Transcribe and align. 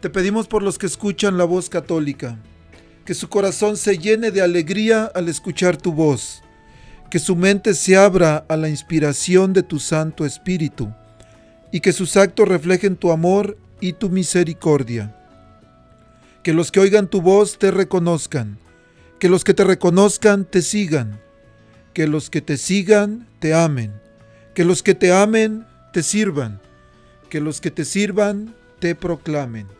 te 0.00 0.08
pedimos 0.08 0.48
por 0.48 0.62
los 0.62 0.78
que 0.78 0.86
escuchan 0.86 1.36
la 1.36 1.44
voz 1.44 1.68
católica, 1.68 2.38
que 3.04 3.12
su 3.12 3.28
corazón 3.28 3.76
se 3.76 3.98
llene 3.98 4.30
de 4.30 4.40
alegría 4.40 5.04
al 5.14 5.28
escuchar 5.28 5.76
tu 5.76 5.92
voz, 5.92 6.42
que 7.10 7.18
su 7.18 7.36
mente 7.36 7.74
se 7.74 7.96
abra 7.96 8.46
a 8.48 8.56
la 8.56 8.70
inspiración 8.70 9.52
de 9.52 9.62
tu 9.62 9.78
Santo 9.78 10.24
Espíritu, 10.24 10.90
y 11.70 11.80
que 11.80 11.92
sus 11.92 12.16
actos 12.16 12.48
reflejen 12.48 12.96
tu 12.96 13.12
amor 13.12 13.58
y 13.80 13.92
tu 13.92 14.08
misericordia. 14.08 15.14
Que 16.42 16.54
los 16.54 16.72
que 16.72 16.80
oigan 16.80 17.06
tu 17.06 17.20
voz 17.20 17.58
te 17.58 17.70
reconozcan, 17.70 18.58
que 19.18 19.28
los 19.28 19.44
que 19.44 19.52
te 19.52 19.64
reconozcan 19.64 20.46
te 20.46 20.62
sigan, 20.62 21.20
que 21.92 22.06
los 22.06 22.30
que 22.30 22.40
te 22.40 22.56
sigan 22.56 23.28
te 23.38 23.52
amen, 23.52 23.92
que 24.54 24.64
los 24.64 24.82
que 24.82 24.94
te 24.94 25.12
amen 25.12 25.66
te 25.92 26.02
sirvan, 26.02 26.60
que 27.28 27.40
los 27.40 27.60
que 27.60 27.70
te 27.70 27.84
sirvan 27.84 28.54
te 28.78 28.94
proclamen. 28.94 29.79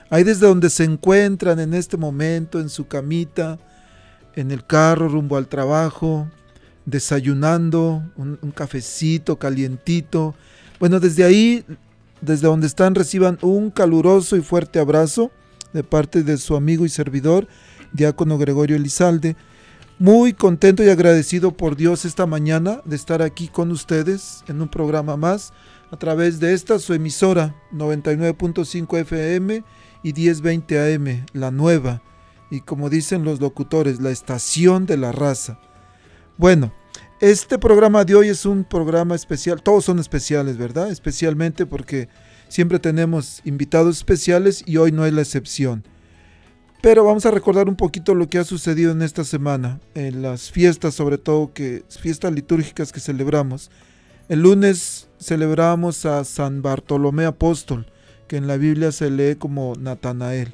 Ahí 0.11 0.25
desde 0.25 0.45
donde 0.45 0.69
se 0.69 0.83
encuentran 0.83 1.57
en 1.61 1.73
este 1.73 1.95
momento, 1.95 2.59
en 2.59 2.67
su 2.67 2.85
camita, 2.85 3.57
en 4.35 4.51
el 4.51 4.65
carro 4.67 5.07
rumbo 5.07 5.37
al 5.37 5.47
trabajo, 5.47 6.27
desayunando, 6.85 8.03
un, 8.17 8.37
cafecito 8.53 9.39
calientito. 9.39 10.35
Bueno, 10.81 10.99
desde 10.99 11.23
ahí, 11.23 11.63
desde 12.19 12.47
donde 12.47 12.67
están, 12.67 12.93
reciban 12.93 13.39
un 13.41 13.71
caluroso 13.71 14.35
y 14.35 14.41
fuerte 14.41 14.79
abrazo 14.79 15.31
de 15.71 15.81
parte 15.81 16.23
de 16.23 16.37
su 16.37 16.57
amigo 16.57 16.85
y 16.85 16.89
servidor, 16.89 17.47
diácono 17.93 18.37
Gregorio 18.37 18.75
Elizalde. 18.75 19.37
Muy 19.97 20.33
contento 20.33 20.83
y 20.83 20.89
agradecido 20.89 21.53
por 21.53 21.77
Dios 21.77 22.03
esta 22.03 22.25
mañana 22.25 22.81
de 22.83 22.97
estar 22.97 23.21
aquí 23.21 23.47
con 23.47 23.71
ustedes 23.71 24.43
en 24.49 24.61
un 24.61 24.67
programa 24.67 25.15
más 25.15 25.53
a 25.89 25.95
través 25.95 26.41
de 26.41 26.53
esta 26.53 26.79
su 26.79 26.93
emisora 26.93 27.55
99.5 27.71 28.99
FM 28.99 29.63
y 30.03 30.13
1020 30.13 30.95
AM, 30.95 31.25
la 31.33 31.51
nueva, 31.51 32.01
y 32.49 32.61
como 32.61 32.89
dicen 32.89 33.23
los 33.23 33.39
locutores, 33.39 34.01
la 34.01 34.11
estación 34.11 34.85
de 34.85 34.97
la 34.97 35.11
raza. 35.11 35.59
Bueno, 36.37 36.73
este 37.21 37.59
programa 37.59 38.03
de 38.03 38.15
hoy 38.15 38.29
es 38.29 38.45
un 38.45 38.63
programa 38.63 39.15
especial, 39.15 39.61
todos 39.61 39.85
son 39.85 39.99
especiales, 39.99 40.57
¿verdad? 40.57 40.89
Especialmente 40.89 41.65
porque 41.65 42.09
siempre 42.49 42.79
tenemos 42.79 43.41
invitados 43.45 43.97
especiales 43.97 44.63
y 44.65 44.77
hoy 44.77 44.91
no 44.91 45.05
es 45.05 45.13
la 45.13 45.21
excepción. 45.21 45.83
Pero 46.81 47.05
vamos 47.05 47.27
a 47.27 47.31
recordar 47.31 47.69
un 47.69 47.75
poquito 47.75 48.15
lo 48.15 48.27
que 48.27 48.39
ha 48.39 48.43
sucedido 48.43 48.91
en 48.91 49.03
esta 49.03 49.23
semana, 49.23 49.79
en 49.93 50.23
las 50.23 50.49
fiestas, 50.49 50.95
sobre 50.95 51.19
todo 51.19 51.53
que 51.53 51.83
fiestas 51.87 52.33
litúrgicas 52.33 52.91
que 52.91 52.99
celebramos. 52.99 53.69
El 54.27 54.41
lunes 54.41 55.07
celebramos 55.19 56.07
a 56.07 56.23
San 56.23 56.63
Bartolomé 56.63 57.25
Apóstol, 57.25 57.85
que 58.31 58.37
en 58.37 58.47
la 58.47 58.55
Biblia 58.55 58.93
se 58.93 59.11
lee 59.11 59.35
como 59.35 59.73
Natanael. 59.77 60.53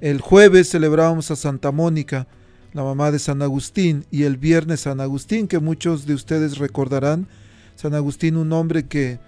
El 0.00 0.20
jueves 0.20 0.68
celebrábamos 0.68 1.30
a 1.30 1.36
Santa 1.36 1.70
Mónica, 1.70 2.26
la 2.72 2.82
mamá 2.82 3.12
de 3.12 3.20
San 3.20 3.42
Agustín, 3.42 4.06
y 4.10 4.24
el 4.24 4.38
viernes 4.38 4.80
San 4.80 5.00
Agustín, 5.00 5.46
que 5.46 5.60
muchos 5.60 6.04
de 6.04 6.14
ustedes 6.14 6.58
recordarán. 6.58 7.28
San 7.76 7.94
Agustín, 7.94 8.36
un 8.36 8.52
hombre 8.52 8.88
que 8.88 9.20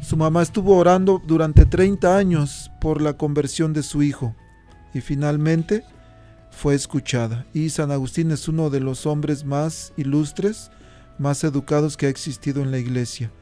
su 0.00 0.16
mamá 0.16 0.42
estuvo 0.42 0.76
orando 0.76 1.20
durante 1.26 1.66
30 1.66 2.16
años 2.16 2.70
por 2.80 3.02
la 3.02 3.14
conversión 3.14 3.72
de 3.72 3.82
su 3.82 4.04
hijo 4.04 4.36
y 4.94 5.00
finalmente 5.00 5.82
fue 6.52 6.76
escuchada. 6.76 7.46
Y 7.52 7.70
San 7.70 7.90
Agustín 7.90 8.30
es 8.30 8.46
uno 8.46 8.70
de 8.70 8.78
los 8.78 9.06
hombres 9.06 9.44
más 9.44 9.92
ilustres, 9.96 10.70
más 11.18 11.42
educados 11.42 11.96
que 11.96 12.06
ha 12.06 12.10
existido 12.10 12.62
en 12.62 12.70
la 12.70 12.78
iglesia. 12.78 13.32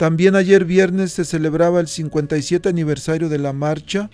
También 0.00 0.34
ayer 0.34 0.64
viernes 0.64 1.12
se 1.12 1.26
celebraba 1.26 1.78
el 1.78 1.86
57 1.86 2.70
aniversario 2.70 3.28
de 3.28 3.36
la 3.36 3.52
marcha, 3.52 4.08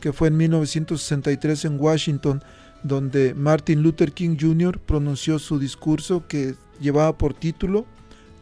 que 0.00 0.12
fue 0.12 0.26
en 0.26 0.36
1963 0.36 1.64
en 1.66 1.80
Washington, 1.80 2.42
donde 2.82 3.34
Martin 3.34 3.80
Luther 3.80 4.10
King 4.10 4.36
Jr. 4.36 4.80
pronunció 4.80 5.38
su 5.38 5.60
discurso 5.60 6.26
que 6.26 6.56
llevaba 6.80 7.16
por 7.16 7.34
título 7.34 7.86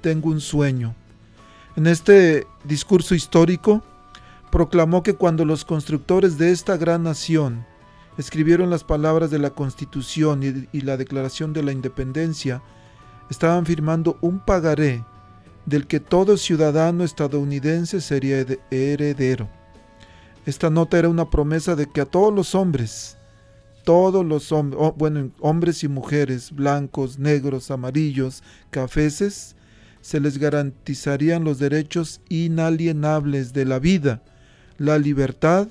Tengo 0.01 0.31
un 0.31 0.41
sueño. 0.41 0.95
En 1.77 1.87
este 1.87 2.47
discurso 2.65 3.15
histórico 3.15 3.84
proclamó 4.51 5.03
que 5.03 5.17
cuando 5.17 5.45
los 5.45 5.67
constructores 5.67 6.39
de 6.39 6.51
esta 6.51 6.78
gran 6.78 7.03
nación 7.03 7.67
escribieron 8.17 8.71
las 8.71 8.84
palabras 8.84 9.31
de 9.31 9.39
la 9.39 9.51
Constitución 9.51 10.43
y, 10.43 10.67
y 10.73 10.81
la 10.81 10.97
Declaración 10.97 11.53
de 11.53 11.63
la 11.63 11.73
Independencia, 11.73 12.63
estaban 13.28 13.67
firmando 13.67 14.17
un 14.23 14.39
pagaré 14.39 15.05
del 15.66 15.87
que 15.87 16.00
todo 16.00 16.37
ciudadano 16.37 17.04
estadounidense 17.04 18.00
sería 18.00 18.44
heredero. 18.71 19.49
Esta 20.47 20.71
nota 20.71 20.99
era 20.99 21.09
una 21.09 21.28
promesa 21.28 21.75
de 21.75 21.91
que 21.91 22.00
a 22.00 22.06
todos 22.06 22.32
los 22.32 22.54
hombres, 22.54 23.19
todos 23.84 24.25
los 24.25 24.53
hombres, 24.53 24.81
bueno, 24.97 25.31
hombres 25.41 25.82
y 25.82 25.88
mujeres, 25.88 26.53
blancos, 26.53 27.19
negros, 27.19 27.71
amarillos, 27.72 28.43
cafeses, 28.71 29.56
se 30.00 30.21
les 30.21 30.38
garantizarían 30.38 31.43
los 31.43 31.59
derechos 31.59 32.21
inalienables 32.28 33.53
de 33.53 33.65
la 33.65 33.81
vida, 33.81 34.22
la 34.78 34.98
libertad 34.98 35.66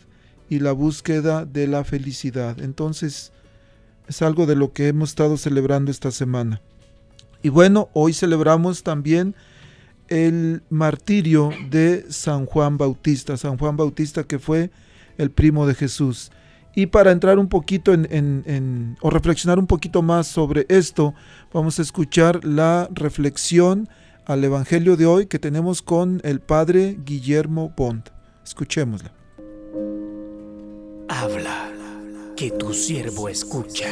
y 0.49 0.59
la 0.59 0.73
búsqueda 0.73 1.45
de 1.45 1.67
la 1.67 1.85
felicidad. 1.85 2.59
Entonces, 2.59 3.31
es 4.09 4.21
algo 4.21 4.45
de 4.45 4.57
lo 4.57 4.73
que 4.73 4.89
hemos 4.89 5.09
estado 5.09 5.37
celebrando 5.37 5.89
esta 5.89 6.11
semana. 6.11 6.61
Y 7.41 7.49
bueno, 7.49 7.89
hoy 7.93 8.13
celebramos 8.13 8.83
también 8.83 9.35
el 10.07 10.63
martirio 10.69 11.51
de 11.69 12.05
San 12.09 12.45
Juan 12.45 12.77
Bautista, 12.77 13.37
San 13.37 13.57
Juan 13.57 13.77
Bautista 13.77 14.23
que 14.23 14.39
fue 14.39 14.71
el 15.17 15.31
primo 15.31 15.65
de 15.67 15.75
Jesús. 15.75 16.31
Y 16.75 16.87
para 16.87 17.11
entrar 17.11 17.39
un 17.39 17.47
poquito 17.47 17.93
en, 17.93 18.97
o 19.01 19.09
reflexionar 19.09 19.59
un 19.59 19.67
poquito 19.67 20.01
más 20.01 20.27
sobre 20.27 20.65
esto, 20.67 21.13
vamos 21.53 21.79
a 21.79 21.81
escuchar 21.81 22.43
la 22.43 22.89
reflexión 22.91 23.87
al 24.25 24.43
Evangelio 24.43 24.97
de 24.97 25.05
hoy 25.05 25.27
que 25.27 25.39
tenemos 25.39 25.81
con 25.81 26.19
el 26.25 26.41
Padre 26.41 26.97
Guillermo 27.05 27.73
Bond. 27.77 28.09
Escuchémosla. 28.43 29.13
Habla, 31.07 31.71
que 32.35 32.51
tu 32.51 32.73
siervo 32.73 33.29
escucha. 33.29 33.87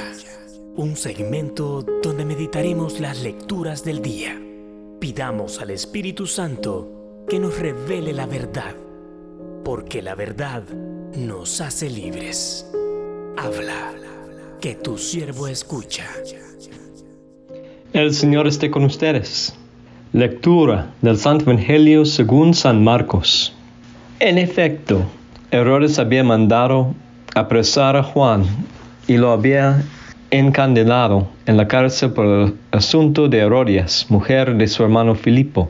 Un 0.75 0.97
segmento 0.97 1.85
donde 2.01 2.25
meditaremos 2.25 2.99
las 2.99 3.21
lecturas 3.21 3.85
del 3.85 4.01
día. 4.01 4.37
Pidamos 5.03 5.59
al 5.59 5.71
Espíritu 5.71 6.25
Santo 6.25 7.25
que 7.27 7.37
nos 7.37 7.59
revele 7.59 8.13
la 8.13 8.25
verdad, 8.25 8.73
porque 9.65 10.01
la 10.01 10.15
verdad 10.15 10.63
nos 11.17 11.59
hace 11.59 11.89
libres. 11.89 12.65
Habla, 13.35 13.91
que 14.61 14.75
tu 14.75 14.97
siervo 14.97 15.49
escucha. 15.49 16.05
El 17.91 18.13
Señor 18.13 18.47
esté 18.47 18.71
con 18.71 18.85
ustedes. 18.85 19.53
Lectura 20.13 20.93
del 21.01 21.17
Santo 21.17 21.51
Evangelio 21.51 22.05
según 22.05 22.53
San 22.53 22.81
Marcos. 22.81 23.53
En 24.21 24.37
efecto, 24.37 25.01
Herodes 25.51 25.99
había 25.99 26.23
mandado 26.23 26.95
apresar 27.35 27.97
a 27.97 28.03
Juan 28.03 28.45
y 29.09 29.17
lo 29.17 29.33
había 29.33 29.83
encandelado 30.33 31.27
en 31.45 31.57
la 31.57 31.67
cárcel 31.67 32.11
por 32.11 32.25
el 32.25 32.53
asunto 32.71 33.29
de 33.29 33.37
Herodias, 33.37 34.07
mujer 34.09 34.55
de 34.55 34.65
su 34.65 34.81
hermano 34.81 35.13
Filipo, 35.13 35.69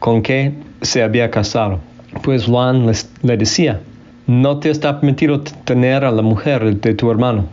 con 0.00 0.20
que 0.20 0.52
se 0.82 1.04
había 1.04 1.30
casado. 1.30 1.78
Pues 2.22 2.46
Juan 2.46 2.90
le 3.22 3.36
decía, 3.36 3.80
no 4.26 4.58
te 4.58 4.70
está 4.70 4.98
permitido 4.98 5.42
tener 5.42 6.04
a 6.04 6.10
la 6.10 6.22
mujer 6.22 6.80
de 6.80 6.94
tu 6.94 7.08
hermano. 7.08 7.44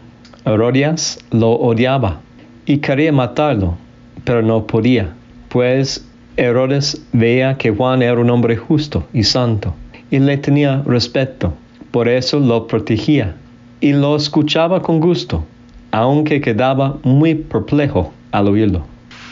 Herodias 0.45 1.19
lo 1.29 1.51
odiaba 1.51 2.21
y 2.65 2.79
quería 2.79 3.11
matarlo, 3.11 3.77
pero 4.23 4.41
no 4.41 4.65
podía, 4.65 5.13
pues 5.49 6.07
Herodes 6.37 7.05
veía 7.13 7.55
que 7.59 7.69
Juan 7.69 8.01
era 8.01 8.19
un 8.19 8.31
hombre 8.31 8.57
justo 8.57 9.05
y 9.13 9.23
santo 9.23 9.75
y 10.09 10.17
le 10.17 10.37
tenía 10.37 10.81
respeto, 10.87 11.53
por 11.91 12.07
eso 12.07 12.39
lo 12.39 12.65
protegía 12.65 13.35
y 13.79 13.93
lo 13.93 14.15
escuchaba 14.15 14.81
con 14.81 14.99
gusto, 14.99 15.45
aunque 15.91 16.41
quedaba 16.41 16.97
muy 17.03 17.35
perplejo 17.35 18.11
al 18.31 18.47
oírlo. 18.47 18.83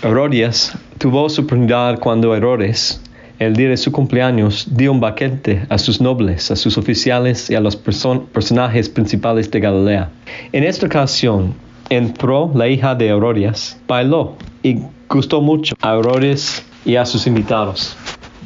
Herodias 0.02 0.78
tuvo 0.98 1.30
su 1.30 1.42
oportunidad 1.42 2.00
cuando 2.00 2.36
Herodes, 2.36 3.02
el 3.40 3.56
día 3.56 3.70
de 3.70 3.78
su 3.78 3.92
cumpleaños, 3.92 4.68
dio 4.72 4.92
un 4.92 5.00
banquete 5.00 5.66
a 5.70 5.78
sus 5.78 6.00
nobles, 6.00 6.52
a 6.52 6.56
sus 6.56 6.78
oficiales 6.78 7.50
y 7.50 7.56
a 7.56 7.60
los 7.60 7.76
personajes 7.76 8.90
principales 8.90 9.50
de 9.52 9.60
Galilea. 9.60 10.10
En 10.52 10.64
esta 10.64 10.86
ocasión, 10.86 11.54
entró 11.90 12.52
la 12.54 12.68
hija 12.68 12.96
de 12.96 13.08
Herodias, 13.08 13.80
bailó 13.88 14.36
y 14.64 14.80
gustó 15.10 15.42
mucho 15.42 15.76
a 15.82 15.96
Herodes 15.96 16.64
y 16.86 16.96
a 16.96 17.06
sus 17.06 17.28
invitados. 17.28 17.96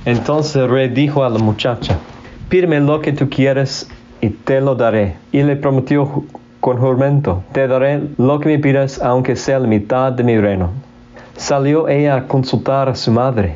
Entonces 0.06 0.56
el 0.56 0.70
rey 0.70 0.90
dijo 0.90 1.24
a 1.24 1.30
la 1.30 1.40
muchacha, 1.40 2.00
pídeme 2.50 2.80
lo 2.80 3.02
que 3.02 3.12
tú 3.12 3.30
quieres 3.30 3.90
y 4.22 4.30
te 4.30 4.62
lo 4.62 4.76
daré. 4.76 5.16
Y 5.32 5.44
le 5.44 5.56
prometió 5.56 6.24
con 6.60 6.78
juramento, 6.78 7.44
te 7.52 7.68
daré 7.68 8.02
lo 8.18 8.40
que 8.40 8.50
me 8.50 8.60
pidas 8.60 9.02
aunque 9.02 9.36
sea 9.36 9.60
la 9.60 9.68
mitad 9.68 10.12
de 10.12 10.24
mi 10.24 10.38
reino. 10.38 10.70
Salió 11.36 11.88
ella 11.88 12.16
a 12.16 12.28
consultar 12.28 12.90
a 12.90 12.96
su 12.96 13.12
madre. 13.12 13.56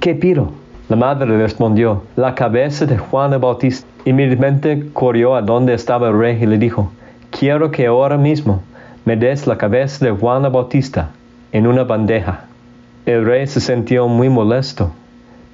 ¿Qué 0.00 0.14
pido? 0.14 0.50
La 0.88 0.96
madre 0.96 1.36
respondió, 1.36 2.02
la 2.16 2.34
cabeza 2.34 2.86
de 2.86 2.98
Juan 2.98 3.32
el 3.32 3.38
Bautista. 3.38 3.86
Inmediatamente 4.04 4.88
corrió 4.92 5.36
a 5.36 5.42
donde 5.42 5.74
estaba 5.74 6.08
el 6.08 6.18
rey 6.18 6.38
y 6.42 6.46
le 6.46 6.58
dijo, 6.58 6.90
quiero 7.30 7.70
que 7.70 7.86
ahora 7.86 8.16
mismo 8.16 8.62
me 9.04 9.16
des 9.16 9.46
la 9.46 9.56
cabeza 9.56 10.04
de 10.04 10.10
Juan 10.10 10.44
el 10.44 10.50
Bautista 10.50 11.10
en 11.52 11.68
una 11.68 11.84
bandeja. 11.84 12.46
El 13.06 13.24
rey 13.24 13.46
se 13.46 13.60
sintió 13.60 14.08
muy 14.08 14.28
molesto, 14.28 14.90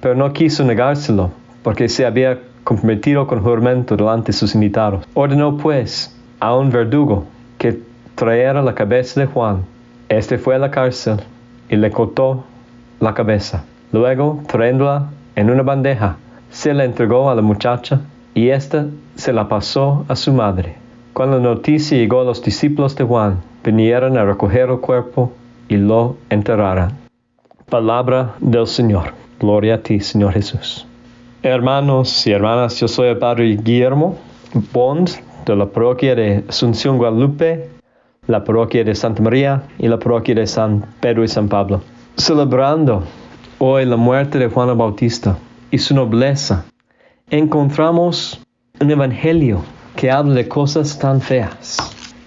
pero 0.01 0.15
no 0.15 0.33
quiso 0.33 0.63
negárselo 0.63 1.29
porque 1.61 1.87
se 1.89 2.05
había 2.05 2.39
comprometido 2.63 3.27
con 3.27 3.43
juramento 3.43 3.95
delante 3.95 4.27
de 4.27 4.33
sus 4.33 4.55
invitados. 4.55 5.05
Ordenó 5.13 5.57
pues 5.57 6.16
a 6.39 6.55
un 6.55 6.69
verdugo 6.69 7.25
que 7.57 7.79
trajera 8.15 8.61
la 8.61 8.75
cabeza 8.75 9.19
de 9.19 9.27
Juan. 9.27 9.63
Este 10.09 10.37
fue 10.37 10.55
a 10.55 10.59
la 10.59 10.71
cárcel 10.71 11.17
y 11.69 11.75
le 11.75 11.91
cortó 11.91 12.43
la 12.99 13.13
cabeza. 13.13 13.63
Luego, 13.91 14.41
trayéndola 14.47 15.09
en 15.35 15.49
una 15.49 15.63
bandeja, 15.63 16.17
se 16.49 16.73
la 16.73 16.85
entregó 16.85 17.29
a 17.29 17.35
la 17.35 17.41
muchacha 17.41 18.01
y 18.33 18.49
ésta 18.49 18.87
se 19.15 19.33
la 19.33 19.47
pasó 19.47 20.05
a 20.07 20.15
su 20.15 20.33
madre. 20.33 20.75
Cuando 21.13 21.37
la 21.37 21.43
noticia 21.43 21.97
llegó 21.97 22.21
a 22.21 22.25
los 22.25 22.43
discípulos 22.43 22.95
de 22.95 23.03
Juan, 23.03 23.41
vinieron 23.63 24.17
a 24.17 24.25
recoger 24.25 24.69
el 24.69 24.79
cuerpo 24.79 25.31
y 25.67 25.77
lo 25.77 26.17
enterraron. 26.29 26.93
Palabra 27.69 28.35
del 28.39 28.67
Señor. 28.67 29.13
Gloria 29.39 29.75
a 29.75 29.77
ti, 29.79 29.99
Señor 29.99 30.33
Jesús. 30.33 30.85
Hermanos 31.43 32.25
y 32.25 32.31
hermanas, 32.31 32.79
yo 32.79 32.87
soy 32.87 33.09
el 33.09 33.17
Padre 33.17 33.57
Guillermo 33.61 34.17
Bond 34.73 35.09
de 35.53 35.57
la 35.57 35.65
parroquia 35.67 36.15
de 36.15 36.43
Asunción 36.47 36.97
Guadalupe, 36.97 37.69
la 38.27 38.43
parroquia 38.43 38.83
de 38.83 38.93
Santa 38.93 39.21
María 39.21 39.63
y 39.79 39.87
la 39.87 39.97
parroquia 39.97 40.35
de 40.35 40.45
San 40.45 40.85
Pedro 40.99 41.23
y 41.23 41.27
San 41.27 41.47
Pablo. 41.47 41.81
Celebrando 42.17 43.03
hoy 43.59 43.85
la 43.85 43.95
muerte 43.95 44.39
de 44.39 44.49
Juan 44.49 44.77
Bautista 44.77 45.37
y 45.71 45.77
su 45.77 45.95
nobleza, 45.95 46.65
encontramos 47.29 48.39
un 48.81 48.91
evangelio 48.91 49.63
que 49.95 50.11
habla 50.11 50.35
de 50.35 50.47
cosas 50.47 50.99
tan 50.99 51.21
feas. 51.21 51.77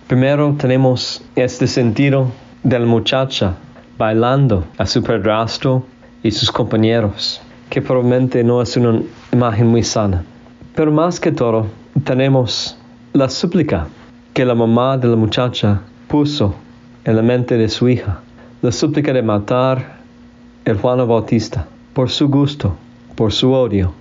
Primero 0.09 0.55
tenemos 0.59 1.23
este 1.37 1.67
sentido 1.67 2.29
de 2.63 2.79
la 2.79 2.87
muchacha 2.87 3.55
bailando 3.99 4.65
a 4.79 4.87
su 4.87 5.03
padrastro 5.03 5.85
y 6.23 6.31
sus 6.31 6.51
compañeros 6.51 7.43
que 7.69 7.81
probablemente 7.81 8.43
no 8.43 8.61
es 8.61 8.77
una 8.77 9.03
imagen 9.33 9.69
muy 9.69 9.85
sana. 9.85 10.25
Pero 10.75 10.91
más 10.91 11.21
que 11.21 11.31
todo, 11.31 11.67
tenemos 12.05 12.80
la 13.13 13.29
súplica 13.29 13.89
que 14.35 14.45
la 14.45 14.55
mamá 14.55 14.97
de 14.99 15.09
la 15.09 15.17
muchacha 15.17 15.81
puso 16.09 16.55
en 17.05 17.17
la 17.17 17.23
mente 17.23 17.57
de 17.57 17.69
su 17.69 17.89
hija. 17.89 18.21
La 18.63 18.73
súplica 18.73 19.13
de 19.13 19.23
matar 19.23 19.99
el 20.65 20.77
Juan 20.79 20.99
Bautista 21.07 21.67
por 21.95 22.11
su 22.11 22.29
gusto, 22.29 22.75
por 23.17 23.33
su 23.33 23.53
odio, 23.53 23.93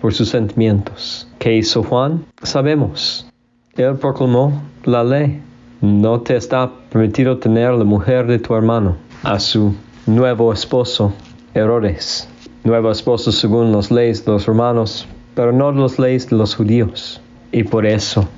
por 0.00 0.12
sus 0.12 0.28
sentimientos. 0.28 1.28
¿Qué 1.38 1.56
hizo 1.56 1.82
Juan? 1.82 2.24
Sabemos. 2.42 3.30
Él 3.76 3.96
proclamó 3.96 4.62
la 4.84 5.04
ley. 5.04 5.42
No 5.80 6.20
te 6.20 6.36
está 6.36 6.70
permitido 6.90 7.38
tener 7.38 7.72
la 7.72 7.84
mujer 7.84 8.26
de 8.26 8.38
tu 8.38 8.54
hermano, 8.54 8.96
a 9.22 9.38
su 9.38 9.74
nuevo 10.06 10.52
esposo 10.52 11.12
Herodes 11.54 12.28
nuevo 12.66 12.90
esposo 12.90 13.30
según 13.30 13.70
las 13.70 13.92
leyes 13.92 14.24
de 14.24 14.32
los 14.32 14.44
romanos, 14.46 15.06
pero 15.36 15.52
no 15.52 15.70
las 15.70 15.98
leyes 16.00 16.28
de 16.28 16.36
los 16.36 16.56
judíos. 16.56 17.20
Y 17.52 17.62
por 17.62 17.86
eso, 17.86 18.28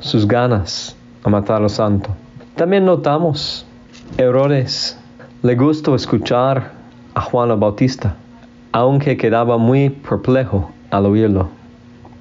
sus 0.00 0.26
ganas 0.26 0.96
a 1.24 1.28
matar 1.28 1.62
al 1.62 1.70
santo. 1.70 2.10
También 2.54 2.84
notamos, 2.84 3.66
Herodes 4.16 4.98
le 5.42 5.54
gustó 5.54 5.94
escuchar 5.94 6.72
a 7.14 7.20
Juan 7.20 7.50
el 7.50 7.56
Bautista, 7.56 8.16
aunque 8.72 9.16
quedaba 9.16 9.58
muy 9.58 9.90
perplejo 9.90 10.70
al 10.90 11.06
oírlo, 11.06 11.48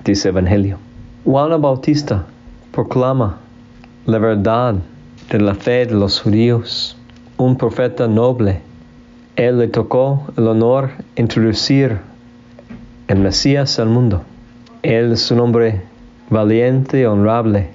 dice 0.04 0.30
Evangelio. 0.30 0.78
Juan 1.26 1.52
el 1.52 1.60
Bautista 1.60 2.26
proclama 2.72 3.38
la 4.06 4.18
verdad 4.20 4.76
de 5.30 5.40
la 5.40 5.56
fe 5.56 5.86
de 5.86 5.96
los 5.96 6.22
judíos, 6.22 6.98
un 7.38 7.58
profeta 7.58 8.08
noble 8.08 8.62
él 9.38 9.60
le 9.60 9.68
tocó 9.68 10.26
el 10.36 10.48
honor 10.48 10.90
introducir 11.16 12.00
el 13.08 13.20
Mesías 13.20 13.78
al 13.78 13.88
mundo. 13.88 14.24
Él 14.82 15.12
es 15.12 15.30
un 15.30 15.40
hombre 15.42 15.84
valiente 16.30 17.02
y 17.02 17.06
honrable, 17.06 17.70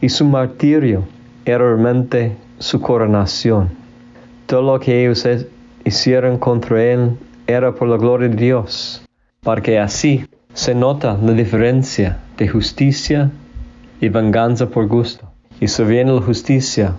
y 0.00 0.08
su 0.08 0.24
martirio 0.24 1.04
era 1.44 1.58
realmente 1.58 2.36
su 2.58 2.80
coronación. 2.80 3.70
Todo 4.46 4.62
lo 4.62 4.80
que 4.80 5.02
ellos 5.04 5.26
hicieron 5.84 6.38
contra 6.38 6.82
él 6.82 7.16
era 7.46 7.74
por 7.74 7.88
la 7.88 7.96
gloria 7.96 8.28
de 8.28 8.36
Dios, 8.36 9.02
porque 9.42 9.78
así 9.78 10.26
se 10.54 10.74
nota 10.74 11.18
la 11.22 11.32
diferencia 11.32 12.18
de 12.36 12.48
justicia 12.48 13.30
y 14.00 14.08
venganza 14.08 14.68
por 14.68 14.86
gusto. 14.86 15.28
Y 15.60 15.68
si 15.68 15.84
viene 15.84 16.12
la 16.12 16.22
justicia, 16.22 16.94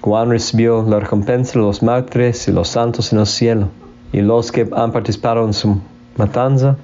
Juan 0.00 0.30
recibió 0.30 0.82
la 0.82 1.00
recompensa 1.00 1.58
de 1.58 1.64
los 1.64 1.82
mártires 1.82 2.46
y 2.48 2.52
los 2.52 2.68
santos 2.68 3.12
en 3.12 3.18
el 3.18 3.26
cielo. 3.26 3.68
Y 4.12 4.20
los 4.20 4.52
que 4.52 4.68
han 4.74 4.92
participado 4.92 5.44
en 5.44 5.52
su 5.52 5.80
matanza, 6.16 6.76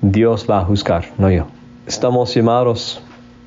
Dios 0.00 0.46
va 0.50 0.60
a 0.60 0.64
juzgar, 0.64 1.04
no 1.18 1.30
yo. 1.30 1.46
Estamos 1.86 2.32
llamados 2.32 3.02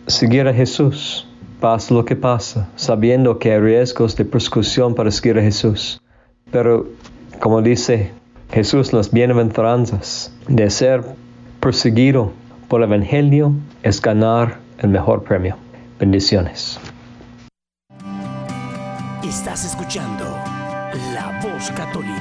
a 0.07 0.11
seguir 0.11 0.45
a 0.47 0.53
Jesús, 0.53 1.25
pase 1.61 1.93
lo 1.93 2.03
que 2.03 2.17
pasa, 2.17 2.67
sabiendo 2.75 3.39
que 3.39 3.53
hay 3.53 3.59
riesgos 3.59 4.15
de 4.17 4.25
persecución 4.25 4.93
para 4.93 5.09
seguir 5.09 5.39
a 5.39 5.41
Jesús. 5.41 6.01
Pero, 6.51 6.85
como 7.39 7.61
dice 7.61 8.11
Jesús, 8.51 8.91
las 8.91 9.11
bienaventuranzas 9.11 10.33
de 10.49 10.69
ser 10.69 11.05
perseguido 11.61 12.33
por 12.67 12.81
el 12.81 12.89
Evangelio 12.91 13.53
es 13.83 14.01
ganar 14.01 14.59
el 14.79 14.89
mejor 14.89 15.23
premio. 15.23 15.55
Bendiciones. 15.97 16.77
Estás 19.23 19.63
escuchando 19.63 20.25
La 21.13 21.39
Voz 21.41 21.71
Católica. 21.71 22.14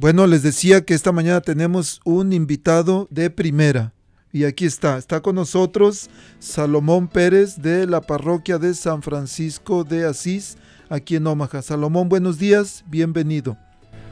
Bueno, 0.00 0.28
les 0.28 0.44
decía 0.44 0.82
que 0.82 0.94
esta 0.94 1.10
mañana 1.10 1.40
tenemos 1.40 2.00
un 2.04 2.32
invitado 2.32 3.08
de 3.10 3.30
primera. 3.30 3.92
Y 4.32 4.44
aquí 4.44 4.64
está, 4.64 4.96
está 4.96 5.22
con 5.22 5.34
nosotros 5.34 6.08
Salomón 6.38 7.08
Pérez 7.08 7.60
de 7.60 7.84
la 7.84 8.00
parroquia 8.00 8.58
de 8.58 8.74
San 8.74 9.02
Francisco 9.02 9.82
de 9.82 10.06
Asís, 10.06 10.56
aquí 10.88 11.16
en 11.16 11.26
Omaha. 11.26 11.62
Salomón, 11.62 12.08
buenos 12.08 12.38
días, 12.38 12.84
bienvenido. 12.86 13.58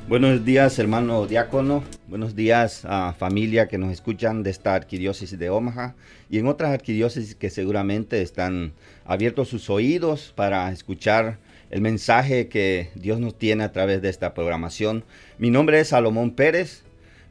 Buenos 0.08 0.44
días, 0.44 0.76
hermano 0.80 1.24
diácono. 1.28 1.84
Buenos 2.08 2.34
días 2.34 2.84
a 2.84 3.12
familia 3.12 3.68
que 3.68 3.78
nos 3.78 3.92
escuchan 3.92 4.42
de 4.42 4.50
esta 4.50 4.74
arquidiócesis 4.74 5.38
de 5.38 5.50
Omaha 5.50 5.94
y 6.28 6.40
en 6.40 6.48
otras 6.48 6.72
arquidiócesis 6.72 7.36
que 7.36 7.48
seguramente 7.48 8.22
están 8.22 8.72
abiertos 9.04 9.46
sus 9.46 9.70
oídos 9.70 10.32
para 10.34 10.72
escuchar 10.72 11.38
el 11.70 11.80
mensaje 11.80 12.48
que 12.48 12.90
Dios 12.94 13.20
nos 13.20 13.36
tiene 13.38 13.64
a 13.64 13.72
través 13.72 14.02
de 14.02 14.08
esta 14.08 14.34
programación. 14.34 15.04
Mi 15.38 15.50
nombre 15.50 15.80
es 15.80 15.88
Salomón 15.88 16.32
Pérez, 16.32 16.82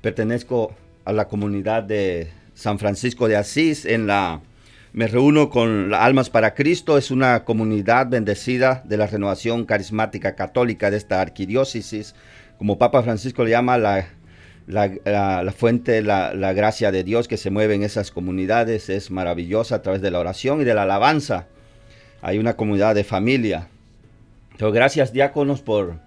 pertenezco 0.01 0.74
a 1.06 1.13
la 1.13 1.27
comunidad 1.27 1.84
de 1.84 2.30
San 2.54 2.80
Francisco 2.80 3.27
de 3.27 3.38
Asís 3.38 3.86
en 3.86 4.08
la 4.08 4.42
me 4.94 5.08
reúno 5.08 5.50
con 5.50 5.94
Almas 5.94 6.30
para 6.30 6.54
Cristo, 6.54 6.98
es 6.98 7.12
una 7.12 7.44
comunidad 7.44 8.08
bendecida 8.08 8.82
de 8.86 8.96
la 8.96 9.08
renovación 9.08 9.65
carismática 9.65 10.36
católica 10.36 10.89
de 10.89 10.96
esta 10.96 11.20
arquidiócesis 11.20 12.15
como 12.58 12.77
Papa 12.77 13.04
Francisco 13.04 13.44
le 13.44 13.51
llama 13.51 13.77
la, 13.77 14.08
la, 14.68 15.54
fuente, 15.56 16.01
la, 16.01 16.34
la, 16.34 16.54
gracia 16.54 16.92
de 16.92 17.04
Dios 17.04 17.27
que 17.27 17.38
se 17.38 17.50
mueve 17.50 17.75
en 17.75 17.84
esas 17.84 18.12
comunidades 18.12 18.89
es 18.89 19.12
maravillosa 19.12 19.75
a 19.75 19.82
través 19.82 20.01
de 20.01 20.12
la 20.12 20.20
oración 20.20 20.62
y 20.62 20.63
de 20.63 20.74
la 20.74 20.84
alabanza. 20.84 21.48
Hay 22.22 22.38
una 22.38 22.56
comunidad 22.56 22.96
de 22.96 23.04
familia. 23.04 23.68
Gracias 24.59 25.12
diáconos 25.12 25.62
por, 25.62 26.00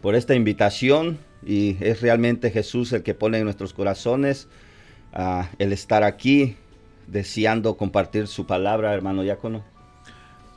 por 0.00 0.14
esta 0.14 0.34
invitación 0.34 1.18
y 1.44 1.76
es 1.80 2.00
realmente 2.00 2.50
Jesús 2.50 2.92
el 2.92 3.02
que 3.02 3.14
pone 3.14 3.38
en 3.38 3.44
nuestros 3.44 3.72
corazones 3.72 4.48
uh, 5.16 5.44
el 5.58 5.72
estar 5.72 6.02
aquí 6.02 6.56
deseando 7.06 7.76
compartir 7.76 8.26
su 8.26 8.46
palabra, 8.46 8.94
hermano 8.94 9.22
diácono. 9.22 9.64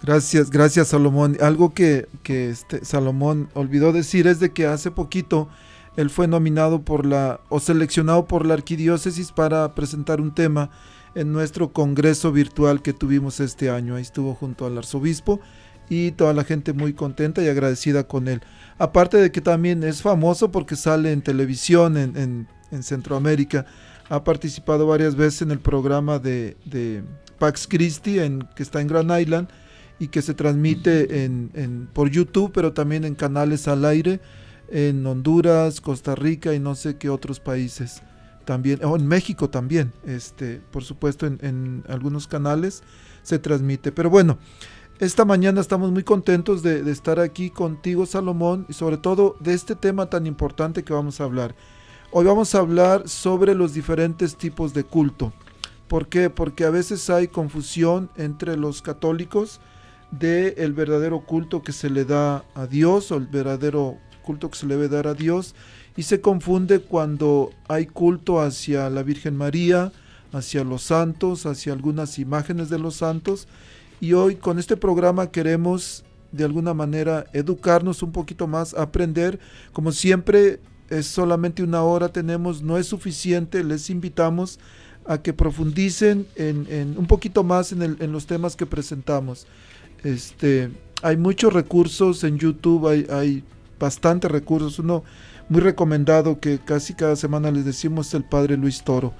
Gracias, 0.02 0.50
gracias 0.50 0.90
Salomón. 0.90 1.38
Algo 1.42 1.74
que, 1.74 2.08
que 2.24 2.50
este 2.50 2.86
Salomón 2.86 3.50
olvidó 3.54 3.92
decir 3.92 4.28
es 4.28 4.40
de 4.40 4.52
que 4.52 4.66
hace 4.66 4.92
poquito 4.92 5.50
él 5.98 6.10
fue 6.10 6.28
nominado 6.28 6.84
por 6.84 7.06
la 7.06 7.42
o 7.50 7.60
seleccionado 7.60 8.26
por 8.26 8.46
la 8.46 8.54
arquidiócesis 8.54 9.32
para 9.32 9.76
presentar 9.76 10.22
un 10.22 10.34
tema 10.34 10.70
en 11.16 11.34
nuestro 11.34 11.74
congreso 11.74 12.32
virtual 12.32 12.82
que 12.82 12.94
tuvimos 12.94 13.40
este 13.40 13.70
año. 13.70 13.96
Ahí 13.96 14.04
estuvo 14.04 14.36
junto 14.36 14.66
al 14.66 14.78
arzobispo 14.78 15.42
y 15.90 16.12
toda 16.12 16.34
la 16.34 16.44
gente 16.44 16.74
muy 16.74 16.94
contenta 16.94 17.42
y 17.42 17.48
agradecida 17.48 18.04
con 18.04 18.28
él. 18.28 18.42
Aparte 18.78 19.18
de 19.18 19.32
que 19.32 19.42
también 19.42 19.84
es 19.84 20.02
famoso 20.02 20.52
porque 20.52 20.76
sale 20.76 21.12
en 21.12 21.22
televisión 21.22 21.98
en, 21.98 22.48
en, 22.72 22.84
Centroamérica. 22.84 23.66
Ha 24.10 24.24
participado 24.24 24.86
varias 24.86 25.16
veces 25.16 25.42
en 25.42 25.52
el 25.52 25.60
programa 25.60 26.20
de, 26.20 26.56
de 26.66 27.04
Pax 27.40 27.68
Christi 27.68 28.20
en, 28.20 28.48
que 28.56 28.64
está 28.64 28.80
en 28.80 28.88
Grand 28.88 29.20
Island 29.20 29.50
y 30.00 30.08
que 30.08 30.22
se 30.22 30.34
transmite 30.34 31.26
en, 31.26 31.90
por 31.94 32.10
YouTube, 32.10 32.52
pero 32.54 32.74
también 32.74 33.04
en 33.04 33.16
canales 33.16 33.68
al 33.68 33.84
aire 33.86 34.22
en 34.70 35.06
Honduras, 35.06 35.82
Costa 35.82 36.16
Rica 36.16 36.54
y 36.54 36.60
no 36.60 36.76
sé 36.76 36.98
qué 36.98 37.10
otros 37.10 37.40
países 37.40 38.02
también, 38.46 38.80
o 38.84 38.96
en 38.96 39.06
México 39.06 39.50
también, 39.50 39.92
este, 40.06 40.62
por 40.72 40.84
supuesto 40.84 41.28
en, 41.28 41.84
algunos 41.88 42.28
canales 42.28 42.82
se 43.22 43.40
transmite. 43.40 43.92
Pero 43.92 44.10
bueno, 44.10 44.40
esta 45.00 45.24
mañana 45.24 45.62
estamos 45.62 45.92
muy 45.92 46.04
contentos 46.04 46.62
de, 46.62 46.84
de, 46.84 46.92
estar 46.92 47.22
aquí 47.22 47.50
contigo, 47.50 48.06
Salomón, 48.06 48.66
y 48.68 48.74
sobre 48.74 48.98
todo 48.98 49.38
de 49.40 49.54
este 49.54 49.76
tema 49.76 50.10
tan 50.10 50.28
importante 50.28 50.84
que 50.84 50.92
vamos 50.92 51.22
a 51.22 51.24
hablar. 51.24 51.56
Hoy 52.12 52.26
vamos 52.26 52.54
a 52.54 52.60
hablar 52.60 53.08
sobre 53.08 53.56
los 53.56 53.74
diferentes 53.74 54.36
tipos 54.36 54.74
de 54.74 54.84
culto. 54.84 55.32
¿Por 55.88 56.10
qué? 56.10 56.30
Porque 56.30 56.66
a 56.66 56.70
veces 56.70 57.10
hay 57.10 57.30
confusión 57.30 58.10
entre 58.18 58.58
los 58.58 58.82
católicos 58.82 59.62
de 60.12 60.56
el 60.58 60.74
verdadero 60.74 61.22
culto 61.22 61.64
que 61.64 61.72
se 61.72 61.90
le 61.90 62.04
da 62.04 62.44
a 62.54 62.68
Dios 62.68 63.12
o 63.14 63.16
el 63.16 63.28
verdadero 63.28 63.98
culto 64.22 64.52
que 64.52 64.58
se 64.58 64.66
le 64.66 64.76
debe 64.76 64.90
dar 64.90 65.08
a 65.08 65.14
Dios 65.14 65.56
y 65.96 66.04
se 66.04 66.20
confunde 66.20 66.82
cuando 66.82 67.52
hay 67.70 67.86
culto 67.86 68.42
hacia 68.42 68.90
la 68.90 69.04
Virgen 69.04 69.38
María, 69.38 69.94
hacia 70.34 70.66
los 70.66 70.84
santos, 70.84 71.46
hacia 71.46 71.72
algunas 71.72 72.20
imágenes 72.20 72.70
de 72.70 72.80
los 72.80 72.96
santos 72.96 73.48
y 74.00 74.14
hoy 74.14 74.36
con 74.36 74.60
este 74.60 74.78
programa 74.78 75.32
queremos 75.32 76.04
de 76.32 76.44
alguna 76.44 76.74
manera 76.74 77.26
educarnos 77.34 78.04
un 78.04 78.12
poquito 78.12 78.48
más, 78.48 78.74
aprender, 78.74 79.40
como 79.74 79.92
siempre 79.92 80.60
es 80.90 81.08
solamente 81.08 81.64
una 81.64 81.84
hora 81.84 82.10
tenemos, 82.10 82.62
no 82.62 82.78
es 82.78 82.88
suficiente, 82.88 83.64
les 83.64 83.90
invitamos 83.90 84.60
a 85.06 85.22
que 85.22 85.34
profundicen 85.34 86.28
en, 86.36 86.96
un 86.98 87.06
poquito 87.08 87.44
más 87.44 87.72
en, 87.72 87.82
en 87.82 88.12
los 88.12 88.26
temas 88.26 88.56
que 88.56 88.66
presentamos. 88.66 89.48
Este, 90.04 90.70
hay 91.02 91.18
muchos 91.18 91.54
recursos 91.54 92.24
en 92.24 92.38
YouTube, 92.38 92.88
hay, 92.88 93.08
hay 93.10 93.44
bastantes 93.80 94.30
recursos. 94.30 94.80
Uno 94.80 95.04
muy 95.48 95.62
recomendado 95.62 96.40
que 96.40 96.60
casi 96.60 96.94
cada 96.94 97.16
semana 97.16 97.52
les 97.52 97.66
decimos 97.66 98.14
el 98.14 98.24
Padre 98.24 98.58
Luis 98.58 98.84
Toro, 98.84 99.14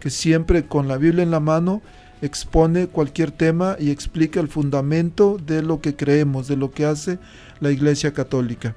que 0.00 0.10
siempre 0.10 0.66
con 0.66 0.88
la 0.88 0.96
Biblia 0.96 1.22
en 1.22 1.30
la 1.30 1.40
mano 1.40 1.82
expone 2.22 2.86
cualquier 2.86 3.30
tema 3.30 3.76
y 3.78 3.90
explica 3.90 4.40
el 4.40 4.48
fundamento 4.48 5.38
de 5.44 5.62
lo 5.62 5.80
que 5.80 5.96
creemos, 5.96 6.48
de 6.48 6.56
lo 6.56 6.70
que 6.70 6.84
hace 6.84 7.18
la 7.60 7.70
Iglesia 7.70 8.12
Católica. 8.12 8.74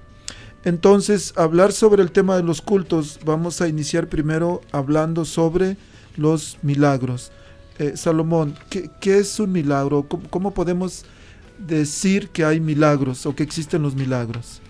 Entonces, 0.66 1.34
hablar 1.38 1.72
sobre 1.72 2.02
el 2.04 2.12
tema 2.12 2.36
de 2.36 2.44
los 2.44 2.62
cultos, 2.62 3.20
vamos 3.24 3.62
a 3.62 3.68
iniciar 3.68 4.08
primero 4.08 4.62
hablando 4.72 5.24
sobre 5.24 5.78
los 6.18 6.58
milagros. 6.62 7.32
Eh, 7.78 7.94
Salomón, 7.96 8.56
¿qué, 8.70 9.18
es 9.18 9.40
un 9.40 9.54
milagro? 9.54 10.06
cómo 10.30 10.54
podemos 10.54 11.06
decir 11.58 12.30
que 12.30 12.44
hay 12.44 12.60
milagros 12.60 13.26
o 13.26 13.36
que 13.36 13.44
existen 13.44 13.82
los 13.82 13.96
milagros. 13.96 14.62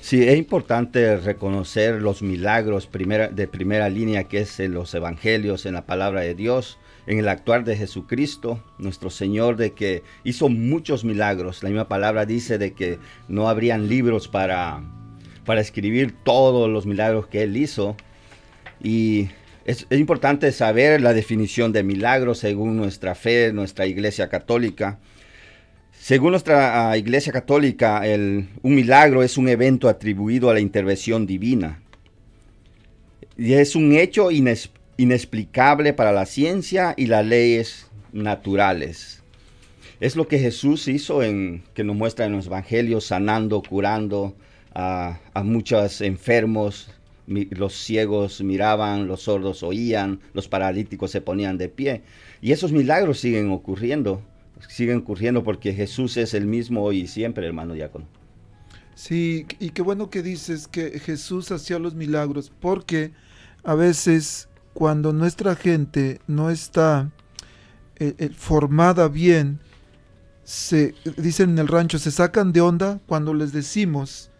Sí, 0.00 0.22
es 0.22 0.36
importante 0.36 1.16
reconocer 1.16 2.02
los 2.02 2.22
milagros 2.22 2.88
de 2.92 3.46
primera 3.46 3.88
línea 3.88 4.24
que 4.24 4.40
es 4.40 4.58
en 4.58 4.74
los 4.74 4.92
evangelios, 4.94 5.64
en 5.64 5.74
la 5.74 5.86
palabra 5.86 6.22
de 6.22 6.34
Dios, 6.34 6.78
en 7.06 7.18
el 7.18 7.28
actuar 7.28 7.64
de 7.64 7.76
Jesucristo, 7.76 8.62
nuestro 8.78 9.10
Señor, 9.10 9.56
de 9.56 9.72
que 9.72 10.02
hizo 10.24 10.48
muchos 10.48 11.04
milagros. 11.04 11.62
La 11.62 11.68
misma 11.68 11.88
palabra 11.88 12.26
dice 12.26 12.58
de 12.58 12.72
que 12.72 12.98
no 13.28 13.48
habrían 13.48 13.88
libros 13.88 14.28
para, 14.28 14.82
para 15.44 15.60
escribir 15.60 16.14
todos 16.22 16.70
los 16.70 16.86
milagros 16.86 17.26
que 17.26 17.42
Él 17.42 17.56
hizo. 17.56 17.96
Y 18.82 19.28
es, 19.64 19.86
importante 19.90 20.50
saber 20.52 21.00
la 21.00 21.12
definición 21.12 21.72
de 21.72 21.82
milagros 21.82 22.38
según 22.38 22.76
nuestra 22.76 23.14
fe, 23.14 23.52
nuestra 23.52 23.86
iglesia 23.86 24.28
católica. 24.28 24.98
Según 25.92 26.32
nuestra 26.32 26.90
ah, 26.90 26.98
Iglesia 26.98 27.32
Católica, 27.32 28.02
un 28.04 28.74
milagro 28.74 29.22
es 29.22 29.38
un 29.38 29.48
evento 29.48 29.88
atribuido 29.88 30.50
a 30.50 30.54
la 30.54 30.58
intervención 30.58 31.26
divina. 31.26 31.80
Y 33.36 33.52
es 33.52 33.76
un 33.76 33.92
hecho 33.92 34.32
inexplicable 35.02 35.92
para 35.92 36.12
la 36.12 36.26
ciencia 36.26 36.94
y 36.96 37.06
las 37.06 37.26
leyes 37.26 37.86
naturales. 38.12 39.20
Es 39.98 40.14
lo 40.14 40.28
que 40.28 40.38
Jesús 40.38 40.86
hizo 40.86 41.22
en 41.24 41.64
que 41.74 41.82
nos 41.82 41.96
muestra 41.96 42.26
en 42.26 42.32
los 42.32 42.46
evangelios, 42.46 43.06
sanando, 43.06 43.62
curando 43.62 44.36
a, 44.74 45.18
muchos 45.44 46.00
enfermos. 46.02 46.90
Los 47.26 47.74
ciegos 47.74 48.42
miraban, 48.42 49.08
los 49.08 49.22
sordos 49.22 49.62
oían, 49.62 50.20
los 50.34 50.46
paralíticos 50.46 51.10
se 51.10 51.20
ponían 51.20 51.58
de 51.58 51.68
pie. 51.68 52.02
Y 52.40 52.52
esos 52.52 52.70
milagros 52.72 53.18
siguen 53.18 53.50
ocurriendo 53.50 54.22
siguen 54.68 54.98
ocurriendo 54.98 55.42
porque 55.42 55.74
Jesús 55.74 56.16
es 56.16 56.34
el 56.34 56.46
mismo 56.46 56.84
hoy 56.84 57.00
y 57.00 57.06
siempre, 57.08 57.44
hermano 57.44 57.74
diácono. 57.74 58.06
Sí, 58.94 59.46
y 59.58 59.70
qué 59.70 59.82
bueno 59.82 60.08
que 60.08 60.22
dices 60.22 60.68
que 60.68 61.00
Jesús 61.00 61.50
hacía 61.50 61.80
los 61.80 61.96
milagros, 61.96 62.52
porque 62.60 63.10
a 63.64 63.74
veces 63.74 64.48
cuando 64.74 65.12
nuestra 65.12 65.54
gente 65.54 66.20
no 66.26 66.50
está 66.50 67.10
eh, 67.96 68.14
eh, 68.18 68.30
formada 68.36 69.08
bien, 69.08 69.60
se 70.44 70.94
dicen 71.16 71.50
en 71.50 71.58
el 71.58 71.68
rancho, 71.68 71.98
se 71.98 72.10
sacan 72.10 72.52
de 72.52 72.60
onda 72.60 73.00
cuando 73.06 73.32
les 73.32 73.52
decimos 73.52 74.30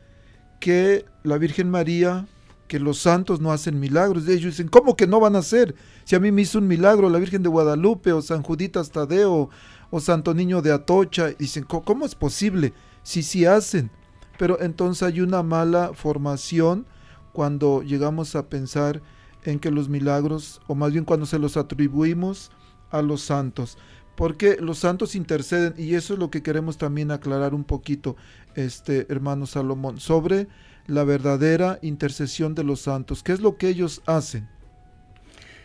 que 0.58 1.04
la 1.22 1.38
Virgen 1.38 1.70
María, 1.70 2.26
que 2.68 2.80
los 2.80 2.98
santos 2.98 3.40
no 3.40 3.52
hacen 3.52 3.78
milagros. 3.78 4.26
Ellos 4.28 4.52
dicen, 4.52 4.68
¿cómo 4.68 4.96
que 4.96 5.06
no 5.06 5.20
van 5.20 5.36
a 5.36 5.40
hacer? 5.40 5.74
Si 6.04 6.16
a 6.16 6.20
mí 6.20 6.32
me 6.32 6.42
hizo 6.42 6.58
un 6.58 6.66
milagro 6.66 7.10
la 7.10 7.18
Virgen 7.18 7.42
de 7.42 7.48
Guadalupe 7.48 8.12
o 8.12 8.22
San 8.22 8.42
Juditas 8.42 8.90
Tadeo 8.90 9.50
o 9.90 10.00
Santo 10.00 10.34
Niño 10.34 10.62
de 10.62 10.72
Atocha. 10.72 11.28
Dicen, 11.28 11.64
¿cómo 11.64 12.06
es 12.06 12.14
posible? 12.14 12.72
Sí, 13.02 13.22
sí 13.22 13.44
hacen. 13.44 13.90
Pero 14.38 14.60
entonces 14.60 15.02
hay 15.02 15.20
una 15.20 15.42
mala 15.42 15.92
formación 15.92 16.86
cuando 17.32 17.82
llegamos 17.82 18.34
a 18.34 18.48
pensar 18.48 19.02
en 19.44 19.58
que 19.58 19.70
los 19.70 19.88
milagros, 19.88 20.60
o 20.66 20.74
más 20.74 20.92
bien 20.92 21.04
cuando 21.04 21.26
se 21.26 21.38
los 21.38 21.56
atribuimos 21.56 22.50
a 22.90 23.02
los 23.02 23.22
santos. 23.22 23.78
Porque 24.16 24.56
los 24.60 24.78
santos 24.78 25.14
interceden, 25.14 25.74
y 25.78 25.94
eso 25.94 26.14
es 26.14 26.20
lo 26.20 26.30
que 26.30 26.42
queremos 26.42 26.76
también 26.78 27.10
aclarar 27.10 27.54
un 27.54 27.64
poquito, 27.64 28.16
este 28.54 29.06
hermano 29.08 29.46
Salomón, 29.46 30.00
sobre 30.00 30.48
la 30.86 31.04
verdadera 31.04 31.78
intercesión 31.82 32.54
de 32.54 32.64
los 32.64 32.80
santos. 32.80 33.22
¿Qué 33.22 33.32
es 33.32 33.40
lo 33.40 33.56
que 33.56 33.68
ellos 33.68 34.02
hacen? 34.06 34.48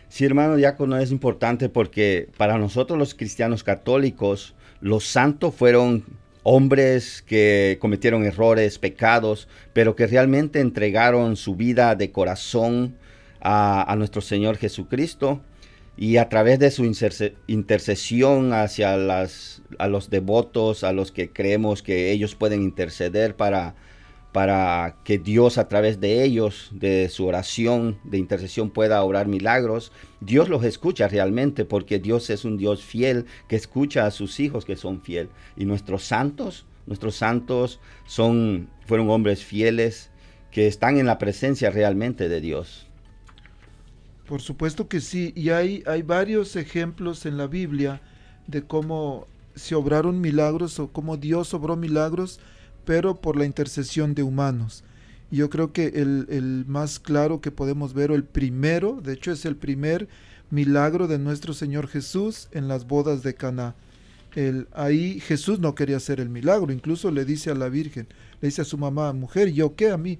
Sí, 0.08 0.24
hermano 0.24 0.56
diácono, 0.56 0.96
es 0.96 1.12
importante 1.12 1.68
porque 1.68 2.30
para 2.38 2.56
nosotros 2.56 2.98
los 2.98 3.14
cristianos 3.14 3.62
católicos, 3.62 4.54
los 4.80 5.04
santos 5.04 5.54
fueron 5.54 6.04
hombres 6.42 7.22
que 7.26 7.76
cometieron 7.78 8.24
errores, 8.24 8.78
pecados, 8.78 9.48
pero 9.74 9.94
que 9.94 10.06
realmente 10.06 10.60
entregaron 10.60 11.36
su 11.36 11.56
vida 11.56 11.94
de 11.94 12.10
corazón 12.10 12.96
a, 13.40 13.94
nuestro 13.96 14.20
Señor 14.20 14.56
Jesucristo 14.56 15.40
y 15.96 16.16
a 16.18 16.28
través 16.28 16.58
de 16.58 16.70
su 16.70 16.84
intercesión 17.46 18.52
hacia 18.52 18.96
las, 18.96 19.62
a 19.78 19.88
los 19.88 20.10
devotos, 20.10 20.84
a 20.84 20.92
los 20.92 21.10
que 21.12 21.32
creemos 21.32 21.82
que 21.82 22.12
ellos 22.12 22.34
pueden 22.34 22.62
interceder 22.62 23.34
para, 23.34 23.74
para 24.32 24.96
que 25.04 25.18
Dios 25.18 25.58
a 25.58 25.68
través 25.68 26.00
de 26.00 26.22
ellos, 26.22 26.70
de 26.72 27.08
su 27.08 27.26
oración, 27.26 27.98
de 28.04 28.18
intercesión 28.18 28.70
pueda 28.70 29.02
obrar 29.02 29.26
milagros, 29.26 29.90
Dios 30.20 30.48
los 30.48 30.64
escucha 30.64 31.08
realmente 31.08 31.64
porque 31.64 31.98
Dios 31.98 32.30
es 32.30 32.44
un 32.44 32.58
Dios 32.58 32.84
fiel 32.84 33.26
que 33.48 33.56
escucha 33.56 34.06
a 34.06 34.10
sus 34.10 34.38
hijos 34.38 34.64
que 34.64 34.76
son 34.76 35.00
fieles. 35.00 35.32
Y 35.56 35.64
nuestros 35.64 36.04
santos, 36.04 36.66
nuestros 36.86 37.16
santos 37.16 37.80
son, 38.06 38.68
fueron 38.86 39.10
hombres 39.10 39.44
fieles 39.44 40.10
que 40.50 40.66
están 40.66 40.98
en 40.98 41.06
la 41.06 41.18
presencia 41.18 41.70
realmente 41.70 42.28
de 42.28 42.40
Dios. 42.40 42.87
Por 44.28 44.42
supuesto 44.42 44.88
que 44.88 45.00
sí, 45.00 45.32
y 45.34 45.48
hay, 45.48 45.82
hay 45.86 46.02
varios 46.02 46.54
ejemplos 46.54 47.24
en 47.24 47.38
la 47.38 47.46
Biblia 47.46 48.02
de 48.46 48.62
cómo 48.62 49.26
se 49.54 49.74
obraron 49.74 50.20
milagros 50.20 50.78
o 50.78 50.88
cómo 50.88 51.16
Dios 51.16 51.54
obró 51.54 51.76
milagros, 51.76 52.38
pero 52.84 53.16
por 53.22 53.38
la 53.38 53.46
intercesión 53.46 54.14
de 54.14 54.22
humanos. 54.22 54.84
Yo 55.30 55.48
creo 55.48 55.72
que 55.72 55.86
el, 55.86 56.64
más 56.68 56.98
claro 56.98 57.40
que 57.40 57.50
podemos 57.50 57.94
ver, 57.94 58.10
o 58.10 58.14
el 58.14 58.24
primero, 58.24 59.00
de 59.02 59.14
hecho 59.14 59.32
es 59.32 59.46
el 59.46 59.56
primer 59.56 60.08
milagro 60.50 61.08
de 61.08 61.18
nuestro 61.18 61.54
Señor 61.54 61.88
Jesús 61.88 62.48
en 62.52 62.68
las 62.68 62.86
bodas 62.86 63.22
de 63.22 63.34
Caná. 63.34 63.76
El, 64.34 64.68
ahí 64.72 65.20
Jesús 65.20 65.58
no 65.58 65.74
quería 65.74 65.96
hacer 65.96 66.20
el 66.20 66.28
milagro, 66.28 66.70
incluso 66.70 67.10
le 67.10 67.24
dice 67.24 67.50
a 67.50 67.54
la 67.54 67.70
Virgen, 67.70 68.06
le 68.42 68.48
dice 68.48 68.60
a 68.60 68.66
su 68.66 68.76
mamá, 68.76 69.10
mujer, 69.14 69.50
¿yo 69.54 69.74
qué? 69.74 69.90
¿A 69.90 69.96
mí? 69.96 70.18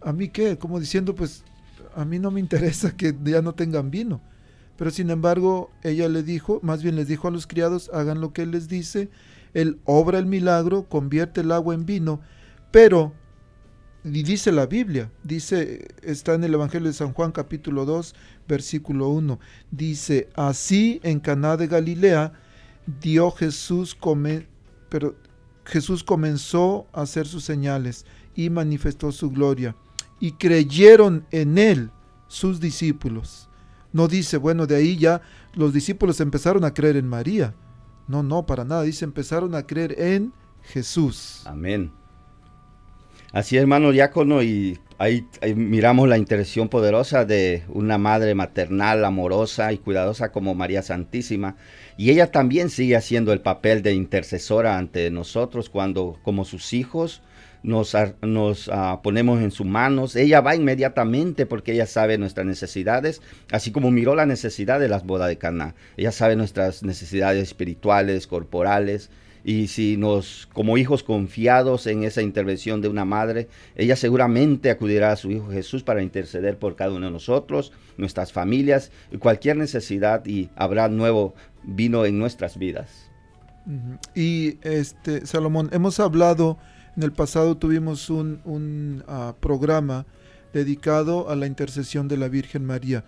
¿A 0.00 0.12
mí 0.12 0.28
qué? 0.28 0.58
Como 0.58 0.80
diciendo, 0.80 1.14
pues 1.14 1.44
a 1.94 2.04
mí 2.04 2.18
no 2.18 2.30
me 2.30 2.40
interesa 2.40 2.96
que 2.96 3.14
ya 3.24 3.42
no 3.42 3.54
tengan 3.54 3.90
vino. 3.90 4.20
Pero 4.76 4.90
sin 4.90 5.10
embargo, 5.10 5.70
ella 5.82 6.08
le 6.08 6.22
dijo, 6.22 6.60
más 6.62 6.82
bien 6.82 6.96
les 6.96 7.06
dijo 7.06 7.28
a 7.28 7.30
los 7.30 7.46
criados, 7.46 7.90
hagan 7.92 8.20
lo 8.20 8.32
que 8.32 8.42
él 8.42 8.50
les 8.50 8.68
dice, 8.68 9.10
él 9.54 9.78
obra 9.84 10.18
el 10.18 10.26
milagro, 10.26 10.88
convierte 10.88 11.42
el 11.42 11.52
agua 11.52 11.74
en 11.74 11.84
vino, 11.86 12.20
pero, 12.70 13.12
y 14.02 14.22
dice 14.22 14.50
la 14.50 14.66
Biblia, 14.66 15.12
dice, 15.22 15.88
está 16.02 16.34
en 16.34 16.44
el 16.44 16.54
Evangelio 16.54 16.88
de 16.88 16.94
San 16.94 17.12
Juan 17.12 17.32
capítulo 17.32 17.84
2, 17.84 18.14
versículo 18.48 19.08
1, 19.10 19.38
dice, 19.70 20.28
así 20.34 21.00
en 21.02 21.20
Caná 21.20 21.56
de 21.56 21.68
Galilea 21.68 22.32
dio 23.00 23.30
Jesús, 23.30 23.94
come, 23.94 24.48
pero 24.88 25.14
Jesús 25.64 26.02
comenzó 26.02 26.86
a 26.92 27.02
hacer 27.02 27.26
sus 27.28 27.44
señales 27.44 28.06
y 28.34 28.50
manifestó 28.50 29.12
su 29.12 29.30
gloria 29.30 29.76
y 30.22 30.30
creyeron 30.30 31.26
en 31.32 31.58
él 31.58 31.90
sus 32.28 32.60
discípulos. 32.60 33.48
No 33.92 34.06
dice, 34.06 34.36
bueno, 34.36 34.68
de 34.68 34.76
ahí 34.76 34.96
ya 34.96 35.20
los 35.52 35.72
discípulos 35.72 36.20
empezaron 36.20 36.64
a 36.64 36.72
creer 36.72 36.96
en 36.96 37.08
María. 37.08 37.54
No, 38.06 38.22
no, 38.22 38.46
para 38.46 38.64
nada. 38.64 38.82
Dice, 38.82 39.04
empezaron 39.04 39.56
a 39.56 39.66
creer 39.66 40.00
en 40.00 40.32
Jesús. 40.62 41.42
Amén. 41.44 41.90
Así, 43.32 43.56
hermano 43.56 43.90
diácono, 43.90 44.44
y 44.44 44.78
ahí, 44.96 45.26
miramos 45.56 46.08
la 46.08 46.18
intercesión 46.18 46.68
poderosa 46.68 47.24
de 47.24 47.64
una 47.68 47.98
madre 47.98 48.36
maternal, 48.36 49.04
amorosa 49.04 49.72
y 49.72 49.78
cuidadosa 49.78 50.30
como 50.30 50.54
María 50.54 50.82
Santísima. 50.82 51.56
Y 51.96 52.10
ella 52.10 52.30
también 52.30 52.70
sigue 52.70 52.94
haciendo 52.94 53.32
el 53.32 53.40
papel 53.40 53.82
de 53.82 53.92
intercesora 53.92 54.78
ante 54.78 55.10
nosotros 55.10 55.68
cuando, 55.68 56.20
como 56.22 56.44
sus 56.44 56.74
hijos, 56.74 57.22
nos, 57.62 57.96
nos 58.22 58.68
ah, 58.72 59.00
ponemos 59.02 59.40
en 59.40 59.50
sus 59.50 59.66
manos. 59.66 60.16
Ella 60.16 60.40
va 60.40 60.56
inmediatamente 60.56 61.46
porque 61.46 61.72
ella 61.72 61.86
sabe 61.86 62.18
nuestras 62.18 62.46
necesidades, 62.46 63.22
así 63.50 63.70
como 63.70 63.90
miró 63.90 64.14
la 64.14 64.26
necesidad 64.26 64.80
de 64.80 64.88
las 64.88 65.04
bodas 65.04 65.28
de 65.28 65.38
Cana. 65.38 65.74
Ella 65.96 66.12
sabe 66.12 66.36
nuestras 66.36 66.82
necesidades 66.82 67.42
espirituales, 67.42 68.26
corporales. 68.26 69.10
Y 69.44 69.66
si 69.66 69.96
nos, 69.96 70.48
como 70.52 70.78
hijos 70.78 71.02
confiados 71.02 71.88
en 71.88 72.04
esa 72.04 72.22
intervención 72.22 72.80
de 72.80 72.88
una 72.88 73.04
madre, 73.04 73.48
ella 73.74 73.96
seguramente 73.96 74.70
acudirá 74.70 75.10
a 75.10 75.16
su 75.16 75.32
Hijo 75.32 75.50
Jesús 75.50 75.82
para 75.82 76.00
interceder 76.00 76.58
por 76.58 76.76
cada 76.76 76.92
uno 76.92 77.06
de 77.06 77.12
nosotros, 77.12 77.72
nuestras 77.96 78.32
familias 78.32 78.92
cualquier 79.18 79.56
necesidad 79.56 80.24
y 80.26 80.48
habrá 80.54 80.88
nuevo 80.88 81.34
vino 81.64 82.04
en 82.06 82.20
nuestras 82.20 82.56
vidas. 82.56 83.10
Y 84.14 84.58
este, 84.62 85.26
Salomón, 85.26 85.70
hemos 85.72 85.98
hablado 86.00 86.58
en 86.96 87.02
el 87.02 87.12
pasado 87.12 87.56
tuvimos 87.56 88.10
un, 88.10 89.02
ah, 89.08 89.34
programa 89.40 90.06
dedicado 90.52 91.30
a 91.30 91.36
la 91.36 91.46
intercesión 91.46 92.08
de 92.08 92.18
la 92.18 92.28
Virgen 92.28 92.64
María. 92.64 93.04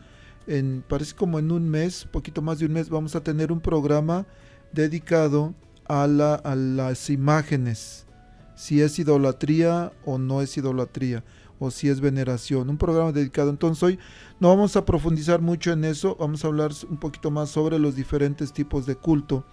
En, 0.47 0.83
parece 0.87 1.14
como 1.14 1.38
en 1.38 1.51
un 1.51 1.68
mes, 1.68 2.07
poquito 2.11 2.42
más 2.42 2.59
de 2.59 2.66
un 2.66 2.73
mes, 2.73 2.88
vamos 2.88 3.14
a 3.14 3.23
tener 3.23 3.53
un 3.53 3.61
programa 3.61 4.27
dedicado 4.73 5.55
a, 5.87 6.07
la, 6.07 6.35
a 6.35 6.55
las 6.55 7.11
imágenes, 7.11 8.07
si 8.55 8.81
es 8.81 8.99
idolatría 8.99 9.92
o 10.05 10.18
no 10.18 10.40
es 10.40 10.57
idolatría, 10.57 11.23
o 11.59 11.70
si 11.70 11.88
es 11.88 12.01
veneración. 12.01 12.70
Un 12.70 12.79
programa 12.79 13.12
dedicado. 13.12 13.51
Entonces 13.51 13.83
hoy 13.83 13.99
no 14.40 14.49
vamos 14.49 14.77
a 14.77 14.85
profundizar 14.85 15.40
mucho 15.40 15.73
en 15.73 15.85
eso, 15.85 16.16
vamos 16.18 16.44
a 16.44 16.49
hablar 16.49 16.73
un 16.88 16.97
poquito 16.97 17.31
más 17.31 17.51
sobre 17.51 17.79
los 17.79 17.94
diferentes 17.94 18.53
tipos 18.53 18.87
de 18.87 18.97
culto 18.97 19.44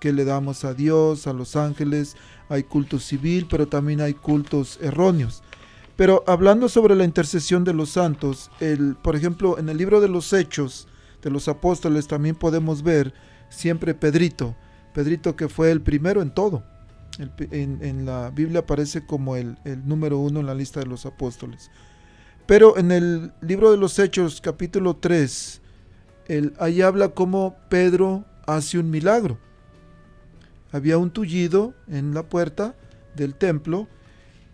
que 0.00 0.12
le 0.12 0.24
damos 0.24 0.64
a 0.64 0.74
Dios, 0.74 1.26
a 1.26 1.32
los 1.32 1.56
ángeles, 1.56 2.16
hay 2.48 2.62
culto 2.64 2.98
civil, 2.98 3.46
pero 3.48 3.68
también 3.68 4.00
hay 4.00 4.14
cultos 4.14 4.78
erróneos. 4.80 5.42
Pero 5.96 6.22
hablando 6.26 6.68
sobre 6.68 6.94
la 6.94 7.04
intercesión 7.04 7.64
de 7.64 7.74
los 7.74 7.90
santos, 7.90 8.50
el, 8.60 8.96
por 8.96 9.16
ejemplo, 9.16 9.58
en 9.58 9.68
el 9.68 9.76
libro 9.76 10.00
de 10.00 10.08
los 10.08 10.32
Hechos 10.32 10.86
de 11.22 11.30
los 11.30 11.48
Apóstoles 11.48 12.06
también 12.06 12.36
podemos 12.36 12.82
ver 12.82 13.12
siempre 13.48 13.94
Pedrito, 13.94 14.54
Pedrito 14.94 15.34
que 15.34 15.48
fue 15.48 15.72
el 15.72 15.80
primero 15.80 16.22
en 16.22 16.30
todo. 16.30 16.62
en, 17.18 18.06
la 18.06 18.30
Biblia 18.30 18.60
aparece 18.60 19.04
como 19.04 19.34
el, 19.34 19.58
número 19.84 20.18
uno 20.18 20.38
en 20.38 20.46
la 20.46 20.54
lista 20.54 20.78
de 20.78 20.86
los 20.86 21.04
apóstoles. 21.04 21.70
Pero 22.46 22.78
en 22.78 22.92
el 22.92 23.32
libro 23.40 23.72
de 23.72 23.76
los 23.76 23.98
Hechos, 23.98 24.40
capítulo 24.40 24.96
3, 24.96 25.60
el, 26.28 26.54
ahí 26.60 26.80
habla 26.80 27.08
cómo 27.08 27.56
Pedro 27.68 28.24
hace 28.46 28.78
un 28.78 28.88
milagro 28.90 29.38
había 30.72 30.98
un 30.98 31.10
tullido 31.10 31.74
en 31.88 32.14
la 32.14 32.24
puerta 32.24 32.74
del 33.16 33.34
templo 33.34 33.88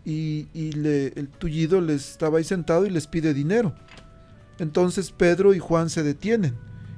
y, 0.04 0.48
el 0.54 1.28
tullido 1.38 1.80
les 1.80 2.10
estaba 2.10 2.38
ahí 2.38 2.44
sentado 2.44 2.86
y 2.86 2.90
les 2.90 3.06
pide 3.06 3.34
dinero. 3.34 3.74
Entonces 4.58 5.10
Pedro 5.10 5.54
y 5.54 5.58
Juan 5.58 5.90
se 5.90 6.02
detienen 6.02 6.54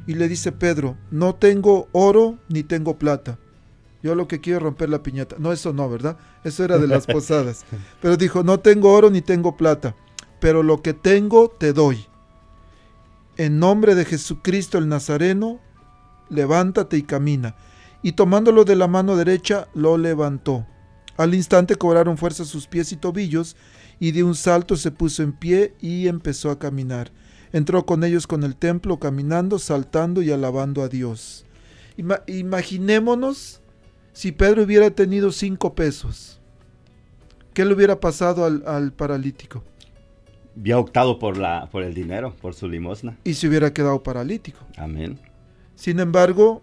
y 0.07 0.14
le 0.14 0.29
dice 0.29 0.52
Pedro, 0.52 0.96
no 1.11 1.35
tengo 1.35 1.88
oro 1.92 2.38
ni 2.48 2.62
tengo 2.62 2.98
plata. 2.98 3.38
Yo 4.02 4.14
lo 4.14 4.29
que 4.29 4.40
quiero 4.40 4.59
es 4.59 4.62
romper 4.62 4.90
la 4.90 5.02
piñata. 5.02 5.37
No, 5.38 5.52
eso 5.52 5.72
no, 5.72 5.88
¿verdad? 5.88 6.16
Eso 6.44 6.64
era 6.64 6.79
de 6.79 6.87
las 6.87 7.07
posadas. 7.07 7.64
Pero 8.00 8.16
dijo, 8.16 8.42
no 8.42 8.61
tengo 8.61 8.92
oro 8.92 9.11
ni 9.11 9.22
tengo 9.22 9.57
plata, 9.57 9.96
pero 10.40 10.62
lo 10.62 10.83
que 10.83 10.92
tengo 10.92 11.48
te 11.48 11.72
doy. 11.72 12.07
En 13.37 13.59
nombre 13.59 13.94
de 13.94 14.05
Jesucristo 14.05 14.79
el 14.79 14.88
Nazareno, 14.88 15.61
levántate 16.29 16.96
y 16.98 17.02
camina 17.02 17.57
y 18.07 18.12
tomándolo 18.12 18.64
de 18.64 18.77
la 18.77 18.87
mano 18.87 19.16
derecha 19.16 19.66
lo 19.75 19.99
levantó. 19.99 20.64
Al 21.16 21.35
instante 21.35 21.75
cobraron 21.75 22.16
fuerza 22.16 22.45
sus 22.45 22.69
pies 22.69 22.92
y 22.92 22.97
tobillos, 22.97 23.57
y 23.99 24.12
de 24.12 24.23
un 24.23 24.37
salto 24.37 24.77
se 24.77 24.92
puso 24.92 25.25
en 25.25 25.33
pie 25.33 25.75
y 25.81 26.07
empezó 26.07 26.53
a 26.53 26.59
caminar. 26.61 27.11
Entró 27.53 27.85
con 27.85 28.05
ellos 28.05 28.29
con 28.29 28.45
el 28.45 28.55
templo, 28.55 29.01
caminando, 29.01 29.59
saltando 29.59 30.23
y 30.23 30.31
alabando 30.31 30.83
a 30.83 30.88
Dios. 30.88 31.47
imaginémonos 32.29 33.61
si 34.12 34.31
Pedro 34.31 34.62
hubiera 34.62 34.88
tenido 34.92 35.33
cinco 35.33 35.75
pesos. 35.75 36.40
¿Qué 37.55 37.64
le 37.64 37.75
hubiera 37.75 37.99
pasado 37.99 38.45
al, 38.45 38.62
al 38.69 38.92
paralítico? 38.92 39.64
Había 40.57 40.79
optado 40.79 41.19
por, 41.19 41.38
la, 41.38 41.69
por 41.73 41.83
el 41.83 41.92
dinero, 41.92 42.37
por 42.40 42.55
su 42.55 42.69
limosna. 42.69 43.19
Y 43.25 43.35
se 43.35 43.49
hubiera 43.49 43.73
quedado 43.73 44.01
paralítico. 44.05 44.61
Amén. 44.77 45.19
Sin 45.75 45.99
embargo, 45.99 46.62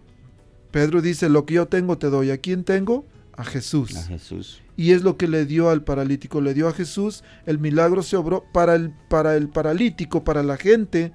Pedro 0.74 1.00
dice, 1.00 1.28
lo 1.28 1.46
que 1.46 1.54
yo 1.54 1.68
tengo 1.68 1.98
te 1.98 2.10
doy. 2.10 2.32
¿A 2.32 2.38
quién 2.38 2.64
tengo? 2.64 3.06
A 3.36 3.44
Jesús. 3.44 3.94
A 3.94 4.02
Jesús. 4.02 4.60
Y 4.76 4.90
es 4.90 5.04
lo 5.04 5.16
que 5.16 5.28
le 5.28 5.46
dio 5.46 5.70
al 5.70 5.84
paralítico, 5.84 6.40
le 6.40 6.52
dio 6.52 6.66
a 6.66 6.72
Jesús, 6.72 7.22
el 7.46 7.60
milagro 7.60 8.02
se 8.02 8.16
obró 8.16 8.42
para 8.52 8.74
el, 8.74 8.92
para 9.08 9.36
el 9.36 9.48
paralítico, 9.48 10.24
para 10.24 10.42
la 10.42 10.56
gente. 10.56 11.12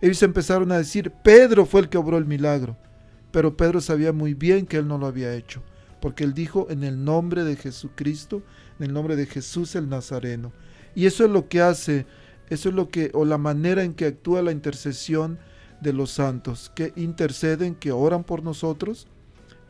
Ellos 0.00 0.22
empezaron 0.22 0.70
a 0.70 0.78
decir, 0.78 1.10
Pedro 1.24 1.66
fue 1.66 1.80
el 1.80 1.88
que 1.88 1.98
obró 1.98 2.18
el 2.18 2.24
milagro. 2.24 2.76
Pero 3.32 3.56
Pedro 3.56 3.80
sabía 3.80 4.12
muy 4.12 4.34
bien 4.34 4.64
que 4.64 4.76
él 4.76 4.86
no 4.86 4.96
lo 4.96 5.06
había 5.06 5.34
hecho, 5.34 5.60
porque 6.00 6.22
él 6.22 6.32
dijo 6.32 6.68
en 6.70 6.84
el 6.84 7.04
nombre 7.04 7.42
de 7.42 7.56
Jesucristo, 7.56 8.44
en 8.78 8.86
el 8.86 8.92
nombre 8.92 9.16
de 9.16 9.26
Jesús 9.26 9.74
el 9.74 9.88
Nazareno. 9.88 10.52
Y 10.94 11.06
eso 11.06 11.24
es 11.24 11.32
lo 11.32 11.48
que 11.48 11.62
hace, 11.62 12.06
eso 12.48 12.68
es 12.68 12.76
lo 12.76 12.90
que, 12.90 13.10
o 13.12 13.24
la 13.24 13.38
manera 13.38 13.82
en 13.82 13.92
que 13.92 14.06
actúa 14.06 14.40
la 14.40 14.52
intercesión 14.52 15.40
de 15.80 15.92
los 15.92 16.10
santos 16.10 16.70
que 16.74 16.92
interceden, 16.96 17.74
que 17.74 17.92
oran 17.92 18.24
por 18.24 18.42
nosotros, 18.42 19.06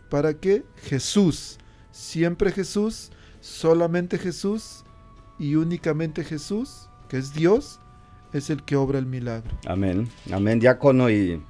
para 0.09 0.35
que 0.35 0.65
Jesús 0.83 1.59
siempre 1.91 2.53
Jesús, 2.53 3.11
solamente 3.41 4.19
Jesús 4.19 4.85
y 5.39 5.55
únicamente 5.55 6.25
Jesús, 6.25 6.89
que 7.09 7.19
es 7.19 7.35
Dios, 7.35 7.81
es 8.33 8.51
el 8.51 8.63
que 8.63 8.77
obra 8.77 8.99
el 8.99 9.07
milagro. 9.07 9.51
Amén. 9.67 10.09
Amén, 10.33 10.61
diácono. 10.61 11.11
Y 11.11 11.43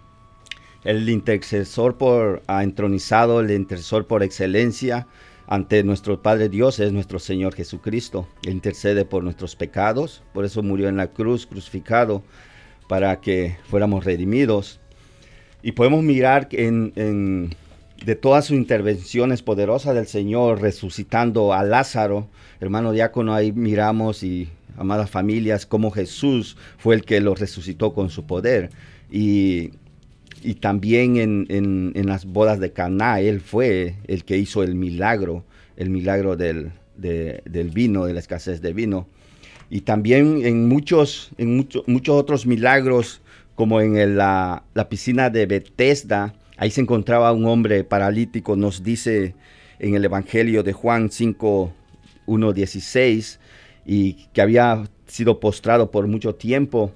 el 0.85 1.09
intercesor 1.09 1.99
por 1.99 2.43
ha 2.47 2.63
entronizado, 2.63 3.41
el 3.41 3.51
intercesor 3.51 4.07
por 4.07 4.23
excelencia 4.23 5.07
ante 5.47 5.83
nuestro 5.83 6.23
Padre 6.23 6.49
Dios 6.49 6.79
es 6.79 6.93
nuestro 6.93 7.19
Señor 7.19 7.55
Jesucristo. 7.55 8.29
Intercede 8.43 9.05
por 9.05 9.25
nuestros 9.25 9.57
pecados, 9.57 10.23
por 10.33 10.45
eso 10.45 10.63
murió 10.63 10.89
en 10.89 10.97
la 10.97 11.09
cruz, 11.09 11.47
crucificado, 11.47 12.23
para 12.91 13.21
que 13.21 13.55
fuéramos 13.69 14.05
redimidos. 14.05 14.81
Y 15.63 15.71
podemos 15.73 16.03
mirar 16.03 16.49
en, 16.51 17.55
de 18.05 18.17
todas 18.17 18.47
sus 18.47 18.57
intervenciones 18.57 19.43
poderosas 19.43 19.95
del 19.95 20.09
Señor, 20.09 20.61
resucitando 20.61 21.53
a 21.53 21.63
Lázaro, 21.63 22.27
hermano 22.59 22.91
diácono, 22.91 23.33
ahí 23.33 23.53
miramos 23.53 24.25
y 24.25 24.49
amadas 24.77 25.09
familias, 25.09 25.67
cómo 25.67 25.93
Jesús 25.93 26.57
fue 26.79 26.97
el 26.97 27.05
que 27.05 27.21
lo 27.21 27.37
resucitó 27.37 27.95
con 27.95 28.11
su 28.11 28.27
poder. 28.27 28.71
Y 29.09 29.71
y 30.43 30.55
también 30.55 31.17
en, 31.17 32.07
las 32.07 32.25
bodas 32.25 32.59
de 32.59 32.73
Caná, 32.73 33.21
él 33.21 33.41
fue 33.41 33.95
el 34.09 34.25
que 34.25 34.37
hizo 34.37 34.65
el 34.65 34.75
milagro, 34.75 35.45
el 35.77 35.91
milagro 35.91 36.37
del, 36.37 36.73
vino, 36.97 38.07
de 38.07 38.15
la 38.15 38.19
escasez 38.19 38.61
de 38.63 38.73
vino. 38.73 39.07
Y 39.71 39.83
también 39.83 40.45
en 40.45 40.69
muchos, 40.69 41.31
en 41.39 41.57
muchos 41.87 42.17
otros 42.17 42.45
milagros, 42.45 43.23
como 43.55 43.81
en 43.81 44.17
la, 44.17 44.65
piscina 44.89 45.31
de 45.31 45.47
Bethesda, 45.47 46.35
ahí 46.57 46.71
se 46.71 46.81
encontraba 46.81 47.33
un 47.33 47.47
hombre 47.47 47.85
paralítico, 47.85 48.57
nos 48.57 48.83
dice 48.83 49.35
en 49.79 49.95
el 49.95 50.05
Evangelio 50.05 50.63
de 50.63 50.73
Juan 50.73 51.11
5, 51.11 51.73
1, 52.27 52.53
16, 52.53 53.39
y 53.87 54.15
que 54.33 54.43
había 54.43 54.85
sido 55.07 55.41
postrado 55.41 55.91
por 55.91 56.07
mucho 56.09 56.35
tiempo. 56.35 56.93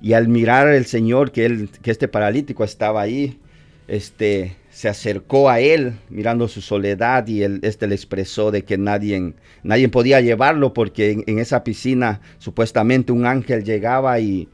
Y 0.00 0.14
al 0.14 0.28
mirar 0.28 0.68
el 0.68 0.86
Señor 0.86 1.30
que, 1.30 1.44
él, 1.44 1.70
que 1.82 1.90
este 1.90 2.08
paralítico 2.08 2.64
estaba 2.64 3.00
ahí, 3.00 3.38
este, 3.86 4.56
se 4.78 4.88
acercó 4.88 5.50
a 5.50 5.58
él 5.58 5.98
mirando 6.08 6.46
su 6.46 6.60
soledad 6.60 7.26
y 7.26 7.42
él, 7.42 7.58
este 7.64 7.88
le 7.88 7.96
expresó 7.96 8.52
de 8.52 8.62
que 8.62 8.78
nadie, 8.78 9.34
nadie 9.64 9.88
podía 9.88 10.20
llevarlo 10.20 10.72
porque 10.72 11.24
en, 11.26 11.38
esa 11.40 11.64
piscina 11.64 12.20
supuestamente 12.38 13.10
un 13.10 13.26
ángel 13.26 13.64
llegaba 13.64 14.20
y, 14.20 14.48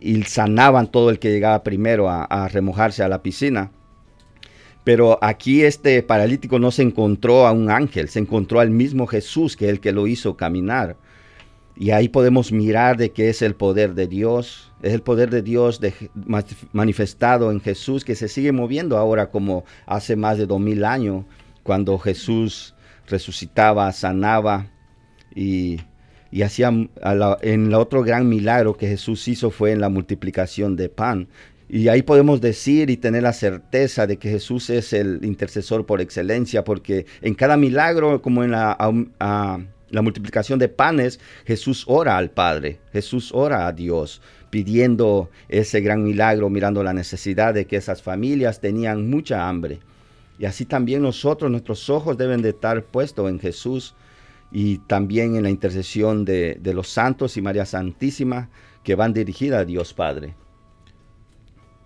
y, 0.00 0.22
sanaban 0.24 0.90
todo 0.90 1.08
el 1.08 1.18
que 1.18 1.30
llegaba 1.30 1.62
primero 1.62 2.10
a, 2.10 2.24
a 2.24 2.48
remojarse 2.48 3.02
a 3.02 3.08
la 3.08 3.22
piscina. 3.22 3.72
Pero 4.84 5.18
aquí 5.22 5.62
este 5.62 6.02
paralítico 6.02 6.58
no 6.58 6.70
se 6.70 6.82
encontró 6.82 7.46
a 7.46 7.52
un 7.52 7.70
ángel, 7.70 8.10
se 8.10 8.18
encontró 8.18 8.60
al 8.60 8.68
mismo 8.68 9.06
Jesús 9.06 9.56
que 9.56 9.70
el 9.70 9.80
que 9.80 9.92
lo 9.92 10.06
hizo 10.06 10.36
caminar. 10.36 10.98
Y 11.80 11.92
ahí 11.92 12.08
podemos 12.08 12.50
mirar 12.50 12.96
de 12.96 13.12
qué 13.12 13.28
es 13.28 13.40
el 13.40 13.54
poder 13.54 13.94
de 13.94 14.08
Dios. 14.08 14.72
Es 14.82 14.92
el 14.92 15.00
poder 15.00 15.30
de 15.30 15.42
Dios 15.42 15.80
manifestado 16.72 17.52
en 17.52 17.60
Jesús 17.60 18.04
que 18.04 18.16
se 18.16 18.26
sigue 18.26 18.50
moviendo 18.50 18.98
ahora 18.98 19.30
como 19.30 19.64
hace 19.86 20.16
más 20.16 20.38
de 20.38 20.46
dos 20.46 20.58
mil 20.58 20.84
años, 20.84 21.24
cuando 21.62 21.96
Jesús 21.96 22.74
resucitaba, 23.06 23.92
sanaba 23.92 24.72
y, 25.32 25.80
y 26.32 26.42
hacía 26.42 26.68
en 26.68 27.66
el 27.66 27.74
otro 27.74 28.02
gran 28.02 28.28
milagro 28.28 28.76
que 28.76 28.88
Jesús 28.88 29.28
hizo 29.28 29.52
fue 29.52 29.70
en 29.70 29.80
la 29.80 29.88
multiplicación 29.88 30.74
de 30.74 30.88
pan. 30.88 31.28
Y 31.68 31.86
ahí 31.86 32.02
podemos 32.02 32.40
decir 32.40 32.90
y 32.90 32.96
tener 32.96 33.22
la 33.22 33.32
certeza 33.32 34.08
de 34.08 34.16
que 34.16 34.30
Jesús 34.30 34.68
es 34.70 34.92
el 34.92 35.20
intercesor 35.22 35.86
por 35.86 36.00
excelencia, 36.00 36.64
porque 36.64 37.06
en 37.22 37.34
cada 37.34 37.56
milagro, 37.56 38.20
como 38.20 38.42
en 38.42 38.50
la 38.50 38.76
la 39.90 40.02
multiplicación 40.02 40.58
de 40.58 40.68
panes, 40.68 41.20
Jesús 41.46 41.84
ora 41.86 42.16
al 42.16 42.30
Padre, 42.30 42.80
Jesús 42.92 43.30
ora 43.32 43.66
a 43.66 43.72
Dios, 43.72 44.20
pidiendo 44.50 45.30
ese 45.48 45.80
gran 45.80 46.04
milagro, 46.04 46.50
mirando 46.50 46.82
la 46.82 46.92
necesidad 46.92 47.54
de 47.54 47.66
que 47.66 47.76
esas 47.76 48.02
familias 48.02 48.60
tenían 48.60 49.08
mucha 49.08 49.48
hambre. 49.48 49.80
Y 50.38 50.44
así 50.44 50.64
también 50.64 51.02
nosotros, 51.02 51.50
nuestros 51.50 51.90
ojos 51.90 52.16
deben 52.16 52.42
de 52.42 52.50
estar 52.50 52.84
puestos 52.84 53.28
en 53.28 53.40
Jesús 53.40 53.94
y 54.50 54.78
también 54.78 55.36
en 55.36 55.42
la 55.42 55.50
intercesión 55.50 56.24
de, 56.24 56.60
los 56.74 56.88
santos 56.88 57.36
y 57.36 57.42
María 57.42 57.66
Santísima 57.66 58.48
que 58.82 58.94
van 58.94 59.12
dirigidas 59.12 59.62
a 59.62 59.64
Dios 59.64 59.92
Padre. 59.92 60.34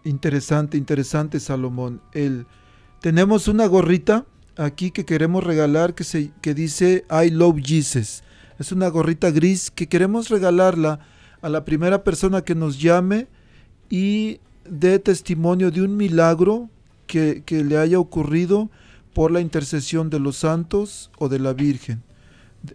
Interesante, 0.05 0.77
interesante 0.77 1.41
Salomón. 1.41 2.01
El, 2.13 2.47
tenemos 3.01 3.49
una 3.49 3.67
gorrita 3.67 4.27
aquí 4.57 4.91
que 4.91 5.05
queremos 5.05 5.45
regalar 5.45 5.95
que, 5.95 6.05
se, 6.05 6.31
que 6.41 6.55
dice 6.55 7.05
I 7.11 7.31
love 7.31 7.61
Jesus. 7.63 8.23
Es 8.59 8.73
una 8.73 8.89
gorrita 8.89 9.31
gris 9.31 9.71
que 9.71 9.89
queremos 9.89 10.29
regalarla 10.29 11.01
a 11.41 11.49
la 11.49 11.65
primera 11.65 12.05
persona 12.05 12.43
que 12.43 12.55
nos 12.55 12.81
llame 12.81 13.27
y 13.91 14.41
dé 14.65 14.99
testimonio 14.99 15.71
de 15.71 15.83
un 15.83 15.97
milagro 15.97 16.69
que, 17.07 17.43
que 17.45 17.65
le 17.65 17.79
haya 17.79 17.99
ocurrido 17.99 18.71
por 19.15 19.31
la 19.31 19.41
intercesión 19.41 20.11
de 20.11 20.21
los 20.21 20.37
santos 20.37 21.11
o 21.19 21.29
de 21.29 21.39
la 21.39 21.53
Virgen. 21.53 22.03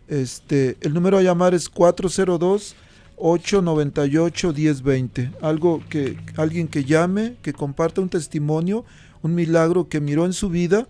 Este, 0.07 0.77
el 0.81 0.93
número 0.93 1.17
a 1.17 1.21
llamar 1.21 1.53
es 1.53 1.69
402 1.69 2.75
898 3.15 4.53
1020. 4.53 5.31
Algo 5.41 5.81
que 5.89 6.17
alguien 6.35 6.67
que 6.67 6.83
llame, 6.83 7.35
que 7.41 7.53
comparta 7.53 8.01
un 8.01 8.09
testimonio, 8.09 8.85
un 9.23 9.33
milagro 9.33 9.89
que 9.89 9.99
miró 9.99 10.25
en 10.25 10.33
su 10.33 10.49
vida 10.49 10.87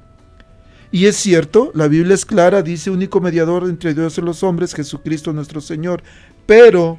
Y 0.92 1.06
es 1.06 1.16
cierto, 1.16 1.72
la 1.76 1.88
Biblia 1.88 2.16
es 2.16 2.26
clara, 2.26 2.64
dice 2.64 2.90
único 2.90 3.22
mediador 3.22 3.70
entre 3.70 3.94
Dios 3.94 4.18
y 4.18 4.22
los 4.22 4.44
hombres, 4.44 4.74
Jesucristo 4.74 5.32
nuestro 5.32 5.62
Señor, 5.62 6.04
pero 6.48 6.98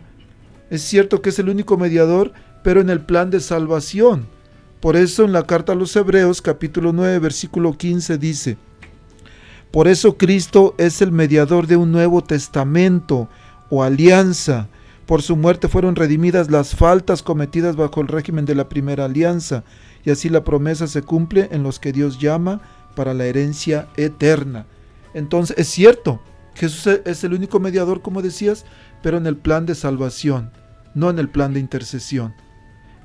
es 0.71 0.83
cierto 0.83 1.21
que 1.21 1.31
es 1.31 1.39
el 1.41 1.49
único 1.49 1.77
mediador, 1.77 2.33
pero 2.63 2.81
en 2.81 2.91
el 2.91 3.01
plan 3.01 3.31
de 3.31 3.41
salvación. 3.41 4.29
Por 4.81 4.97
eso 4.97 5.25
en 5.25 5.33
la 5.33 5.43
carta 5.43 5.73
a 5.73 5.77
los 5.77 5.95
Hebreos 5.97 6.41
capítulo 6.41 6.93
9 6.93 7.19
versículo 7.19 7.77
15 7.77 8.19
dice, 8.19 8.57
por 9.73 9.89
eso 9.89 10.17
Cristo 10.19 10.75
es 10.79 11.03
el 11.03 11.13
mediador 11.13 11.67
de 11.67 11.77
un 11.77 11.93
nuevo 11.93 12.23
testamento 12.23 13.29
o 13.71 13.83
alianza, 13.83 14.69
Por 15.07 15.23
su 15.23 15.37
muerte 15.37 15.69
fueron 15.69 15.97
redimidas 15.97 16.51
las 16.51 16.77
faltas 16.77 17.23
cometidas 17.23 17.77
bajo 17.77 18.01
el 18.01 18.09
régimen 18.09 18.45
de 18.45 18.55
la 18.55 18.69
primera 18.69 19.07
alianza, 19.07 19.65
y 20.05 20.11
así 20.11 20.29
la 20.29 20.45
promesa 20.45 20.87
se 20.87 21.03
cumple 21.03 21.49
en 21.53 21.63
los 21.63 21.79
que 21.79 21.93
Dios 21.93 22.19
llama 22.19 22.61
para 22.95 23.15
la 23.15 23.25
herencia 23.25 23.89
eterna. 23.97 24.67
Entonces, 25.15 25.57
es 25.59 25.69
cierto, 25.69 26.21
Jesús 26.55 27.01
es 27.05 27.25
el 27.25 27.35
único 27.35 27.59
mediador, 27.61 28.03
como 28.03 28.23
decías, 28.23 28.65
pero 29.03 29.17
en 29.17 29.27
el 29.27 29.37
plan 29.37 29.67
de 29.67 29.75
salvación, 29.75 30.51
no 30.95 31.11
en 31.11 31.19
el 31.19 31.29
plan 31.29 31.53
de 31.53 31.61
intercesión. 31.61 32.35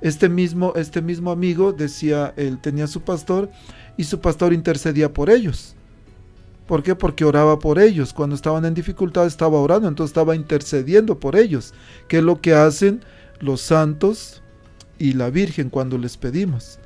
Este 0.02 0.30
mismo, 0.30 0.74
este 0.76 1.02
mismo 1.02 1.32
amigo 1.32 1.74
decía, 1.74 2.34
él 2.38 2.60
tenía 2.60 2.86
su 2.88 3.02
pastor 3.02 3.50
y 3.98 4.04
su 4.04 4.20
pastor 4.20 4.54
intercedía 4.54 5.12
por 5.12 5.30
ellos. 5.30 5.77
¿Por 6.68 6.84
qué? 6.84 6.96
Porque 6.96 7.26
oraba 7.26 7.60
por 7.60 7.80
ellos. 7.80 8.14
Cuando 8.14 8.36
estaban 8.36 8.66
en 8.66 8.74
dificultad 8.74 9.26
estaba 9.26 9.60
orando, 9.60 9.88
entonces 9.88 10.12
estaba 10.12 10.36
intercediendo 10.36 11.20
por 11.20 11.36
ellos, 11.36 11.74
que 12.08 12.18
es 12.18 12.24
lo 12.24 12.42
que 12.42 12.54
hacen 12.54 13.04
los 13.40 13.62
santos 13.62 14.42
y 15.00 15.14
la 15.14 15.30
Virgen 15.30 15.70
cuando 15.70 15.98
les 15.98 16.18
pedimos. 16.18 16.80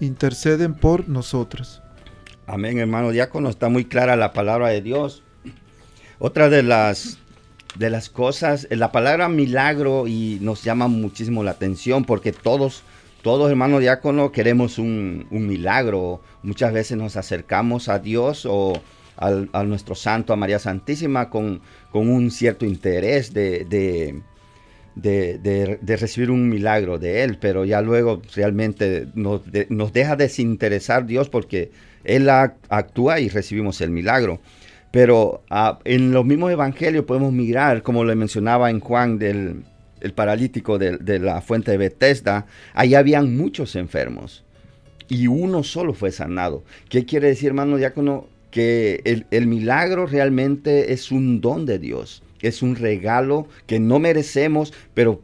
Interceden 0.00 0.74
por 0.74 1.08
nosotros. 1.08 1.80
Amén, 2.46 2.78
hermano 2.78 3.10
diácono, 3.10 3.48
está 3.48 3.68
muy 3.68 3.84
clara 3.84 4.16
la 4.16 4.32
palabra 4.32 4.68
de 4.68 4.82
Dios. 4.82 5.22
Otra 6.18 6.48
de 6.48 6.62
las 6.62 7.18
de 7.76 7.90
las 7.90 8.08
cosas, 8.08 8.68
la 8.70 8.92
palabra 8.92 9.28
milagro 9.28 10.06
y 10.06 10.38
nos 10.40 10.62
llama 10.62 10.86
muchísimo 10.86 11.42
la 11.42 11.52
atención 11.52 12.04
porque 12.04 12.32
todos, 12.32 12.82
todos 13.22 13.50
hermanos 13.50 13.80
diácono 13.80 14.30
queremos 14.30 14.78
un, 14.78 15.26
milagro. 15.30 16.20
Muchas 16.42 16.72
veces 16.72 16.96
nos 16.96 17.16
acercamos 17.16 17.88
a 17.88 17.98
Dios 17.98 18.46
o 18.48 18.80
a 19.16 19.64
nuestro 19.64 19.94
santo, 19.94 20.32
a 20.32 20.36
María 20.36 20.58
Santísima, 20.58 21.30
con, 21.30 21.60
con 21.90 22.08
un 22.08 22.30
cierto 22.30 22.66
interés 22.66 23.32
de, 23.32 23.64
de, 24.96 25.78
recibir 25.96 26.30
un 26.30 26.48
milagro 26.48 26.98
de 26.98 27.22
Él, 27.22 27.38
pero 27.40 27.64
ya 27.64 27.80
luego 27.80 28.22
realmente 28.34 29.06
nos, 29.14 29.42
nos 29.68 29.92
deja 29.92 30.16
desinteresar 30.16 31.06
Dios 31.06 31.28
porque 31.28 31.70
Él 32.04 32.28
actúa 32.28 33.20
y 33.20 33.28
recibimos 33.28 33.80
el 33.80 33.90
milagro. 33.90 34.40
Pero 34.90 35.42
en 35.84 36.12
los 36.12 36.24
mismos 36.24 36.52
evangelios 36.52 37.04
podemos 37.04 37.32
mirar, 37.32 37.82
como 37.82 38.04
le 38.04 38.14
mencionaba 38.14 38.70
en 38.70 38.78
Juan 38.80 39.18
del 39.18 39.64
el 40.04 40.12
paralítico 40.12 40.78
de, 40.78 41.18
la 41.18 41.40
fuente 41.40 41.70
de 41.70 41.78
Bethesda, 41.78 42.46
ahí 42.74 42.94
habían 42.94 43.34
muchos 43.38 43.74
enfermos 43.74 44.44
y 45.08 45.28
uno 45.28 45.62
solo 45.62 45.94
fue 45.94 46.12
sanado. 46.12 46.62
¿Qué 46.90 47.06
quiere 47.06 47.28
decir, 47.28 47.48
hermano 47.48 47.78
diácono? 47.78 48.26
Que 48.54 49.02
el, 49.04 49.26
el 49.32 49.48
milagro 49.48 50.06
realmente 50.06 50.92
es 50.92 51.10
un 51.10 51.40
don 51.40 51.66
de 51.66 51.80
Dios 51.80 52.22
es 52.46 52.62
un 52.62 52.76
regalo 52.76 53.48
que 53.66 53.80
no 53.80 53.98
merecemos, 53.98 54.74
pero 54.92 55.22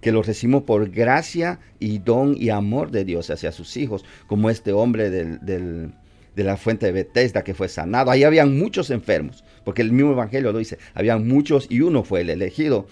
que 0.00 0.12
lo 0.12 0.22
recibimos 0.22 0.64
por 0.64 0.90
gracia 0.90 1.58
y 1.78 1.98
don 1.98 2.36
y 2.36 2.50
amor 2.50 2.90
de 2.90 3.04
Dios 3.04 3.30
hacia 3.30 3.50
sus 3.50 3.78
hijos, 3.78 4.04
como 4.26 4.50
este 4.50 4.72
hombre 4.72 5.08
del, 5.08 5.40
de 5.40 6.44
la 6.44 6.58
fuente 6.58 6.86
de 6.86 6.92
Bethesda 6.92 7.42
que 7.44 7.54
fue 7.54 7.68
sanado. 7.68 8.10
Ahí 8.10 8.24
habían 8.24 8.58
muchos 8.58 8.90
enfermos, 8.90 9.42
porque 9.64 9.80
el 9.80 9.92
mismo 9.92 10.12
Evangelio 10.12 10.52
lo 10.52 10.58
dice, 10.58 10.78
habían 10.92 11.26
muchos 11.26 11.66
y 11.70 11.80
uno 11.80 12.04
fue 12.04 12.20
el 12.20 12.30
elegido. 12.30 12.86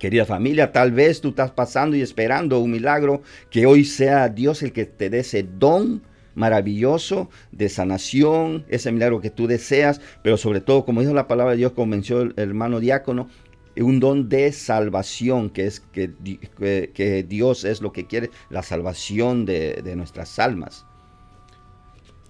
Querida 0.00 0.24
familia, 0.24 0.70
tal 0.72 0.92
vez 0.92 1.20
tú 1.20 1.30
estás 1.30 1.50
pasando 1.50 1.96
y 1.96 2.02
esperando 2.02 2.60
un 2.60 2.70
milagro, 2.70 3.22
que 3.50 3.66
hoy 3.66 3.84
sea 3.84 4.28
Dios 4.28 4.62
el 4.62 4.72
que 4.72 4.86
te 4.86 5.10
dé 5.10 5.20
ese 5.20 5.44
don 5.44 6.02
maravilloso 6.38 7.28
de 7.50 7.68
sanación, 7.68 8.64
ese 8.68 8.92
milagro 8.92 9.20
que 9.20 9.30
tú 9.30 9.46
deseas, 9.48 10.00
pero 10.22 10.36
sobre 10.36 10.60
todo, 10.60 10.84
como 10.84 11.00
dijo 11.00 11.12
la 11.12 11.26
palabra 11.26 11.52
de 11.52 11.58
Dios, 11.58 11.72
como 11.72 11.86
mencionó 11.86 12.22
el 12.22 12.34
hermano 12.36 12.78
diácono, 12.78 13.28
un 13.76 14.00
don 14.00 14.28
de 14.28 14.52
salvación, 14.52 15.50
que 15.50 15.66
es 15.66 15.80
que, 15.80 16.12
que, 16.94 17.22
Dios 17.28 17.64
es 17.64 17.80
lo 17.80 17.92
que 17.92 18.06
quiere, 18.06 18.30
la 18.50 18.62
salvación 18.62 19.44
de, 19.44 19.82
de 19.82 19.96
nuestras 19.96 20.38
almas. 20.38 20.86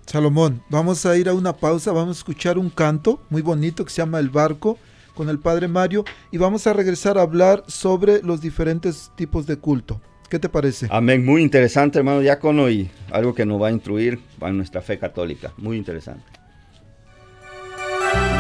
Salomón, 0.07 0.63
vamos 0.71 1.05
a 1.05 1.17
ir 1.17 1.29
a 1.29 1.35
una 1.35 1.55
pausa, 1.55 1.93
vamos 1.93 2.17
a 2.17 2.21
escuchar 2.21 2.59
un 2.59 2.71
canto 2.71 3.21
muy 3.29 3.43
bonito 3.43 3.85
que 3.85 3.91
se 3.91 3.99
llama 3.99 4.19
El 4.19 4.31
Barco 4.31 4.79
con 5.15 5.29
el 5.29 5.39
Padre 5.39 5.69
Mario 5.69 6.05
y 6.31 6.39
vamos 6.39 6.67
a 6.67 6.73
regresar 6.73 7.19
a 7.19 7.23
hablar 7.23 7.65
sobre 7.67 8.23
los 8.23 8.41
diferentes 8.41 9.11
tipos 9.17 9.47
de 9.47 9.57
culto. 9.57 10.01
¿Qué 10.29 10.39
te 10.39 10.51
parece? 10.51 10.89
Amén, 10.91 11.25
muy 11.25 11.41
interesante 11.41 11.99
hermano 11.99 12.21
diácono 12.21 12.69
y 12.69 12.91
algo 13.11 13.35
que 13.35 13.47
nos 13.47 13.63
va 13.63 13.69
a 13.69 13.71
instruir 13.71 14.21
en 14.43 14.57
nuestra 14.59 14.83
fe 14.83 14.99
católica, 14.99 15.55
muy 15.57 15.79
interesante. 15.79 16.25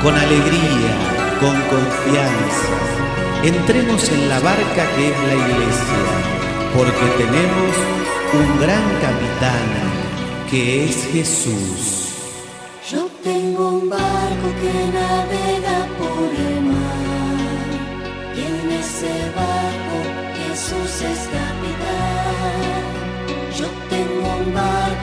Con 0.02 0.14
alegría, 0.14 0.92
con 1.40 1.54
confianza, 1.62 2.78
entremos 3.42 4.06
en 4.10 4.28
la 4.28 4.38
barca 4.40 4.86
que 4.96 5.08
es 5.08 5.18
la 5.28 5.34
iglesia, 5.34 6.02
porque 6.76 7.24
tenemos 7.24 7.76
un 8.34 8.60
gran 8.60 8.84
capitán 9.00 9.66
que 10.50 10.84
es 10.84 11.08
Jesús. 11.10 12.12
Yo 12.90 13.08
tengo 13.24 13.78
un 13.78 13.88
barco 13.88 14.48
que 14.60 14.72
navega 14.92 15.86
por 15.98 16.28
el 16.34 16.64
mar 16.64 16.98
y 18.36 18.40
en 18.40 18.78
ese 18.78 19.30
barco 19.34 19.47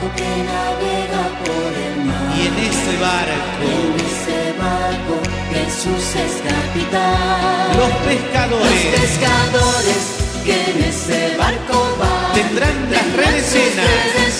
barco 0.05 0.15
que 0.15 0.43
navega 0.43 1.23
por 1.43 1.73
el 1.73 2.05
mar 2.05 2.37
y 2.37 2.47
en 2.47 2.55
ese 2.69 2.97
barco, 2.97 3.65
en 3.65 3.93
ese 4.05 4.53
barco 4.59 5.15
Jesús 5.51 6.15
es 6.15 6.33
capitán. 6.43 7.77
Los 7.77 7.91
pescadores, 8.05 8.85
los 8.85 8.99
pescadores 8.99 10.01
que 10.43 10.71
en 10.71 10.83
ese 10.83 11.37
barco 11.37 11.97
van 11.99 12.33
tendrán 12.33 12.91
las 12.91 13.13
redes 13.13 13.53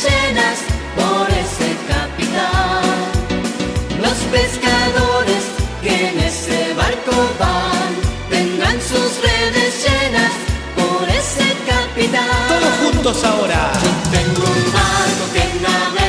llenas 0.04 0.58
por 0.96 1.30
ese 1.30 1.70
capitán. 1.88 2.84
Los 4.02 4.18
pescadores 4.32 5.44
que 5.82 6.10
en 6.10 6.20
ese 6.20 6.74
barco 6.76 7.16
van 7.40 7.92
tendrán 8.30 8.80
sus 8.82 9.22
redes 9.22 9.84
llenas 9.84 10.32
por 10.76 11.10
ese 11.10 11.48
capitán. 11.66 12.48
Todos 12.48 12.74
juntos 12.84 13.24
ahora. 13.24 13.72
Yo 13.82 13.90
tengo 14.12 14.44
un 14.44 14.74
barco 14.74 14.95
que 15.36 16.05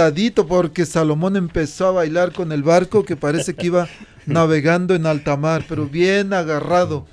ladito 0.00 0.46
porque 0.46 0.86
Salomón 0.86 1.36
empezó 1.36 1.86
a 1.88 1.90
bailar 1.92 2.32
con 2.32 2.52
el 2.52 2.62
barco 2.62 3.04
que 3.04 3.16
parece 3.16 3.54
que 3.54 3.66
iba 3.66 3.88
navegando 4.26 4.94
en 4.94 5.04
alta 5.06 5.36
mar, 5.36 5.64
pero 5.68 5.86
bien 5.86 6.32
agarrado 6.32 7.06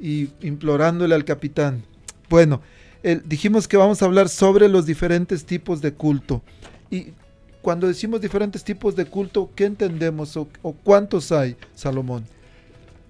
y 0.00 0.28
implorándole 0.40 1.14
al 1.14 1.24
capitán. 1.24 1.84
Bueno, 2.28 2.60
el- 3.02 3.22
dijimos 3.28 3.68
que 3.68 3.76
vamos 3.76 4.02
a 4.02 4.06
hablar 4.06 4.28
sobre 4.28 4.68
los 4.68 4.84
diferentes 4.86 5.44
tipos 5.44 5.80
de 5.80 5.92
culto. 5.94 6.42
Y 6.90 7.12
cuando 7.62 7.86
decimos 7.86 8.20
diferentes 8.20 8.64
tipos 8.64 8.96
de 8.96 9.04
culto, 9.06 9.50
¿qué 9.54 9.64
entendemos 9.66 10.36
o, 10.36 10.48
o 10.62 10.72
cuántos 10.72 11.30
hay, 11.32 11.56
Salomón? 11.74 12.24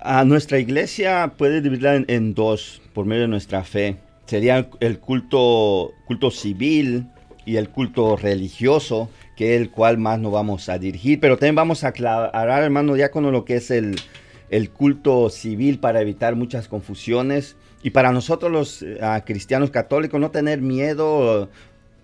A 0.00 0.24
nuestra 0.24 0.58
iglesia 0.58 1.34
puede 1.36 1.60
dividirla 1.60 1.96
en, 1.96 2.04
en 2.08 2.34
dos 2.34 2.80
por 2.92 3.06
medio 3.06 3.22
de 3.22 3.28
nuestra 3.28 3.64
fe. 3.64 3.96
Sería 4.26 4.68
el 4.80 4.98
culto, 5.00 5.92
culto 6.04 6.30
civil 6.30 7.06
y 7.48 7.56
el 7.56 7.70
culto 7.70 8.14
religioso, 8.14 9.08
que 9.34 9.54
es 9.54 9.60
el 9.62 9.70
cual 9.70 9.96
más 9.96 10.20
nos 10.20 10.32
vamos 10.32 10.68
a 10.68 10.78
dirigir. 10.78 11.18
Pero 11.18 11.38
también 11.38 11.54
vamos 11.54 11.82
a 11.82 11.88
aclarar, 11.88 12.62
hermano 12.62 12.92
diácono, 12.92 13.30
lo 13.30 13.46
que 13.46 13.56
es 13.56 13.70
el, 13.70 13.96
el 14.50 14.68
culto 14.68 15.30
civil 15.30 15.78
para 15.78 16.02
evitar 16.02 16.36
muchas 16.36 16.68
confusiones. 16.68 17.56
Y 17.82 17.90
para 17.90 18.12
nosotros 18.12 18.52
los 18.52 18.84
ah, 19.00 19.22
cristianos 19.24 19.70
católicos 19.70 20.20
no 20.20 20.30
tener 20.30 20.60
miedo 20.60 21.48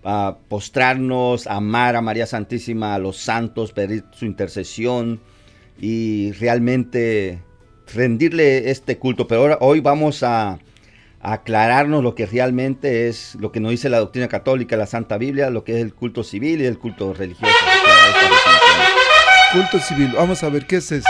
a 0.03 0.37
postrarnos, 0.47 1.45
amar 1.45 1.95
a 1.95 2.01
María 2.01 2.25
Santísima, 2.25 2.95
a 2.95 2.99
los 2.99 3.17
santos, 3.17 3.71
pedir 3.71 4.03
su 4.13 4.25
intercesión 4.25 5.19
y 5.79 6.31
realmente 6.31 7.39
rendirle 7.93 8.71
este 8.71 8.97
culto. 8.97 9.27
Pero 9.27 9.41
ahora, 9.41 9.57
hoy 9.61 9.79
vamos 9.79 10.23
a 10.23 10.57
aclararnos 11.25 12.03
lo 12.03 12.13
que 12.13 12.27
realmente 12.27 13.07
es 13.07 13.33
lo 13.39 13.51
que 13.51 13.59
nos 13.59 13.71
dice 13.71 13.89
la 13.89 13.97
doctrina 13.97 14.27
católica, 14.27 14.77
la 14.77 14.85
Santa 14.85 15.17
Biblia, 15.17 15.49
lo 15.49 15.63
que 15.63 15.73
es 15.73 15.81
el 15.81 15.91
culto 15.95 16.23
civil 16.23 16.61
y 16.61 16.65
el 16.65 16.77
culto 16.77 17.15
religioso. 17.15 17.51
Culto 19.51 19.79
civil. 19.79 20.11
Vamos 20.15 20.43
a 20.43 20.49
ver 20.49 20.67
qué 20.67 20.75
es 20.75 20.91
eso. 20.91 21.09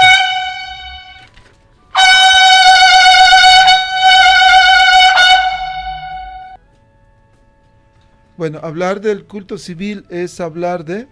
Bueno, 8.38 8.60
hablar 8.64 9.02
del 9.02 9.26
culto 9.26 9.58
civil 9.58 10.06
es 10.10 10.40
hablar 10.40 10.86
de... 10.86 11.08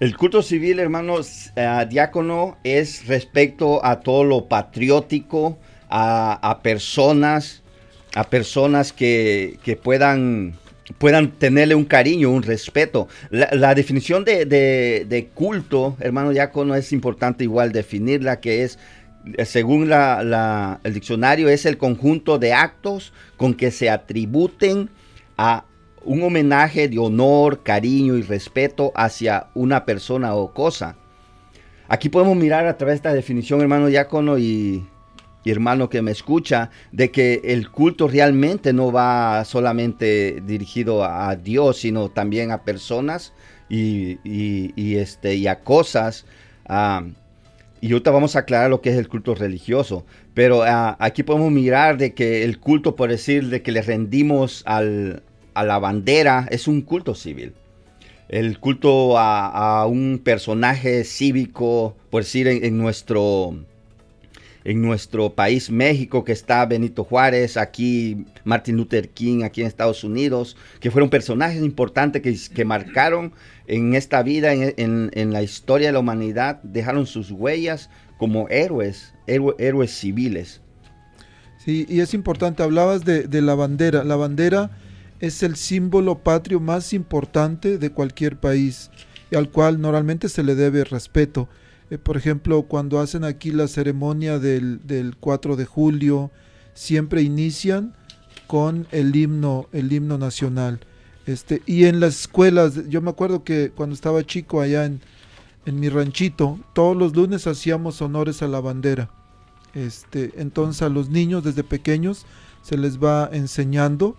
El 0.00 0.16
culto 0.16 0.42
civil, 0.42 0.78
hermanos, 0.78 1.52
eh, 1.56 1.86
diácono, 1.90 2.56
es 2.64 3.06
respecto 3.06 3.84
a 3.84 4.00
todo 4.00 4.24
lo 4.24 4.48
patriótico, 4.48 5.58
a, 5.90 6.34
a 6.50 6.62
personas, 6.62 7.63
a 8.14 8.24
personas 8.24 8.92
que, 8.92 9.58
que 9.64 9.76
puedan, 9.76 10.54
puedan 10.98 11.32
tenerle 11.32 11.74
un 11.74 11.84
cariño, 11.84 12.30
un 12.30 12.42
respeto. 12.42 13.08
La, 13.30 13.74
definición 13.74 14.24
de, 14.24 14.46
de- 14.46 15.28
culto, 15.34 15.96
hermano 16.00 16.30
diácono, 16.30 16.74
es 16.74 16.92
importante 16.92 17.44
igual 17.44 17.72
definirla, 17.72 18.40
que 18.40 18.62
es, 18.62 18.78
eh, 19.36 19.44
según 19.44 19.88
la- 19.88 20.80
el 20.84 20.94
diccionario, 20.94 21.48
es 21.48 21.66
el 21.66 21.76
conjunto 21.76 22.38
de 22.38 22.52
actos 22.52 23.12
con 23.36 23.54
que 23.54 23.70
se 23.70 23.90
atributen 23.90 24.90
a 25.36 25.64
un 26.04 26.22
homenaje 26.22 26.86
de 26.88 26.98
honor, 26.98 27.62
cariño 27.62 28.16
y 28.16 28.22
respeto 28.22 28.92
hacia 28.94 29.46
una 29.54 29.84
persona 29.84 30.34
o 30.34 30.52
cosa. 30.52 30.96
Aquí 31.88 32.08
podemos 32.08 32.36
mirar 32.36 32.66
a 32.66 32.76
través 32.76 32.94
de 32.94 32.96
esta 32.96 33.14
definición, 33.14 33.60
hermano 33.60 33.86
diácono 33.86 34.38
y, 34.38 34.86
hermano 35.50 35.88
que 35.90 36.02
me 36.02 36.10
escucha, 36.10 36.70
de 36.92 37.10
que 37.10 37.40
el 37.44 37.70
culto 37.70 38.08
realmente 38.08 38.72
no 38.72 38.90
va 38.92 39.44
solamente 39.44 40.42
dirigido 40.46 41.04
a, 41.04 41.36
Dios, 41.36 41.78
sino 41.78 42.08
también 42.10 42.50
a 42.50 42.62
personas 42.64 43.32
y, 43.68 44.18
y- 44.24 44.72
y, 44.76 44.96
este, 44.96 45.34
y 45.36 45.46
a 45.46 45.60
cosas. 45.60 46.24
ah, 46.66 47.04
y 47.80 47.92
ahorita 47.92 48.10
vamos 48.12 48.34
a 48.34 48.38
aclarar 48.40 48.70
lo 48.70 48.80
que 48.80 48.88
es 48.90 48.96
el 48.96 49.08
culto 49.08 49.34
religioso. 49.34 50.06
Pero 50.32 50.62
ah, 50.62 50.96
aquí 51.00 51.22
podemos 51.22 51.52
mirar 51.52 51.98
de 51.98 52.14
que 52.14 52.42
el 52.44 52.58
culto, 52.58 52.96
por 52.96 53.10
decir, 53.10 53.48
de 53.50 53.60
que 53.62 53.72
le 53.72 53.82
rendimos 53.82 54.62
al- 54.66 55.22
a 55.52 55.64
la 55.64 55.78
bandera, 55.78 56.46
es 56.50 56.66
un 56.66 56.80
culto 56.80 57.14
civil. 57.14 57.52
El 58.28 58.58
culto 58.58 59.18
a, 59.18 59.86
un 59.86 60.20
personaje 60.24 61.04
cívico, 61.04 61.94
por 62.10 62.22
decir, 62.22 62.48
en 62.48 62.78
nuestro, 62.78 63.54
en 64.64 64.80
nuestro 64.80 65.34
país, 65.34 65.70
México, 65.70 66.24
que 66.24 66.32
está 66.32 66.64
Benito 66.64 67.04
Juárez, 67.04 67.58
aquí 67.58 68.24
Martin 68.44 68.76
Luther 68.76 69.10
King, 69.10 69.42
aquí 69.42 69.60
en 69.60 69.66
Estados 69.66 70.04
Unidos, 70.04 70.56
que 70.80 70.90
fueron 70.90 71.10
personajes 71.10 71.62
importantes 71.62 72.22
que, 72.22 72.34
que 72.54 72.64
marcaron 72.64 73.32
en 73.66 73.94
esta 73.94 74.22
vida, 74.22 74.52
en, 74.54 75.10
en- 75.14 75.32
la 75.32 75.42
historia 75.42 75.88
de 75.88 75.92
la 75.92 75.98
humanidad, 75.98 76.62
dejaron 76.62 77.06
sus 77.06 77.30
huellas 77.30 77.90
como 78.16 78.48
héroes, 78.48 79.12
héroe- 79.26 79.54
héroes 79.58 79.90
civiles. 79.90 80.62
Sí, 81.58 81.86
y 81.88 82.00
es 82.00 82.14
importante, 82.14 82.62
hablabas 82.62 83.04
de 83.04 83.42
la 83.42 83.54
bandera. 83.54 84.02
La 84.04 84.16
bandera 84.16 84.70
es 85.20 85.42
el 85.42 85.56
símbolo 85.56 86.18
patrio 86.18 86.60
más 86.60 86.92
importante 86.92 87.78
de 87.78 87.90
cualquier 87.90 88.38
país 88.38 88.90
y 89.30 89.36
al 89.36 89.50
cual 89.50 89.80
normalmente 89.80 90.28
se 90.28 90.42
le 90.42 90.54
debe 90.54 90.84
respeto. 90.84 91.48
Eh, 91.90 91.98
por 91.98 92.16
ejemplo, 92.16 92.62
cuando 92.62 93.00
hacen 93.00 93.24
aquí 93.24 93.50
la 93.50 93.68
ceremonia 93.68 94.38
del, 94.38 94.86
del 94.86 95.16
4 95.16 95.56
de 95.56 95.66
julio, 95.66 96.30
siempre 96.74 97.22
inician 97.22 97.94
con 98.46 98.86
el 98.90 99.14
himno, 99.14 99.68
el 99.72 99.92
himno 99.92 100.18
nacional. 100.18 100.80
Este, 101.26 101.62
y 101.66 101.84
en 101.84 102.00
las 102.00 102.20
escuelas, 102.20 102.88
yo 102.88 103.00
me 103.00 103.10
acuerdo 103.10 103.44
que 103.44 103.70
cuando 103.74 103.94
estaba 103.94 104.24
chico 104.24 104.60
allá 104.60 104.84
en, 104.84 105.00
en 105.64 105.80
mi 105.80 105.88
ranchito, 105.88 106.58
todos 106.74 106.96
los 106.96 107.14
lunes 107.16 107.46
hacíamos 107.46 108.02
honores 108.02 108.42
a 108.42 108.48
la 108.48 108.60
bandera. 108.60 109.10
Este, 109.74 110.32
entonces 110.36 110.82
a 110.82 110.88
los 110.88 111.08
niños 111.08 111.42
desde 111.42 111.64
pequeños 111.64 112.26
se 112.62 112.76
les 112.76 113.02
va 113.02 113.28
enseñando 113.32 114.16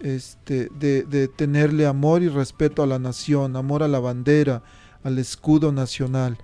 este, 0.00 0.68
de, 0.78 1.04
de 1.04 1.28
tenerle 1.28 1.86
amor 1.86 2.22
y 2.22 2.28
respeto 2.28 2.82
a 2.82 2.86
la 2.86 2.98
nación, 2.98 3.56
amor 3.56 3.82
a 3.82 3.88
la 3.88 4.00
bandera, 4.00 4.62
al 5.04 5.18
escudo 5.18 5.72
nacional. 5.72 6.38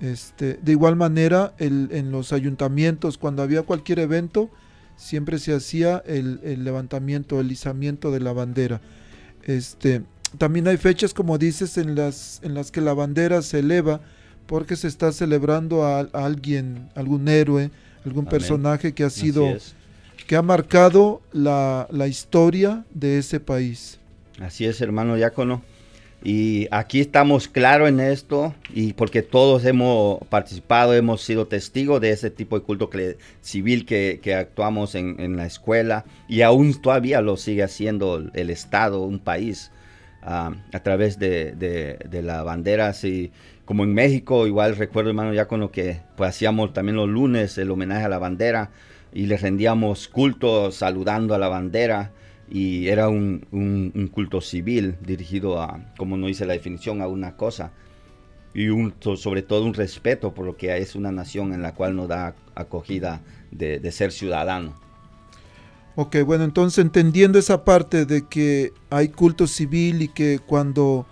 Este, 0.00 0.54
de 0.62 0.72
igual 0.72 0.96
manera, 0.96 1.52
el- 1.58 1.88
en 1.92 2.10
los 2.10 2.32
ayuntamientos, 2.32 3.18
cuando 3.18 3.42
había 3.42 3.62
cualquier 3.62 4.00
evento, 4.00 4.50
siempre 4.96 5.38
se 5.38 5.54
hacía 5.54 6.02
el, 6.06 6.40
el 6.42 6.64
levantamiento, 6.64 7.40
el 7.40 7.50
izamiento 7.52 8.10
de 8.10 8.20
la 8.20 8.32
bandera. 8.32 8.80
Este, 9.44 10.02
también 10.38 10.66
hay 10.68 10.76
fechas, 10.76 11.14
como 11.14 11.38
dices, 11.38 11.78
en 11.78 11.94
las, 11.94 12.40
en 12.42 12.54
las 12.54 12.70
que 12.70 12.80
la 12.80 12.94
bandera 12.94 13.42
se 13.42 13.60
eleva 13.60 14.00
porque 14.46 14.76
se 14.76 14.88
está 14.88 15.12
celebrando 15.12 15.84
a, 15.84 16.00
a 16.00 16.24
alguien, 16.24 16.88
algún 16.94 17.28
héroe, 17.28 17.70
algún 18.04 18.22
Amén. 18.24 18.30
personaje 18.30 18.92
que 18.92 19.04
ha 19.04 19.10
sido, 19.10 19.56
que 20.26 20.36
ha 20.36 20.42
marcado 20.42 21.22
la, 21.32 21.86
la 21.90 22.08
historia 22.08 22.84
de 22.92 23.18
ese 23.18 23.38
país. 23.40 23.98
Así 24.40 24.64
es, 24.64 24.80
hermano 24.80 25.14
diácono. 25.14 25.62
Y 26.24 26.68
aquí 26.70 27.00
estamos 27.00 27.48
claros 27.48 27.88
en 27.88 27.98
esto, 27.98 28.54
y 28.72 28.92
porque 28.92 29.22
todos 29.22 29.64
hemos 29.64 30.18
participado, 30.28 30.94
hemos 30.94 31.22
sido 31.22 31.48
testigos 31.48 32.00
de 32.00 32.10
ese 32.10 32.30
tipo 32.30 32.56
de 32.56 32.64
culto 32.64 32.88
civil 33.40 33.84
que, 33.84 34.20
actuamos 34.38 34.94
en, 34.94 35.36
la 35.36 35.46
escuela, 35.46 36.04
y 36.28 36.42
aún 36.42 36.80
todavía 36.80 37.20
lo 37.22 37.36
sigue 37.36 37.64
haciendo 37.64 38.22
el, 38.34 38.50
Estado, 38.50 39.00
un 39.02 39.18
país, 39.18 39.72
ah, 40.22 40.52
a 40.72 40.80
través 40.80 41.18
de, 41.18 41.52
de- 41.52 41.98
de 42.08 42.22
la 42.22 42.44
bandera. 42.44 42.86
Así 42.86 43.32
como 43.64 43.82
en 43.82 43.92
México, 43.92 44.46
igual 44.46 44.76
recuerdo, 44.76 45.10
hermano 45.10 45.32
diácono, 45.32 45.72
que 45.72 46.02
pues 46.16 46.30
hacíamos 46.30 46.72
también 46.72 46.96
los 46.96 47.08
lunes 47.08 47.58
el 47.58 47.70
homenaje 47.70 48.04
a 48.04 48.08
la 48.08 48.18
bandera, 48.18 48.70
y 49.12 49.26
le 49.26 49.36
rendíamos 49.36 50.06
culto 50.06 50.70
saludando 50.70 51.34
a 51.34 51.38
la 51.38 51.48
bandera 51.48 52.12
y 52.52 52.88
era 52.88 53.08
un, 53.08 53.46
un- 53.52 54.08
culto 54.08 54.40
civil 54.42 54.96
dirigido 55.02 55.60
a, 55.62 55.80
como 55.98 56.16
no 56.18 56.26
dice 56.28 56.46
la 56.46 56.54
definición, 56.54 57.00
a 57.02 57.08
una 57.08 57.36
cosa 57.36 57.72
y 58.54 58.68
un, 58.68 58.94
so- 59.00 59.16
sobre 59.16 59.42
todo 59.42 59.64
un 59.64 59.74
respeto 59.74 60.34
por 60.34 60.46
lo 60.46 60.56
que 60.56 60.76
es 60.78 60.94
una 60.96 61.12
nación 61.12 61.52
en 61.54 61.62
la 61.62 61.74
cual 61.74 61.96
nos 61.96 62.08
da 62.08 62.36
acogida 62.54 63.22
de, 63.50 63.80
de 63.80 63.92
ser 63.92 64.12
ciudadano. 64.12 64.74
Ok, 65.94 66.16
bueno, 66.24 66.44
entonces 66.44 66.82
entendiendo 66.82 67.38
esa 67.38 67.64
parte 67.64 68.06
de 68.06 68.26
que 68.26 68.72
hay 68.90 69.08
culto 69.10 69.46
civil 69.46 70.00
y 70.02 70.08
que 70.08 70.40
cuando, 70.44 71.06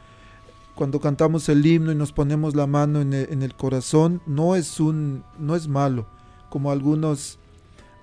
cuando 0.75 1.01
cantamos 1.01 1.49
el 1.51 1.65
himno 1.67 1.93
y 1.93 1.97
nos 1.97 2.13
ponemos 2.13 2.57
la 2.57 2.67
mano 2.67 3.01
en 3.03 3.13
el, 3.13 3.33
en 3.33 3.43
el 3.43 3.55
corazón, 3.55 4.23
no 4.27 4.57
es 4.57 4.81
un, 4.81 5.25
no 5.39 5.57
es 5.57 5.69
malo, 5.69 6.07
como 6.51 6.73
algunos, 6.73 7.39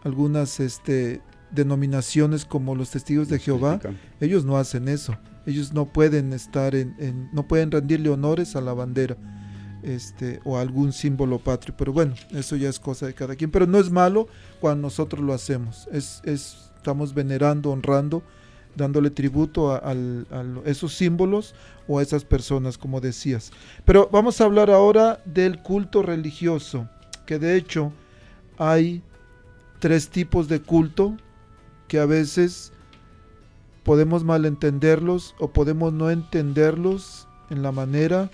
algunas 0.04 0.60
este, 0.60 1.22
denominaciones 1.58 2.46
como 2.46 2.74
los 2.76 2.92
testigos 2.92 3.28
de 3.28 3.40
Jehová, 3.40 3.80
ellos 4.22 4.46
no 4.46 4.56
hacen 4.58 4.88
eso. 4.88 5.18
Ellos 5.46 5.74
no 5.74 5.86
pueden 5.86 6.32
estar 6.34 6.74
en, 6.76 6.96
en- 7.00 7.30
no 7.34 7.48
pueden 7.48 7.72
rendirle 7.72 8.10
honores 8.10 8.56
a 8.56 8.62
la 8.62 8.74
bandera. 8.74 9.18
este, 9.84 10.40
o 10.44 10.58
algún 10.58 10.92
símbolo 10.92 11.40
patrio. 11.40 11.74
Pero 11.78 11.94
bueno, 11.94 12.14
eso 12.32 12.56
ya 12.56 12.68
es 12.68 12.80
cosa 12.80 13.06
de 13.06 13.14
cada 13.14 13.36
quien. 13.36 13.52
Pero 13.52 13.68
no 13.68 13.78
es 13.78 13.90
malo 13.92 14.28
cuando 14.60 14.82
nosotros 14.88 15.24
lo 15.24 15.34
hacemos. 15.34 15.88
Es, 15.94 16.22
es 16.26 16.72
estamos 16.78 17.14
venerando, 17.14 17.72
honrando, 17.72 18.22
dándole 18.76 19.10
tributo 19.12 19.72
a, 19.72 19.78
a 19.86 19.96
esos 20.66 20.94
símbolos 20.94 21.54
o 21.88 22.00
a 22.00 22.04
esas 22.04 22.26
personas, 22.26 22.78
como 22.78 23.00
decías. 23.00 23.52
Pero 23.86 24.10
vamos 24.12 24.42
a 24.42 24.46
hablar 24.46 24.70
ahora 24.72 25.20
del 25.26 25.62
culto 25.62 26.02
religioso, 26.02 26.90
que 27.26 27.40
de 27.40 27.56
hecho 27.56 27.94
hay 28.58 29.02
tres 29.80 30.10
tipos 30.10 30.48
de 30.50 30.60
culto 30.62 31.16
que 31.88 32.00
a 32.00 32.06
veces 32.06 32.72
podemos 33.84 34.24
malentenderlos 34.24 35.36
o 35.40 35.50
podemos 35.52 35.94
no 35.94 36.10
entenderlos 36.10 37.28
en 37.50 37.64
la 37.64 37.72
manera 37.72 38.30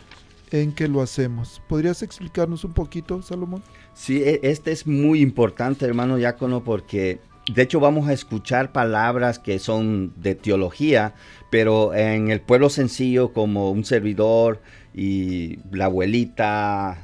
en 0.51 0.72
que 0.72 0.88
lo 0.88 1.01
hacemos. 1.01 1.62
¿Podrías 1.68 2.01
explicarnos 2.04 2.64
un 2.64 2.74
poquito, 2.74 3.22
Salomón? 3.22 3.64
Sí, 3.93 4.22
e- 4.24 4.39
este 4.43 4.72
es 4.72 4.86
muy 4.88 5.22
importante, 5.22 5.86
hermano 5.86 6.16
Diácono, 6.16 6.64
porque 6.64 7.20
de 7.54 7.62
hecho 7.62 7.80
vamos 7.80 8.08
a 8.08 8.14
escuchar 8.14 8.72
palabras 8.72 9.38
que 9.39 9.60
son 9.60 10.14
de 10.16 10.36
teología, 10.36 11.14
pero 11.49 11.93
en 11.93 12.30
el 12.30 12.41
pueblo 12.41 12.70
sencillo 12.70 13.34
como 13.34 13.72
un 13.72 13.84
servidor 13.86 14.62
y 14.93 15.60
la 15.72 15.86
abuelita, 15.86 16.97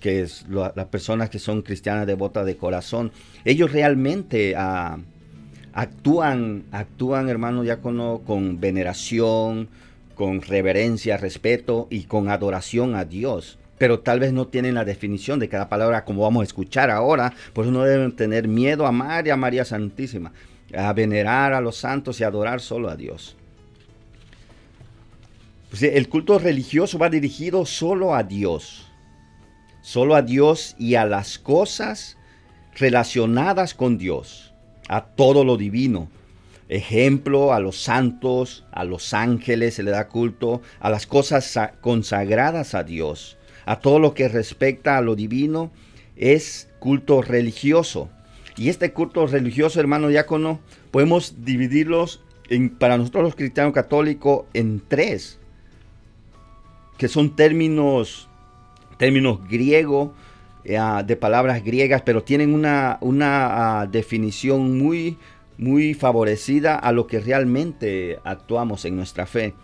que 0.00 0.22
es 0.22 0.46
las 0.48 0.86
personas 0.86 1.28
que 1.30 1.38
son 1.38 1.60
cristianas 1.62 2.06
devotas 2.06 2.46
de 2.46 2.56
corazón, 2.56 3.12
ellos 3.44 3.72
realmente 3.72 4.54
ah, 4.56 4.98
actúan, 5.72 6.64
actúan, 6.72 7.28
hermano 7.28 7.62
Diácono, 7.62 8.22
con 8.26 8.60
veneración, 8.60 9.68
con 10.14 10.42
reverencia, 10.42 11.16
respeto 11.16 11.86
y 11.90 12.04
con 12.04 12.28
adoración 12.28 12.94
a 12.94 13.04
Dios. 13.04 13.58
Pero 13.78 14.00
tal 14.00 14.20
vez 14.20 14.32
no 14.32 14.46
tienen 14.46 14.74
la 14.74 14.84
definición 14.84 15.38
de 15.38 15.48
cada 15.48 15.68
palabra 15.68 16.04
como 16.04 16.22
vamos 16.22 16.42
a 16.42 16.44
escuchar 16.44 16.90
ahora. 16.90 17.32
Por 17.54 17.64
eso 17.64 17.72
no 17.72 17.84
deben 17.84 18.12
tener 18.14 18.46
miedo 18.46 18.84
a 18.84 18.90
amar 18.90 19.30
a 19.30 19.36
María 19.36 19.64
Santísima, 19.64 20.32
a 20.76 20.92
venerar 20.92 21.54
a 21.54 21.60
los 21.60 21.78
santos 21.78 22.20
y 22.20 22.24
adorar 22.24 22.60
solo 22.60 22.90
a 22.90 22.96
Dios. 22.96 23.36
Pues, 25.70 25.82
el 25.84 26.08
culto 26.08 26.38
religioso 26.38 26.98
va 26.98 27.08
dirigido 27.08 27.64
solo 27.64 28.14
a 28.14 28.24
Dios. 28.24 28.86
Solo 29.80 30.14
a 30.14 30.22
Dios 30.22 30.76
y 30.78 30.96
a 30.96 31.06
las 31.06 31.38
cosas 31.38 32.18
relacionadas 32.76 33.72
con 33.72 33.96
Dios. 33.96 34.49
A 34.90 35.02
todo 35.04 35.44
lo 35.44 35.56
divino 35.56 36.08
ejemplo, 36.70 37.52
a 37.52 37.58
los 37.60 37.76
santos, 37.82 38.64
a 38.70 38.84
los 38.84 39.12
ángeles 39.12 39.74
se 39.74 39.82
le 39.82 39.90
da 39.90 40.06
culto, 40.08 40.62
a 40.78 40.88
las 40.88 41.06
cosas 41.06 41.44
sa- 41.44 41.72
consagradas 41.80 42.74
a 42.74 42.84
Dios, 42.84 43.36
a 43.66 43.80
todo 43.80 43.98
lo 43.98 44.14
que 44.14 44.28
respecta 44.28 44.96
a 44.96 45.00
lo 45.00 45.16
divino, 45.16 45.72
es 46.16 46.68
culto 46.78 47.22
religioso. 47.22 48.08
Y 48.56 48.68
este 48.68 48.92
culto 48.92 49.26
religioso, 49.26 49.80
hermano 49.80 50.06
diácono, 50.08 50.60
podemos 50.92 51.44
dividirlos 51.44 52.22
en- 52.48 52.70
para 52.70 52.96
nosotros 52.98 53.24
los 53.24 53.34
cristianos 53.34 53.72
católicos 53.74 54.44
en 54.54 54.80
tres, 54.86 55.40
que 56.98 57.08
son 57.08 57.34
términos, 57.34 58.28
términos 58.96 59.40
griegos, 59.48 60.10
eh, 60.64 60.76
ah, 60.78 61.02
de 61.02 61.16
palabras 61.16 61.62
griegas, 61.64 62.02
pero 62.02 62.22
tienen 62.22 62.54
una, 62.54 62.98
una 63.00 63.80
ah, 63.80 63.86
definición 63.86 64.78
muy, 64.78 65.18
muy 65.58 65.94
favorecida 65.94 66.76
a 66.76 66.92
lo 66.92 67.06
que 67.06 67.20
realmente 67.20 68.18
actuamos 68.24 68.84
en 68.84 68.96
nuestra 68.96 69.26
fe. 69.26 69.54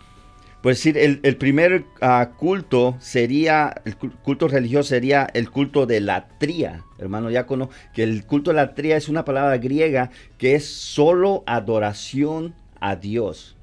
Por 0.61 0.73
el, 0.73 1.19
el 1.21 1.37
primer 1.37 1.85
ah, 2.01 2.31
culto 2.35 2.97
sería, 2.99 3.73
el 3.85 3.97
cul- 3.97 4.13
culto 4.23 4.47
religioso 4.47 4.89
sería 4.89 5.27
el 5.33 5.49
culto 5.51 5.85
de 5.85 6.01
latría, 6.01 6.83
hermano 6.97 7.29
diácono, 7.29 7.69
que 7.93 8.03
el 8.03 8.25
culto 8.25 8.49
de 8.49 8.55
latría 8.57 8.97
es 8.97 9.07
una 9.07 9.23
palabra 9.23 9.57
griega 9.59 10.09
que 10.37 10.55
es 10.55 10.65
solo 10.65 11.43
adoración 11.45 12.55
a 12.79 12.95
Dios. 12.95 13.55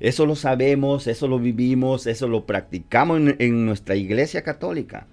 Eso 0.00 0.26
lo 0.26 0.36
sabemos, 0.36 1.06
eso 1.06 1.28
lo 1.28 1.38
vivimos, 1.38 2.06
eso 2.06 2.28
lo 2.28 2.46
practicamos 2.46 3.18
en, 3.18 3.36
en 3.38 3.66
nuestra 3.66 3.94
iglesia 3.94 4.42
católica. 4.42 5.06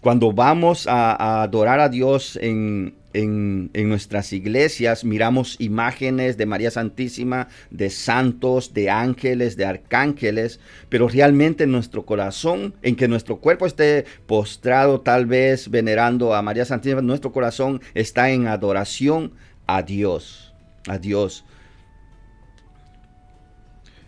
Cuando 0.00 0.32
vamos 0.32 0.86
a, 0.86 1.42
adorar 1.42 1.80
a 1.80 1.88
Dios 1.88 2.38
en, 2.40 2.94
en- 3.12 3.70
nuestras 3.88 4.32
iglesias, 4.32 5.04
miramos 5.04 5.56
imágenes 5.58 6.36
de 6.36 6.46
María 6.46 6.70
Santísima, 6.70 7.48
de 7.70 7.90
santos, 7.90 8.72
de 8.72 8.90
ángeles, 8.90 9.56
de 9.56 9.64
arcángeles, 9.64 10.60
pero 10.88 11.08
realmente 11.08 11.64
en 11.64 11.72
nuestro 11.72 12.04
corazón, 12.06 12.74
en 12.82 12.94
que 12.94 13.08
nuestro 13.08 13.38
cuerpo 13.38 13.66
esté 13.66 14.04
postrado 14.26 15.00
tal 15.00 15.26
vez 15.26 15.70
venerando 15.70 16.34
a 16.34 16.42
María 16.42 16.64
Santísima, 16.64 17.02
nuestro 17.02 17.32
corazón 17.32 17.80
está 17.94 18.30
en 18.30 18.46
adoración 18.46 19.32
a 19.66 19.82
Dios, 19.82 20.52
a 20.86 20.98
Dios. 20.98 21.44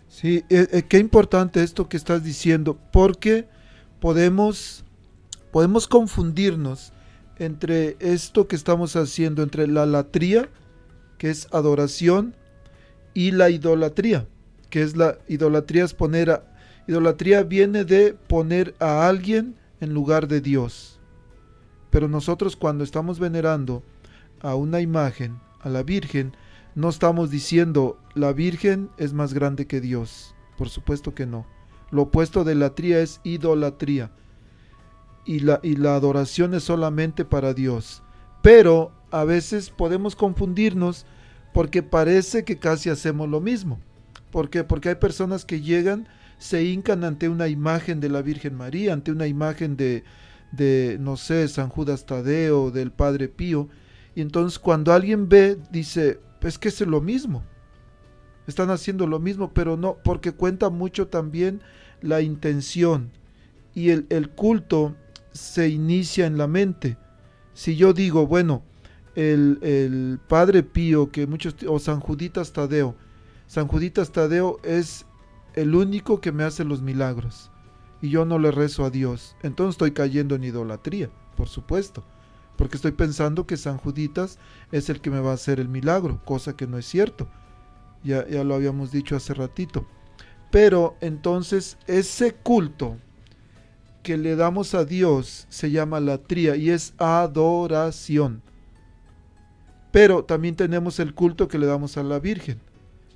Sí, 0.09 0.45
eh, 0.49 0.67
eh, 0.73 0.83
qué 0.89 0.99
importante 0.99 1.63
esto 1.63 1.89
que 1.89 1.97
estás 1.97 2.25
diciendo, 2.25 2.79
porque 2.93 3.47
podemos, 4.01 4.85
podemos 5.59 5.89
confundirnos 5.89 6.93
entre 7.37 7.97
esto 7.99 8.47
que 8.47 8.55
estamos 8.55 8.95
haciendo, 8.95 9.43
entre 9.43 9.67
la 9.67 9.87
latría, 9.87 10.49
que 11.19 11.31
es 11.31 11.49
adoración, 11.53 12.37
y 13.13 13.33
la 13.33 13.51
idolatría, 13.51 14.29
que 14.71 14.83
es 14.83 14.97
la 14.97 15.19
idolatría 15.27 15.85
es 15.85 15.95
poner 15.95 16.31
a, 16.31 16.45
idolatría 16.87 17.43
viene 17.43 17.85
de 17.85 18.15
poner 18.15 18.77
a 18.79 19.09
alguien 19.09 19.57
en 19.81 19.95
lugar 19.95 20.29
de 20.29 20.41
Dios. 20.41 21.01
Pero 21.91 22.07
nosotros 22.07 22.55
cuando 22.55 22.85
estamos 22.85 23.19
venerando 23.19 23.83
a 24.41 24.55
una 24.55 24.81
imagen, 24.81 25.41
a 25.59 25.69
la 25.71 25.83
Virgen, 25.83 26.37
no 26.77 26.89
estamos 26.89 27.31
diciendo 27.33 27.99
la 28.15 28.33
Virgen 28.33 28.91
es 28.97 29.13
más 29.13 29.35
grande 29.35 29.67
que 29.67 29.81
Dios. 29.81 30.37
Por 30.57 30.69
supuesto 30.69 31.17
que 31.17 31.27
no. 31.27 31.49
Lo 31.91 32.03
opuesto 32.03 32.45
de 32.45 32.55
latría 32.55 33.01
es 33.01 33.21
idolatría. 33.25 34.13
Y 35.29 35.41
la, 35.41 35.61
y 35.63 35.77
la 35.77 35.95
adoración 35.95 36.55
es 36.55 36.65
solamente 36.65 37.27
para 37.27 37.53
Dios. 37.53 38.03
Pero 38.41 38.93
a 39.11 39.25
veces 39.25 39.69
podemos 39.69 40.17
confundirnos 40.17 41.05
porque 41.53 41.83
parece 41.83 42.45
que 42.45 42.59
casi 42.59 42.89
hacemos 42.89 43.29
lo 43.29 43.39
mismo. 43.39 43.79
¿Por 44.31 44.49
qué? 44.49 44.65
Porque 44.65 44.89
hay 44.89 44.95
personas 44.95 45.45
que 45.45 45.61
llegan, 45.61 46.09
se 46.39 46.65
hincan 46.65 47.05
ante 47.05 47.29
una 47.29 47.49
imagen 47.49 48.01
de 48.01 48.09
la 48.09 48.23
Virgen 48.23 48.55
María, 48.55 48.95
ante 48.95 49.13
una 49.13 49.27
imagen 49.27 49.77
de, 49.77 50.03
de 50.51 50.97
no 50.99 51.19
sé, 51.19 51.47
San 51.49 51.69
Judas 51.69 52.07
Tadeo, 52.07 52.71
del 52.71 52.91
Padre 52.91 53.29
Pío. 53.29 53.69
Y 54.15 54.23
entonces 54.23 54.59
cuando 54.59 54.95
alguien 54.95 55.29
ve, 55.29 55.59
dice, 55.71 56.21
es 56.41 56.57
que 56.59 56.69
es 56.69 56.81
lo 56.81 57.03
mismo. 57.03 57.43
Están 58.47 58.71
haciendo 58.71 59.07
lo 59.07 59.21
mismo, 59.21 59.53
pero 59.53 59.77
no, 59.77 59.99
porque 60.03 60.33
cuenta 60.33 60.71
mucho 60.71 61.09
también 61.09 61.61
la 62.01 62.23
intención. 62.23 63.11
Y 63.75 63.91
el, 63.91 64.07
el 64.09 64.31
culto 64.31 64.97
se 65.39 65.69
inicia 65.69 66.27
en 66.27 66.37
la 66.37 66.47
mente. 66.47 66.99
Si 67.55 67.77
yo 67.77 67.93
digo, 67.93 68.27
bueno, 68.27 68.63
el, 69.15 69.59
el 69.63 70.21
Padre 70.29 70.63
Pío, 70.63 71.11
que 71.11 71.27
muchos, 71.27 71.57
o 71.67 71.79
San 71.79 72.01
Juditas 72.01 72.53
Tadeo, 72.53 72.97
San 73.47 73.67
Juditas 73.67 74.13
Tadeo 74.13 74.59
es 74.63 75.07
el 75.55 75.75
único 75.75 76.21
que 76.21 76.33
me 76.33 76.45
hace 76.45 76.65
los 76.65 76.83
milagros. 76.83 77.51
Y 78.01 78.11
yo 78.11 78.25
no 78.25 78.39
le 78.39 78.51
rezo 78.51 78.85
a 78.85 78.91
Dios. 78.91 79.37
Entonces 79.43 79.75
estoy 79.75 79.93
cayendo 79.93 80.35
en 80.35 80.45
idolatría, 80.45 81.11
por 81.37 81.49
supuesto. 81.49 82.05
Porque 82.57 82.77
estoy 82.77 82.93
pensando 82.93 83.47
que 83.47 83.57
San 83.57 83.79
Juditas 83.79 84.39
es 84.73 84.89
el 84.91 85.01
que 85.01 85.11
me 85.11 85.21
va 85.21 85.31
a 85.31 85.35
hacer 85.35 85.61
el 85.61 85.69
milagro, 85.69 86.21
cosa 86.25 86.57
que 86.57 86.67
no 86.67 86.79
es 86.79 86.87
cierto. 86.87 87.29
Ya, 88.05 88.27
ya 88.29 88.45
lo 88.45 88.55
habíamos 88.55 88.93
dicho 88.93 89.17
hace 89.17 89.35
ratito. 89.35 89.87
Pero 90.51 90.97
entonces 91.01 91.79
ese 91.87 92.35
culto 92.35 92.99
que 94.09 94.17
le 94.17 94.37
damos 94.37 94.75
a 94.75 94.87
Dios 94.87 95.45
se 95.51 95.71
llama 95.71 96.01
latría 96.01 96.57
y 96.57 96.71
es 96.71 96.95
adoración. 96.97 98.41
Pero 99.93 100.25
también 100.25 100.57
tenemos 100.57 100.99
el 100.99 101.13
culto 101.13 101.47
que 101.47 101.59
le 101.59 101.67
damos 101.67 101.99
a 101.99 102.03
la 102.03 102.19
Virgen 102.19 102.59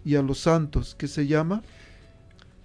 y 0.05 0.17
a 0.17 0.23
los 0.23 0.41
santos, 0.41 0.95
que 0.95 1.09
se 1.09 1.27
llama 1.27 1.63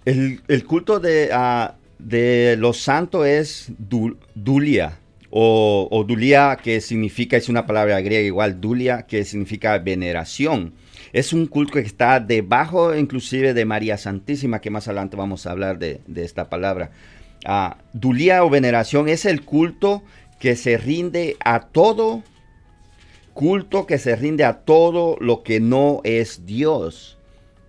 El, 0.04 0.42
el 0.46 0.64
culto 0.66 1.00
de, 1.00 1.30
ah, 1.32 1.76
de 1.98 2.56
los 2.58 2.76
santos 2.82 3.26
es 3.26 3.72
du- 3.78 4.18
dulia, 4.34 4.98
o, 5.30 5.88
o 5.90 6.04
dulia 6.04 6.58
que 6.62 6.82
significa, 6.82 7.38
es 7.38 7.48
una 7.48 7.64
palabra 7.64 7.98
griega 8.02 8.26
igual, 8.26 8.60
dulia 8.60 9.06
que 9.06 9.24
significa 9.24 9.78
veneración. 9.78 10.74
Es 11.14 11.32
un 11.32 11.46
culto 11.46 11.72
que 11.72 11.80
está 11.80 12.20
debajo 12.20 12.94
inclusive 12.94 13.54
de 13.54 13.64
María 13.64 13.96
Santísima, 13.96 14.60
que 14.60 14.68
más 14.68 14.86
adelante 14.86 15.16
vamos 15.16 15.46
a 15.46 15.52
hablar 15.52 15.78
de, 15.78 16.02
de 16.06 16.24
esta 16.26 16.50
palabra. 16.50 16.90
Ah, 17.44 17.78
dulia 17.92 18.44
o 18.44 18.50
veneración 18.50 19.08
es 19.08 19.24
el 19.24 19.44
culto 19.44 20.02
que 20.38 20.56
se 20.56 20.76
rinde 20.76 21.36
a 21.44 21.60
todo, 21.60 22.22
culto 23.34 23.86
que 23.86 23.98
se 23.98 24.16
rinde 24.16 24.44
a 24.44 24.60
todo 24.60 25.16
lo 25.20 25.42
que 25.42 25.60
no 25.60 26.00
es 26.04 26.46
Dios. 26.46 27.18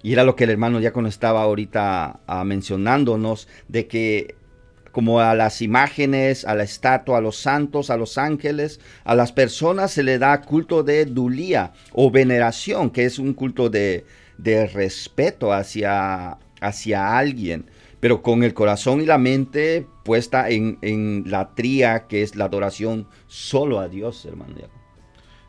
Y 0.01 0.13
era 0.13 0.23
lo 0.23 0.35
que 0.35 0.45
el 0.45 0.51
hermano 0.51 0.79
diácono 0.79 1.07
estaba 1.07 1.43
ahorita 1.43 2.21
ah, 2.25 2.43
mencionándonos, 2.43 3.47
de 3.67 3.87
que 3.87 4.35
como 4.91 5.19
a 5.19 5.35
las 5.35 5.61
imágenes, 5.61 6.45
a 6.45 6.55
la 6.55 6.63
estatua, 6.63 7.19
a 7.19 7.21
los 7.21 7.37
santos, 7.37 7.89
a 7.89 7.97
los 7.97 8.17
ángeles, 8.17 8.79
a 9.03 9.15
las 9.15 9.31
personas 9.31 9.91
se 9.91 10.03
le 10.03 10.17
da 10.17 10.41
culto 10.41 10.83
de 10.83 11.05
dulía 11.05 11.73
o 11.93 12.09
veneración, 12.11 12.89
que 12.89 13.05
es 13.05 13.19
un 13.19 13.33
culto 13.33 13.69
de, 13.69 14.05
de 14.37 14.67
respeto 14.67 15.53
hacia, 15.53 16.37
hacia 16.59 17.17
alguien, 17.17 17.65
pero 17.99 18.21
con 18.21 18.43
el 18.43 18.53
corazón 18.53 19.01
y 19.01 19.05
la 19.05 19.17
mente 19.17 19.87
puesta 20.03 20.49
en, 20.49 20.77
en 20.81 21.23
la 21.27 21.53
tría 21.53 22.07
que 22.07 22.23
es 22.23 22.35
la 22.35 22.45
adoración 22.45 23.07
solo 23.27 23.79
a 23.79 23.89
Dios, 23.89 24.25
hermano. 24.25 24.55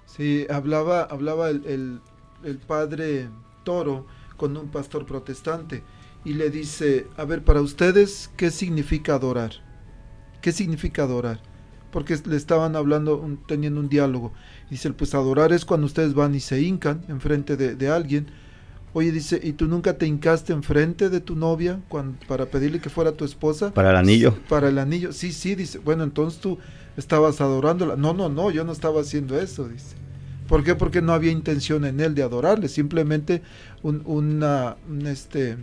Sí, 0.07 0.47
hablaba, 0.51 1.03
hablaba 1.05 1.51
el, 1.51 2.01
el, 2.43 2.59
padre 2.59 3.29
Toro 3.63 4.07
con 4.37 4.57
un 4.57 4.69
pastor 4.69 5.07
protestante 5.07 5.83
y 6.25 6.35
le 6.35 6.51
dice, 6.51 7.07
a 7.17 7.25
ver, 7.25 7.45
para 7.45 7.61
ustedes, 7.61 8.31
¿qué 8.37 8.51
significa 8.51 9.15
adorar? 9.15 9.53
¿Qué 10.43 10.53
significa 10.53 11.05
adorar? 11.05 11.41
Porque 11.93 12.19
le 12.27 12.37
estaban 12.37 12.77
hablando, 12.77 13.25
teniendo 13.47 13.81
un 13.81 13.89
diálogo. 13.89 14.33
Dice, 14.69 14.91
pues 14.93 15.15
adorar 15.15 15.53
es 15.53 15.65
cuando 15.65 15.87
ustedes 15.87 16.15
van 16.15 16.35
y 16.35 16.41
se 16.41 16.61
hincan 16.61 17.05
enfrente 17.09 17.57
de, 17.57 17.75
de 17.75 17.89
alguien. 17.89 18.27
Oye, 18.93 19.13
dice, 19.13 19.41
¿y 19.43 19.53
tú 19.53 19.67
nunca 19.67 19.97
te 19.99 20.07
hincaste 20.07 20.53
enfrente 20.53 21.11
de 21.11 21.21
tu 21.21 21.37
novia 21.37 21.79
para 22.27 22.47
pedirle 22.47 22.81
que 22.81 22.91
fuera 22.91 23.13
tu 23.13 23.25
esposa? 23.25 23.73
Para 23.73 23.91
el 23.91 23.97
anillo. 23.97 24.35
Para 24.49 24.69
el 24.69 24.79
anillo. 24.79 25.13
Sí, 25.13 25.33
sí, 25.33 25.55
dice. 25.55 25.79
Bueno, 25.79 26.03
entonces 26.03 26.41
tú 26.41 26.59
estabas 26.97 27.41
adorándola. 27.41 27.95
No, 27.95 28.15
no, 28.15 28.29
no, 28.29 28.51
yo 28.51 28.65
no 28.65 28.73
estaba 28.73 29.01
haciendo 29.01 29.41
eso, 29.41 29.69
dice. 29.69 29.95
¿Por 30.49 30.65
qué? 30.65 30.75
Porque 30.75 31.01
no 31.01 31.13
había 31.13 31.31
intención 31.31 31.85
en 31.85 32.01
él 32.01 32.17
de 32.17 32.25
adorarle, 32.25 32.69
simplemente 32.69 33.43
un, 33.85 34.03
una, 34.05 34.77
un, 34.89 35.07
este, 35.07 35.57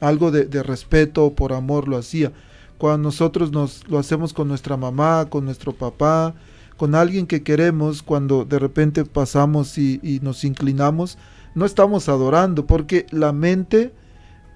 algo 0.00 0.32
de, 0.32 0.46
de 0.46 0.64
respeto, 0.64 1.32
por 1.34 1.52
amor 1.52 1.86
lo 1.86 1.96
hacía. 1.96 2.32
Cuando 2.78 3.06
nosotros 3.06 3.52
nos 3.52 3.88
lo 3.88 4.00
hacemos 4.00 4.32
con 4.32 4.48
nuestra 4.48 4.76
mamá, 4.76 5.26
con 5.30 5.44
nuestro 5.44 5.72
papá, 5.72 6.34
con 6.76 6.96
alguien 6.96 7.28
que 7.28 7.44
queremos, 7.44 8.02
cuando 8.02 8.44
de 8.44 8.58
repente 8.58 9.04
pasamos 9.04 9.78
y, 9.78 10.00
y 10.02 10.18
nos 10.20 10.42
inclinamos, 10.42 11.18
no 11.56 11.64
estamos 11.64 12.08
adorando, 12.08 12.66
porque 12.66 13.06
la 13.10 13.32
mente 13.32 13.90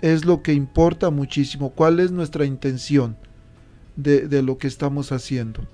es 0.03 0.27
lo 0.27 0.43
que 0.43 0.53
importa 0.53 1.11
muchísimo. 1.11 1.71
¿Cuál 1.71 1.99
es 1.99 2.13
nuestra 2.13 2.45
intención 2.45 3.17
de, 3.97 4.29
de 4.29 4.43
lo 4.43 4.59
que 4.59 4.69
estamos 4.69 5.11
haciendo? 5.11 5.67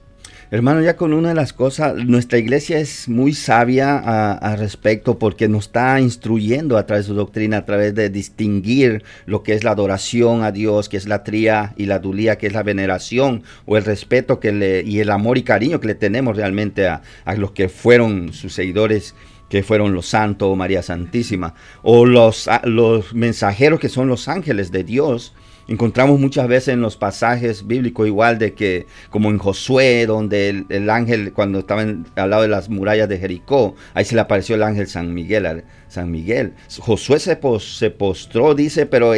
Hermano, 0.52 0.80
ya 0.80 0.96
con 0.96 1.12
una 1.12 1.30
de 1.30 1.34
las 1.34 1.52
cosas, 1.52 1.96
nuestra 1.96 2.38
iglesia 2.38 2.78
es 2.78 3.08
muy 3.08 3.32
sabia 3.32 3.98
a, 3.98 4.34
a 4.34 4.54
respecto 4.54 5.18
porque 5.18 5.48
nos 5.48 5.64
está 5.66 6.00
instruyendo 6.00 6.78
a 6.78 6.86
través 6.86 7.06
de 7.06 7.08
su 7.08 7.14
doctrina, 7.16 7.58
a 7.58 7.64
través 7.64 7.96
de 7.96 8.08
distinguir 8.08 9.02
lo 9.26 9.42
que 9.42 9.54
es 9.54 9.64
la 9.64 9.72
adoración 9.72 10.44
a 10.44 10.52
Dios, 10.52 10.88
que 10.88 10.96
es 10.96 11.08
la 11.08 11.24
tría 11.24 11.74
y 11.76 11.86
la 11.86 11.98
dulía, 11.98 12.38
que 12.38 12.46
es 12.46 12.52
la 12.52 12.62
veneración 12.62 13.42
o 13.66 13.76
el 13.76 13.84
respeto 13.84 14.38
que 14.38 14.52
le, 14.52 14.82
y 14.82 15.00
el 15.00 15.10
amor 15.10 15.38
y 15.38 15.42
cariño 15.42 15.80
que 15.80 15.88
le 15.88 15.94
tenemos 15.96 16.36
realmente 16.36 16.86
a, 16.86 17.02
a 17.24 17.34
los 17.34 17.50
que 17.50 17.68
fueron 17.68 18.32
sus 18.32 18.52
seguidores 18.52 19.16
que 19.48 19.62
fueron 19.62 19.94
los 19.94 20.06
santos 20.06 20.48
o 20.48 20.56
María 20.56 20.82
Santísima, 20.82 21.54
o 21.82 22.04
los, 22.04 22.48
los 22.64 23.14
mensajeros 23.14 23.80
que 23.80 23.88
son 23.88 24.08
los 24.08 24.28
ángeles 24.28 24.72
de 24.72 24.84
Dios, 24.84 25.34
Encontramos 25.68 26.20
muchas 26.20 26.46
veces 26.46 26.74
en 26.74 26.80
los 26.80 26.96
pasajes 26.96 27.66
bíblicos 27.66 28.06
igual 28.06 28.38
de 28.38 28.54
que, 28.54 28.86
como 29.10 29.30
en 29.30 29.38
Josué, 29.38 30.06
donde 30.06 30.48
el, 30.48 30.66
el 30.68 30.88
ángel, 30.88 31.32
cuando 31.32 31.58
estaba 31.58 31.80
al 31.82 32.30
lado 32.30 32.42
de 32.42 32.48
las 32.48 32.68
murallas 32.68 33.08
de 33.08 33.18
Jericó, 33.18 33.74
ahí 33.92 34.04
se 34.04 34.14
le 34.14 34.20
apareció 34.20 34.54
el 34.54 34.62
ángel 34.62 34.86
San 34.86 35.12
Miguel. 35.12 35.64
San 35.88 36.10
Miguel. 36.10 36.52
Josué 36.78 37.18
se, 37.18 37.36
se 37.58 37.90
postró, 37.90 38.54
dice, 38.54 38.86
pero 38.86 39.12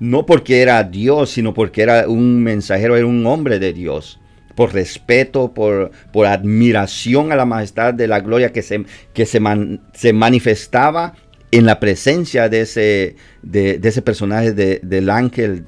no 0.00 0.26
porque 0.26 0.62
era 0.62 0.82
Dios, 0.82 1.30
sino 1.30 1.54
porque 1.54 1.82
era 1.82 2.08
un 2.08 2.42
mensajero, 2.42 2.96
era 2.96 3.06
un 3.06 3.24
hombre 3.26 3.60
de 3.60 3.72
Dios. 3.72 4.18
Por 4.54 4.72
respeto, 4.72 5.52
por, 5.52 5.90
por 6.12 6.26
admiración 6.26 7.32
a 7.32 7.36
la 7.36 7.44
majestad 7.44 7.94
de 7.94 8.06
la 8.06 8.20
gloria 8.20 8.52
que 8.52 8.62
se, 8.62 8.84
que 9.12 9.26
se, 9.26 9.40
man- 9.40 9.80
se 9.92 10.12
manifestaba 10.12 11.14
en 11.50 11.66
la 11.66 11.80
presencia 11.80 12.48
de 12.48 12.60
ese, 12.62 13.16
de, 13.42 13.78
de 13.78 13.88
ese 13.88 14.02
personaje 14.02 14.52
de- 14.52 14.80
del 14.82 15.10
ángel, 15.10 15.66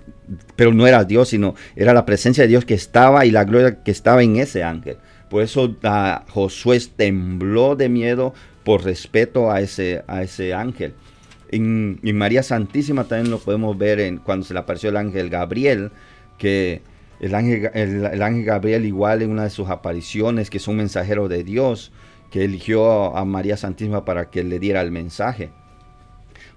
pero 0.57 0.72
no 0.72 0.87
era 0.87 1.05
Dios, 1.05 1.28
sino 1.28 1.55
era 1.76 1.93
la 1.95 2.05
presencia 2.07 2.43
de 2.43 2.49
Dios 2.49 2.64
que 2.64 2.74
estaba 2.74 3.24
y 3.26 3.30
la 3.30 3.45
gloria 3.45 3.82
que 3.82 3.91
estaba 3.91 4.22
en 4.22 4.37
ese 4.37 4.62
ángel. 4.64 4.97
Por 5.30 5.43
eso 5.43 5.76
Josué 6.30 6.80
tembló 6.97 7.74
de 7.76 7.89
miedo 7.89 8.34
por 8.64 8.84
respeto 8.84 9.51
a 9.51 9.61
ese, 9.61 10.03
a 10.07 10.22
ese 10.22 10.55
ángel. 10.55 10.95
En 11.51 12.01
María 12.16 12.43
Santísima 12.43 13.05
también 13.05 13.30
lo 13.30 13.39
podemos 13.39 13.76
ver 13.78 14.01
en, 14.01 14.18
cuando 14.18 14.45
se 14.45 14.55
le 14.55 14.61
apareció 14.61 14.91
el 14.91 14.97
ángel 14.97 15.30
Gabriel, 15.30 15.91
que 16.39 16.82
el 17.20 17.34
ángel, 17.34 17.70
el, 17.74 18.04
el 18.04 18.22
ángel 18.22 18.44
Gabriel 18.44 18.84
igual 18.84 19.22
en 19.22 19.30
una 19.30 19.44
de 19.44 19.50
sus 19.50 19.68
apariciones, 19.68 20.50
que 20.50 20.58
es 20.58 20.68
un 20.68 20.76
mensajero 20.76 21.28
de 21.28 21.44
Dios, 21.44 21.92
que 22.30 22.44
eligió 22.44 23.16
a 23.16 23.24
María 23.24 23.56
Santísima 23.56 24.04
para 24.04 24.30
que 24.30 24.44
le 24.44 24.58
diera 24.58 24.80
el 24.80 24.90
mensaje. 24.90 25.50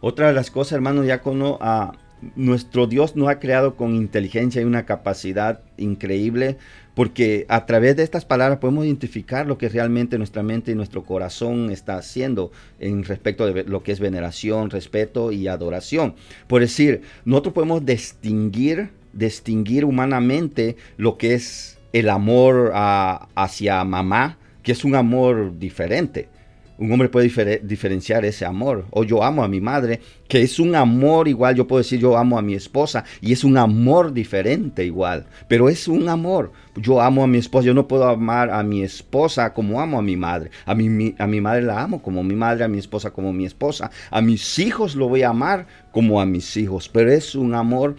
Otra 0.01 0.27
de 0.27 0.33
las 0.33 0.49
cosas, 0.51 0.73
hermano 0.73 1.01
diácono, 1.01 1.57
a 1.61 1.93
nuestro 2.35 2.87
Dios 2.87 3.15
nos 3.15 3.29
ha 3.29 3.39
creado 3.39 3.75
con 3.75 3.95
inteligencia 3.95 4.61
y 4.61 4.65
una 4.65 4.85
capacidad 4.85 5.61
increíble, 5.77 6.57
porque 6.95 7.45
a 7.47 7.65
través 7.65 7.95
de 7.95 8.03
estas 8.03 8.25
palabras 8.25 8.59
podemos 8.59 8.85
identificar 8.85 9.47
lo 9.47 9.57
que 9.57 9.69
realmente 9.69 10.17
nuestra 10.17 10.43
mente 10.43 10.71
y 10.71 10.75
nuestro 10.75 11.03
corazón 11.03 11.69
está 11.69 11.97
haciendo 11.97 12.51
en 12.79 13.03
respecto 13.03 13.45
de 13.45 13.63
lo 13.63 13.83
que 13.83 13.91
es 13.91 13.99
veneración, 13.99 14.69
respeto 14.69 15.31
y 15.31 15.47
adoración. 15.47 16.15
Por 16.47 16.61
decir, 16.61 17.01
nosotros 17.23 17.53
podemos 17.53 17.85
distinguir, 17.85 18.89
distinguir 19.19 19.85
humanamente 19.85 20.75
lo 20.97 21.17
que 21.17 21.33
es 21.35 21.77
el 21.93 22.09
amor 22.09 22.71
hacia 22.73 23.83
mamá, 23.83 24.37
que 24.63 24.71
es 24.71 24.83
un 24.85 24.95
amor 24.95 25.57
diferente. 25.59 26.29
Un 26.77 26.89
hombre 26.93 27.09
puede 27.09 27.27
difere- 27.27 27.59
diferenciar 27.61 28.23
ese 28.23 28.45
amor. 28.45 28.85
O 28.91 29.03
yo 29.03 29.21
amo 29.21 29.43
a 29.43 29.49
mi 29.49 29.59
madre, 29.59 29.99
que 30.29 30.41
es 30.41 30.59
un 30.59 30.75
amor 30.75 31.27
igual. 31.27 31.53
Yo 31.55 31.67
puedo 31.67 31.79
decir 31.83 31.99
yo 31.99 32.15
amo 32.15 32.37
a 32.37 32.41
mi 32.41 32.53
esposa 32.53 33.03
y 33.19 33.33
es 33.33 33.43
un 33.43 33.57
amor 33.57 34.13
diferente 34.13 34.85
igual. 34.85 35.25
Pero 35.49 35.67
es 35.67 35.89
un 35.89 36.07
amor. 36.07 36.53
Yo 36.77 37.01
amo 37.01 37.21
a 37.21 37.27
mi 37.27 37.37
esposa. 37.37 37.65
Yo 37.65 37.73
no 37.73 37.85
puedo 37.85 38.07
amar 38.07 38.49
a 38.49 38.63
mi 38.63 38.81
esposa 38.81 39.53
como 39.53 39.81
amo 39.81 39.99
a 39.99 40.01
mi 40.01 40.15
madre. 40.15 40.51
A 40.65 40.73
mi, 40.73 40.87
mi- 40.87 41.15
a 41.19 41.27
mi 41.27 41.41
madre 41.41 41.63
la 41.63 41.81
amo 41.81 42.01
como 42.01 42.23
mi 42.23 42.35
madre, 42.35 42.63
a 42.63 42.69
mi 42.69 42.77
esposa 42.77 43.11
como 43.11 43.33
mi 43.33 43.43
esposa. 43.43 43.91
A 44.09 44.21
mis 44.21 44.57
hijos 44.59 44.95
lo 44.95 45.09
voy 45.09 45.23
a 45.23 45.29
amar 45.31 45.67
como 45.91 46.21
a 46.21 46.25
mis 46.25 46.55
hijos. 46.55 46.87
Pero 46.87 47.11
es 47.11 47.35
un 47.35 47.55
amor 47.55 47.97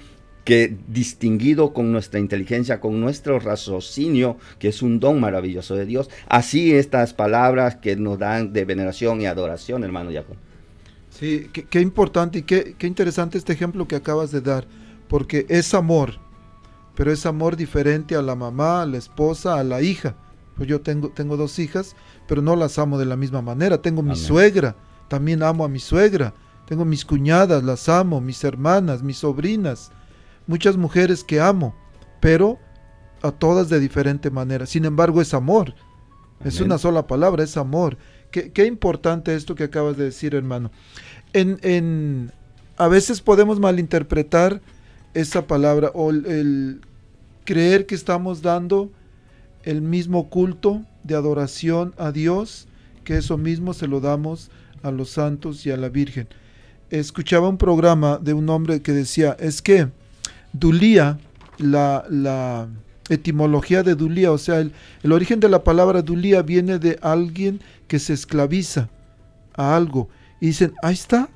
que 0.50 0.76
distinguido 0.88 1.72
con 1.72 1.92
nuestra 1.92 2.18
inteligencia, 2.18 2.80
con 2.80 3.00
nuestro 3.00 3.38
raciocinio, 3.38 4.36
que 4.58 4.66
es 4.66 4.82
un 4.82 4.98
don 4.98 5.20
maravilloso 5.20 5.76
de 5.76 5.86
Dios. 5.86 6.10
Así 6.26 6.74
estas 6.74 7.14
palabras 7.14 7.76
que 7.76 7.94
nos 7.94 8.18
dan 8.18 8.52
de 8.52 8.64
veneración 8.64 9.20
y 9.20 9.26
adoración, 9.26 9.84
hermano 9.84 10.10
Jacob. 10.12 10.34
Sí, 11.08 11.48
qué, 11.52 11.66
qué 11.66 11.80
importante 11.80 12.40
y 12.40 12.42
qué, 12.42 12.74
qué 12.76 12.88
interesante 12.88 13.38
este 13.38 13.52
ejemplo 13.52 13.86
que 13.86 13.94
acabas 13.94 14.32
de 14.32 14.40
dar, 14.40 14.66
porque 15.06 15.46
es 15.48 15.72
amor, 15.72 16.14
pero 16.96 17.12
es 17.12 17.26
amor 17.26 17.54
diferente 17.54 18.16
a 18.16 18.22
la 18.22 18.34
mamá, 18.34 18.82
a 18.82 18.86
la 18.86 18.98
esposa, 18.98 19.56
a 19.56 19.62
la 19.62 19.82
hija. 19.82 20.16
Pues 20.56 20.68
yo 20.68 20.80
tengo, 20.80 21.10
tengo 21.10 21.36
dos 21.36 21.60
hijas, 21.60 21.94
pero 22.26 22.42
no 22.42 22.56
las 22.56 22.76
amo 22.80 22.98
de 22.98 23.06
la 23.06 23.14
misma 23.14 23.40
manera. 23.40 23.80
Tengo 23.80 24.02
mi 24.02 24.14
Amén. 24.14 24.24
suegra, 24.24 24.74
también 25.06 25.44
amo 25.44 25.64
a 25.64 25.68
mi 25.68 25.78
suegra. 25.78 26.34
Tengo 26.66 26.84
mis 26.84 27.04
cuñadas, 27.04 27.62
las 27.62 27.88
amo, 27.88 28.20
mis 28.20 28.42
hermanas, 28.42 29.04
mis 29.04 29.18
sobrinas, 29.18 29.92
muchas 30.46 30.76
mujeres 30.76 31.24
que 31.24 31.40
amo, 31.40 31.74
pero 32.20 32.58
a 33.22 33.30
todas 33.30 33.68
de 33.68 33.80
diferente 33.80 34.30
manera. 34.30 34.66
Sin 34.66 34.84
embargo, 34.84 35.20
es 35.20 35.34
amor. 35.34 35.74
Es 36.44 36.60
una 36.60 36.78
sola 36.78 37.06
palabra, 37.06 37.44
es 37.44 37.56
amor. 37.58 37.98
Qué, 38.30 38.50
qué 38.50 38.64
importante 38.64 39.34
esto 39.34 39.54
que 39.54 39.64
acabas 39.64 39.96
de 39.98 40.04
decir, 40.04 40.34
hermano. 40.34 40.70
En, 41.34 41.58
en- 41.62 42.32
a 42.78 42.88
veces 42.88 43.20
podemos 43.20 43.60
malinterpretar 43.60 44.62
esa 45.12 45.46
palabra 45.46 45.90
o 45.92 46.10
el, 46.10 46.24
el 46.26 46.80
creer 47.44 47.84
que 47.84 47.94
estamos 47.94 48.40
dando 48.40 48.90
el 49.64 49.82
mismo 49.82 50.30
culto 50.30 50.82
de 51.04 51.14
adoración 51.14 51.94
a 51.98 52.10
Dios, 52.10 52.68
que 53.04 53.18
eso 53.18 53.36
mismo 53.36 53.74
se 53.74 53.86
lo 53.86 54.00
damos 54.00 54.50
a 54.82 54.90
los 54.90 55.10
santos 55.10 55.66
y 55.66 55.70
a 55.70 55.76
la 55.76 55.90
Virgen. 55.90 56.26
Escuchaba 56.88 57.48
un 57.50 57.58
programa 57.58 58.16
de 58.16 58.32
un 58.32 58.48
hombre 58.48 58.80
que 58.80 58.92
decía, 58.92 59.36
es 59.38 59.60
que 59.60 59.88
Dulía, 60.52 61.18
la, 61.58 62.04
la 62.08 62.68
etimología 63.08 63.82
de 63.82 63.94
Dulía, 63.94 64.32
o 64.32 64.38
sea, 64.38 64.60
el, 64.60 64.72
el 65.02 65.12
origen 65.12 65.40
de 65.40 65.48
la 65.48 65.64
palabra 65.64 66.02
Dulía 66.02 66.42
viene 66.42 66.78
de 66.78 66.98
alguien 67.02 67.60
que 67.88 67.98
se 67.98 68.12
esclaviza 68.12 68.88
a 69.54 69.76
algo. 69.76 70.08
Y 70.40 70.46
dicen, 70.46 70.72
ahí 70.82 70.94
está. 70.94 71.28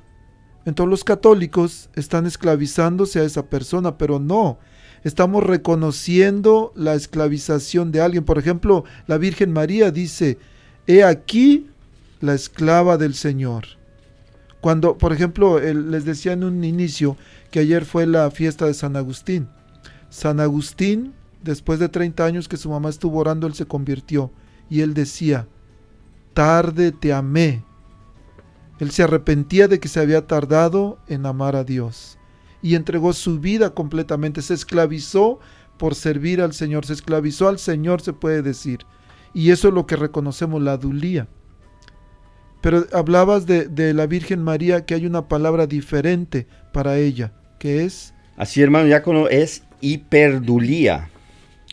Entonces 0.65 0.89
los 0.89 1.03
católicos 1.03 1.89
están 1.95 2.25
esclavizándose 2.25 3.19
a 3.19 3.23
esa 3.23 3.45
persona, 3.47 3.97
pero 3.97 4.19
no. 4.19 4.57
Estamos 5.03 5.43
reconociendo 5.43 6.73
la 6.75 6.95
esclavización 6.95 7.91
de 7.91 8.01
alguien. 8.01 8.23
Por 8.23 8.39
ejemplo, 8.39 8.85
la 9.05 9.17
Virgen 9.19 9.53
María 9.53 9.91
dice, 9.91 10.39
he 10.87 11.03
aquí 11.03 11.67
la 12.21 12.33
esclava 12.33 12.97
del 12.97 13.13
Señor. 13.13 13.65
Cuando, 14.61 14.97
por 14.97 15.13
ejemplo, 15.13 15.59
el- 15.59 15.91
les 15.91 16.05
decía 16.05 16.33
en 16.33 16.43
un 16.43 16.63
inicio 16.63 17.17
que 17.51 17.59
ayer 17.59 17.85
fue 17.85 18.05
la 18.05 18.29
fiesta 18.31 18.65
de 18.65 18.73
San 18.73 18.95
Agustín. 18.95 19.47
San 20.09 20.39
Agustín 20.39 21.13
después 21.45 21.79
de 21.79 21.87
30 21.87 22.25
años 22.25 22.47
que 22.49 22.57
su 22.57 22.69
mamá 22.69 22.89
estuvo 22.89 23.19
orando, 23.19 23.47
él 23.47 23.53
se 23.53 23.67
convirtió. 23.67 24.31
Y 24.69 24.81
él 24.81 24.93
decía, 24.93 25.47
tarde 26.33 26.91
te 26.91 27.13
amé. 27.13 27.63
Él 28.79 28.91
se 28.91 29.03
arrepentía 29.03 29.67
de 29.67 29.79
que 29.79 29.87
se 29.87 29.99
había 29.99 30.27
tardado 30.27 30.97
en 31.07 31.25
amar 31.25 31.55
a 31.55 31.63
Dios. 31.63 32.17
Y 32.61 32.75
entregó 32.75 33.13
su 33.13 33.39
vida 33.39 33.73
completamente. 33.73 34.41
Se 34.41 34.55
esclavizó 34.55 35.39
por 35.77 35.93
servir 35.93 36.41
al 36.41 36.53
Señor. 36.53 36.85
Se 36.85 36.93
esclavizó 36.93 37.47
al 37.47 37.59
Señor, 37.59 38.01
se 38.01 38.11
puede 38.11 38.41
decir. 38.41 38.79
Y 39.33 39.51
eso 39.51 39.67
es 39.67 39.73
lo 39.73 39.85
que 39.85 39.95
reconocemos, 39.95 40.61
la 40.61 40.73
adulía. 40.73 41.27
Pero 42.65 42.87
hablabas 42.93 43.45
de, 43.45 43.67
de 43.67 43.93
la 43.93 44.07
Virgen 44.07 44.41
María, 44.41 44.87
que 44.87 44.95
hay 44.95 45.05
una 45.05 45.27
palabra 45.27 45.67
diferente 45.67 46.47
para 46.73 46.97
ella, 46.97 47.31
que 47.59 47.85
es... 47.85 48.15
Así, 48.37 48.59
hermano 48.59 48.85
diácono, 48.85 49.29
es 49.29 49.61
hiperdulía. 49.81 51.11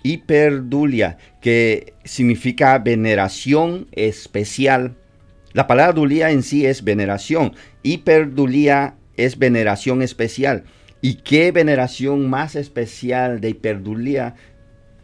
Hiperdulia, 0.02 1.16
que 1.40 1.94
significa 2.04 2.78
veneración 2.78 3.86
especial. 3.92 4.94
La 5.54 5.66
palabra 5.66 5.94
dulía 5.94 6.30
en 6.30 6.42
sí 6.42 6.66
es 6.66 6.84
veneración. 6.84 7.54
Hiperdulía 7.82 8.96
es 9.16 9.38
veneración 9.38 10.02
especial. 10.02 10.64
¿Y 11.00 11.14
qué 11.22 11.52
veneración 11.52 12.28
más 12.28 12.54
especial 12.54 13.40
de 13.40 13.48
hiperdulía 13.48 14.34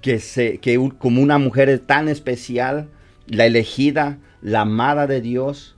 que, 0.03 0.19
se, 0.19 0.59
que 0.59 0.79
como 0.99 1.23
una 1.23 1.39
mujer 1.39 1.79
tan 1.79 2.11
especial, 2.11 2.91
la 3.27 3.47
elegida, 3.47 4.19
la 4.43 4.61
amada 4.61 5.07
de 5.07 5.23
Dios, 5.23 5.77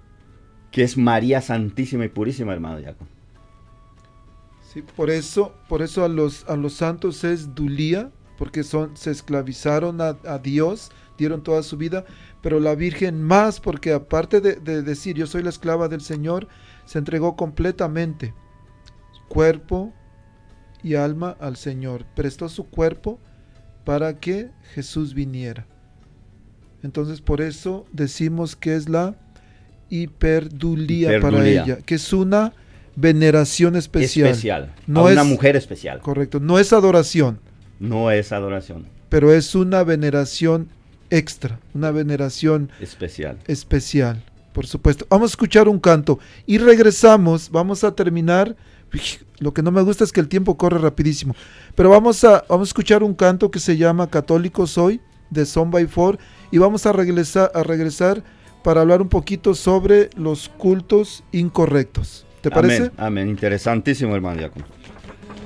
que 0.70 0.82
es 0.82 0.96
María 0.96 1.40
Santísima 1.40 2.04
y 2.04 2.08
Purísima, 2.08 2.52
hermano 2.52 2.78
diácono? 2.78 3.08
Sí, 4.72 4.82
por 4.82 5.10
eso, 5.10 5.52
por 5.68 5.82
eso 5.82 6.04
a 6.04 6.08
los, 6.08 6.48
a 6.48 6.56
los 6.56 6.74
santos 6.74 7.24
es 7.24 7.54
dulía, 7.54 8.10
porque 8.38 8.62
son, 8.62 8.96
se 8.96 9.10
esclavizaron 9.10 10.00
a, 10.00 10.38
Dios, 10.38 10.92
dieron 11.18 11.42
toda 11.42 11.62
su 11.62 11.76
vida, 11.76 12.04
pero 12.40 12.60
la 12.60 12.74
Virgen 12.74 13.22
más, 13.22 13.60
porque 13.60 13.92
aparte 13.92 14.40
de 14.40 14.82
decir 14.82 15.16
yo 15.16 15.26
soy 15.26 15.42
la 15.42 15.50
esclava 15.50 15.88
del 15.88 16.00
Señor, 16.00 16.46
se 16.84 16.98
entregó 16.98 17.36
completamente, 17.36 18.32
cuerpo 19.28 19.92
y 20.82 20.94
alma 20.94 21.36
al 21.40 21.56
Señor, 21.56 22.04
prestó 22.14 22.48
su 22.48 22.64
cuerpo 22.68 23.18
para 23.84 24.18
que 24.18 24.50
Jesús 24.74 25.14
viniera. 25.14 25.66
Entonces 26.82 27.20
por 27.20 27.40
eso 27.40 27.86
decimos 27.92 28.56
que 28.56 28.74
es 28.74 28.88
la 28.88 29.16
hiperdulía, 29.90 31.20
para 31.20 31.46
ella, 31.46 31.78
que 31.84 31.96
es 31.96 32.12
una 32.12 32.52
veneración 32.96 33.76
especial. 33.76 34.28
Especial. 34.30 34.72
No 34.86 35.00
a 35.06 35.12
una 35.12 35.22
es- 35.22 35.26
mujer 35.26 35.56
especial. 35.56 36.00
Correcto, 36.00 36.40
no 36.40 36.58
es 36.58 36.72
adoración, 36.72 37.40
No 37.78 38.10
es 38.10 38.32
adoración 38.32 38.86
pero 39.08 39.32
es 39.32 39.54
una 39.56 39.82
veneración 39.82 40.68
extra, 41.10 41.58
una 41.74 41.90
veneración 41.90 42.70
especial. 42.80 43.38
especial, 43.48 44.22
por 44.52 44.66
supuesto. 44.68 45.04
Vamos 45.10 45.30
a 45.30 45.32
escuchar 45.32 45.66
un 45.68 45.80
canto 45.80 46.20
y 46.46 46.58
regresamos, 46.58 47.50
vamos 47.50 47.82
a 47.84 47.92
terminar. 47.94 48.54
Lo 49.40 49.52
que 49.54 49.62
no 49.62 49.70
me 49.72 49.82
gusta 49.82 50.04
es 50.04 50.12
que 50.12 50.20
el 50.20 50.28
tiempo 50.28 50.56
corre 50.56 50.78
rapidísimo, 50.78 51.34
pero 51.74 51.90
vamos 51.90 52.22
a, 52.24 52.44
vamos 52.48 52.68
a 52.68 52.70
escuchar 52.70 53.02
un 53.02 53.14
canto 53.14 53.50
que 53.50 53.58
se 53.60 53.76
llama 53.76 54.10
Católico 54.10 54.66
Soy 54.66 55.00
de 55.30 55.44
Son 55.46 55.70
by 55.70 55.86
Four 55.86 56.18
y 56.52 56.58
vamos 56.58 56.86
a 56.86 56.92
regresar, 56.92 57.50
a 57.54 57.62
regresar 57.64 58.22
para 58.62 58.80
hablar 58.80 59.02
un 59.02 59.08
poquito 59.08 59.54
sobre 59.54 60.10
los 60.16 60.48
cultos 60.48 61.24
incorrectos. 61.32 62.26
¿Te 62.40 62.50
parece? 62.50 62.76
Amén, 62.76 62.92
amén. 62.98 63.28
Interesantísimo, 63.28 64.14
hermano 64.14 64.38
diácono. 64.38 64.64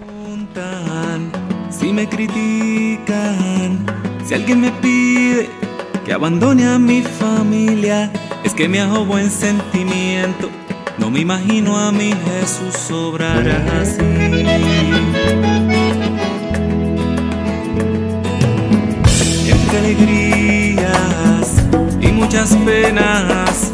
preguntan, 0.07 1.31
si 1.71 1.93
me 1.93 2.09
critican, 2.09 3.85
si 4.25 4.35
alguien 4.35 4.61
me 4.61 4.71
pide 4.73 5.49
que 6.05 6.13
abandone 6.13 6.67
a 6.67 6.79
mi 6.79 7.03
familia, 7.03 8.13
es 8.45 8.55
que 8.55 8.69
me 8.69 8.81
hago 8.81 9.05
buen 9.05 9.31
sentimiento. 9.31 10.51
No 10.99 11.11
me 11.11 11.21
imagino 11.21 11.77
a 11.77 11.91
mi 11.91 12.13
Jesús 12.13 12.91
obrar 12.93 13.49
así. 13.49 14.01
Entre 19.51 19.79
alegrías 19.79 20.21
y 20.21 20.24
muchas 22.25 22.57
penas, 22.65 23.71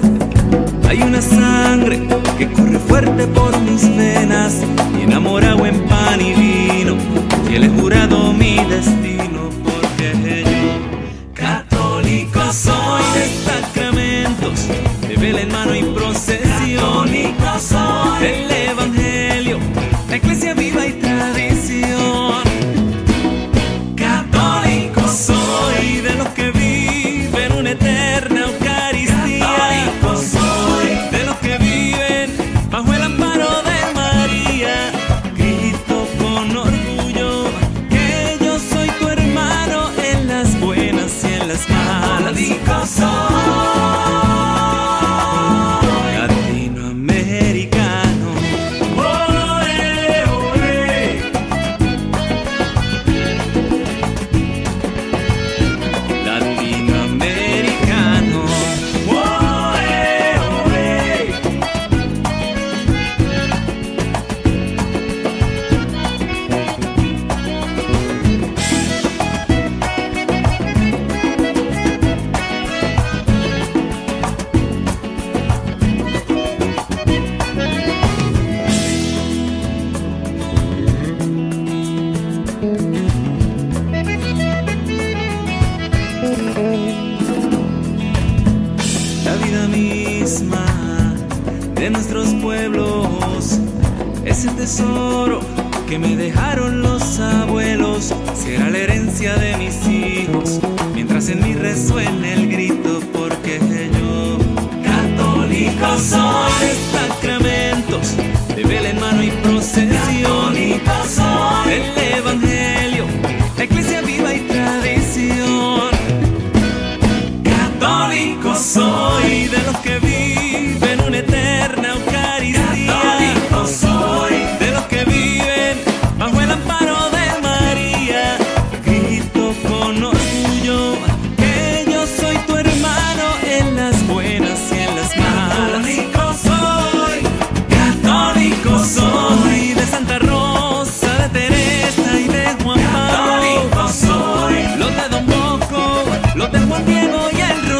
hay 0.88 1.00
una 1.02 1.22
sangre 1.22 2.02
que 2.36 2.50
corre 2.50 2.78
fuerte 2.80 3.26
por 3.28 3.56
mis 3.60 3.82
venas 3.96 4.62
y 4.98 5.02
enamorado 5.02 5.66
en 5.66 5.80
pan 5.86 6.20
y 6.20 6.34
vino. 6.34 6.96
Y 7.48 7.54
él 7.54 7.64
he 7.64 7.68
jurado 7.68 8.32
mi 8.32 8.56
destino 8.64 9.50
porque 9.62 10.42
yo, 10.42 11.32
católico 11.32 12.40
soy 12.52 13.02
de 13.14 13.28
sacramentos, 13.46 14.66
de 15.06 15.16
vela 15.16 15.42
en 15.42 15.52
mano 15.52 15.76
y 15.76 15.82
procesión. 15.84 16.39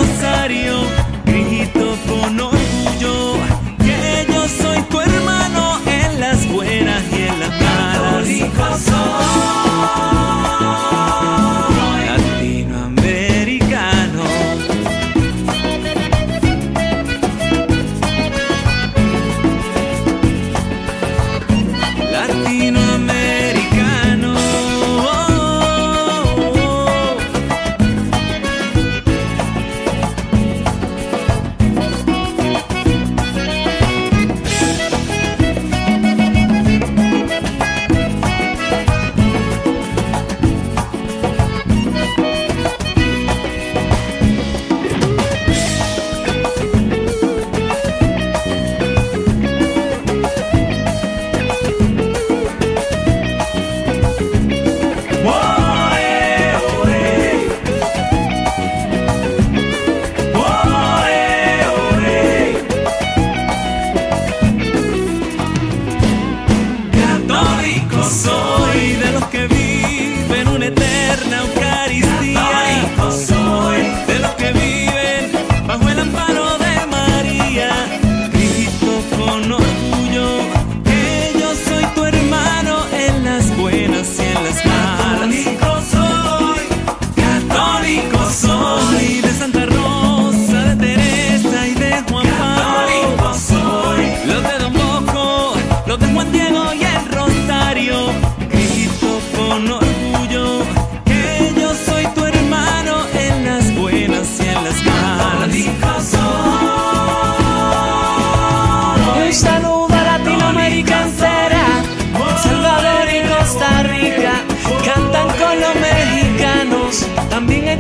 rosario. 0.01 0.79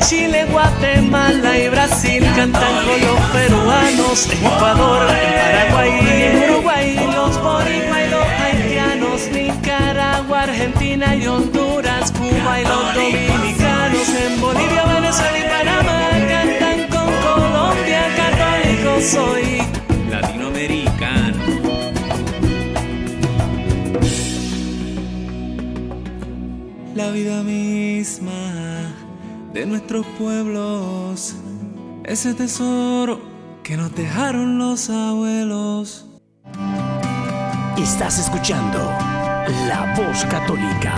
Chile, 0.00 0.46
Guatemala 0.50 1.58
y 1.58 1.68
Brasil 1.68 2.24
cantan 2.34 2.74
con 2.84 3.00
los 3.00 3.20
peruanos, 3.30 4.28
en 4.30 4.46
Ecuador, 4.46 5.06
en 5.10 5.72
Paraguay 5.72 5.90
en 6.00 6.50
Uruguay, 6.50 6.94
los 7.14 7.42
boricuas 7.42 8.00
y 8.06 8.10
los 8.10 8.26
haitianos, 8.40 9.20
Nicaragua, 9.32 10.42
Argentina 10.42 11.14
y 11.14 11.26
Honduras, 11.26 12.12
Cuba 12.12 12.60
y 12.60 12.64
los 12.64 12.94
dominicanos, 12.94 14.08
en 14.08 14.40
Bolivia, 14.40 14.84
Venezuela 14.84 15.38
y 15.38 15.42
Panamá 15.42 16.10
cantan 16.28 16.80
con 16.88 17.12
Colombia, 17.22 18.02
católico 18.16 19.00
soy 19.00 19.62
latinoamericano. 20.10 21.38
La 26.94 27.10
vida 27.10 27.42
misma 27.42 27.69
de 29.52 29.66
nuestros 29.66 30.06
pueblos, 30.18 31.34
ese 32.04 32.34
tesoro 32.34 33.20
que 33.64 33.76
nos 33.76 33.94
dejaron 33.94 34.58
los 34.58 34.88
abuelos. 34.90 36.06
Estás 37.76 38.18
escuchando 38.20 38.78
La 38.78 39.94
Voz 39.96 40.24
Católica. 40.26 40.94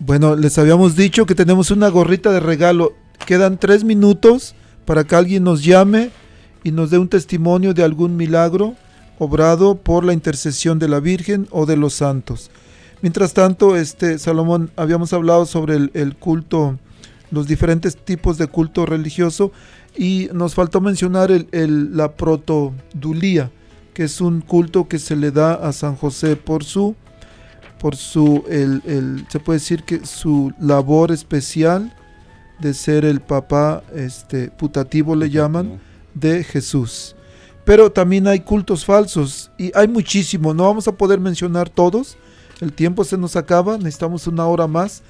Bueno, 0.00 0.34
les 0.34 0.58
habíamos 0.58 0.96
dicho 0.96 1.26
que 1.26 1.34
tenemos 1.34 1.70
una 1.70 1.88
gorrita 1.88 2.32
de 2.32 2.40
regalo. 2.40 2.94
Quedan 3.26 3.58
tres 3.58 3.84
minutos 3.84 4.54
para 4.84 5.04
que 5.04 5.14
alguien 5.14 5.44
nos 5.44 5.62
llame 5.62 6.10
y 6.64 6.72
nos 6.72 6.90
dé 6.90 6.98
un 6.98 7.08
testimonio 7.08 7.74
de 7.74 7.84
algún 7.84 8.16
milagro 8.16 8.74
obrado 9.18 9.76
por 9.76 10.04
la 10.04 10.12
intercesión 10.12 10.78
de 10.78 10.88
la 10.88 11.00
Virgen 11.00 11.46
o 11.50 11.64
de 11.66 11.76
los 11.76 11.94
santos. 11.94 12.50
Mientras 13.02 13.34
tanto, 13.34 13.76
este 13.76 14.18
Salomón, 14.18 14.70
habíamos 14.76 15.12
hablado 15.12 15.46
sobre 15.46 15.76
el, 15.76 15.90
el 15.94 16.16
culto, 16.16 16.78
los 17.30 17.46
diferentes 17.46 17.96
tipos 17.96 18.38
de 18.38 18.46
culto 18.46 18.86
religioso 18.86 19.52
y 19.96 20.28
nos 20.32 20.54
faltó 20.54 20.80
mencionar 20.80 21.30
el, 21.30 21.48
el- 21.52 21.96
la 21.96 22.12
protodulía, 22.12 23.50
que 23.94 24.04
es 24.04 24.20
un 24.20 24.40
culto 24.40 24.88
que 24.88 24.98
se 24.98 25.16
le 25.16 25.30
da 25.30 25.54
a 25.54 25.72
San 25.72 25.96
José 25.96 26.36
por 26.36 26.64
su, 26.64 26.94
por 27.78 27.96
su, 27.96 28.44
el, 28.48 28.82
el- 28.86 29.26
se 29.28 29.40
puede 29.40 29.58
decir 29.58 29.82
que 29.84 30.04
su 30.06 30.52
labor 30.60 31.12
especial 31.12 31.94
de 32.60 32.72
ser 32.72 33.04
el 33.04 33.20
papá 33.20 33.82
este, 33.94 34.48
putativo 34.50 35.14
le 35.14 35.28
llaman 35.28 35.78
de 36.14 36.42
Jesús. 36.44 37.14
Pero 37.66 37.92
también 37.92 38.26
hay 38.28 38.40
cultos 38.40 38.84
falsos 38.84 39.50
y 39.58 39.70
hay 39.74 39.88
muchísimo, 39.88 40.54
no 40.54 40.64
vamos 40.64 40.88
a 40.88 40.92
poder 40.92 41.20
mencionar 41.20 41.68
todos, 41.68 42.16
el 42.60 42.72
tiempo 42.72 43.04
se 43.04 43.18
nos 43.18 43.36
acaba, 43.36 43.76
necesitamos 43.76 44.26
una 44.26 44.46
hora 44.46 44.66
más, 44.66 45.02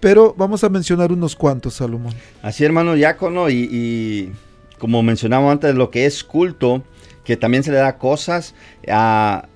pero 0.00 0.34
vamos 0.36 0.64
a 0.64 0.68
mencionar 0.68 1.12
unos 1.12 1.36
cuantos, 1.36 1.74
Salomón. 1.74 2.14
Así, 2.42 2.64
hermano 2.64 2.94
diácono, 2.94 3.50
y, 3.50 3.68
y 3.70 4.32
como 4.78 5.02
mencionamos 5.02 5.52
antes, 5.52 5.74
lo 5.74 5.90
que 5.90 6.06
es 6.06 6.24
culto, 6.24 6.82
que 7.24 7.36
también 7.36 7.62
se 7.62 7.70
le 7.70 7.78
da 7.78 7.98
cosas 7.98 8.54
ah, 8.88 9.46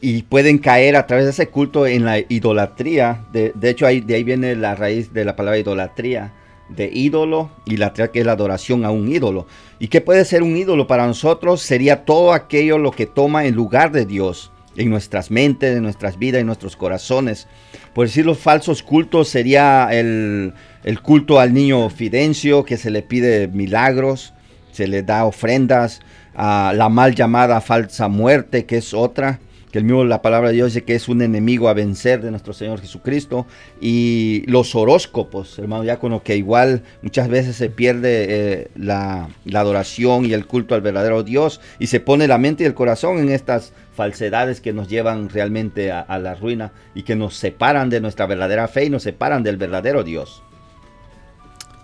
y 0.00 0.22
pueden 0.24 0.58
caer 0.58 0.96
a 0.96 1.06
través 1.06 1.24
de 1.24 1.30
ese 1.30 1.48
culto 1.48 1.86
en 1.86 2.04
la 2.04 2.18
idolatría. 2.18 3.24
De, 3.32 3.52
hecho, 3.62 3.86
ahí, 3.86 4.00
de 4.00 4.16
ahí 4.16 4.24
viene 4.24 4.54
la 4.56 4.74
raíz 4.74 5.12
de 5.12 5.24
la 5.24 5.36
palabra 5.36 5.58
idolatría, 5.58 6.34
de 6.68 6.90
ídolo, 6.92 7.50
y 7.64 7.76
la 7.76 7.92
que 7.92 8.20
es 8.20 8.26
la 8.26 8.32
adoración 8.32 8.84
a 8.84 8.90
un 8.90 9.08
ídolo. 9.08 9.46
¿Y 9.78 9.88
qué 9.88 10.00
puede 10.00 10.24
ser 10.24 10.42
un 10.42 10.56
ídolo 10.56 10.86
para 10.86 11.06
nosotros? 11.06 11.62
Sería 11.62 12.04
todo 12.04 12.32
aquello 12.32 12.78
lo 12.78 12.90
que 12.90 13.06
toma 13.06 13.46
en 13.46 13.54
lugar 13.54 13.92
de 13.92 14.04
Dios 14.04 14.51
en 14.76 14.90
nuestras 14.90 15.30
mentes, 15.30 15.76
en 15.76 15.82
nuestras 15.82 16.18
vidas, 16.18 16.40
en 16.40 16.46
nuestros 16.46 16.76
corazones. 16.76 17.46
Por 17.94 18.06
decir 18.06 18.24
los 18.24 18.38
falsos 18.38 18.82
cultos 18.82 19.28
sería 19.28 19.88
el, 19.90 20.54
el 20.84 21.00
culto 21.00 21.38
al 21.38 21.52
niño 21.52 21.88
Fidencio, 21.90 22.64
que 22.64 22.76
se 22.76 22.90
le 22.90 23.02
pide 23.02 23.48
milagros, 23.48 24.32
se 24.72 24.86
le 24.86 25.02
da 25.02 25.24
ofrendas, 25.24 26.00
a 26.34 26.72
la 26.74 26.88
mal 26.88 27.14
llamada 27.14 27.60
falsa 27.60 28.08
muerte, 28.08 28.64
que 28.64 28.78
es 28.78 28.94
otra, 28.94 29.38
que 29.72 29.78
el 29.78 29.84
mismo 29.84 30.04
la 30.04 30.20
palabra 30.20 30.50
de 30.50 30.56
Dios 30.56 30.66
dice 30.68 30.84
que 30.84 30.94
es 30.94 31.08
un 31.08 31.22
enemigo 31.22 31.70
a 31.70 31.72
vencer 31.72 32.20
de 32.20 32.30
nuestro 32.30 32.52
Señor 32.52 32.80
Jesucristo, 32.80 33.46
y 33.80 34.44
los 34.46 34.74
horóscopos, 34.74 35.58
hermano 35.58 35.82
diácono, 35.82 36.22
que 36.22 36.36
igual 36.36 36.82
muchas 37.00 37.28
veces 37.28 37.56
se 37.56 37.70
pierde 37.70 38.26
eh, 38.28 38.70
la, 38.76 39.30
adoración 39.54 40.26
y 40.26 40.34
el 40.34 40.46
culto 40.46 40.74
al 40.74 40.82
verdadero 40.82 41.22
Dios, 41.22 41.62
y 41.78 41.86
se 41.86 42.00
pone 42.00 42.28
la 42.28 42.36
mente 42.36 42.64
y 42.64 42.66
el 42.66 42.74
corazón 42.74 43.18
en 43.18 43.30
estas 43.30 43.72
falsedades 43.94 44.60
que 44.60 44.74
nos 44.74 44.88
llevan 44.88 45.30
realmente 45.30 45.90
a, 45.90 46.18
la 46.18 46.34
ruina 46.34 46.72
y 46.94 47.02
que 47.02 47.16
nos 47.16 47.34
separan 47.34 47.88
de 47.88 48.00
nuestra 48.00 48.26
verdadera 48.26 48.68
fe 48.68 48.84
y 48.84 48.90
nos 48.90 49.02
separan 49.02 49.42
del 49.42 49.56
verdadero 49.56 50.04
Dios. 50.04 50.42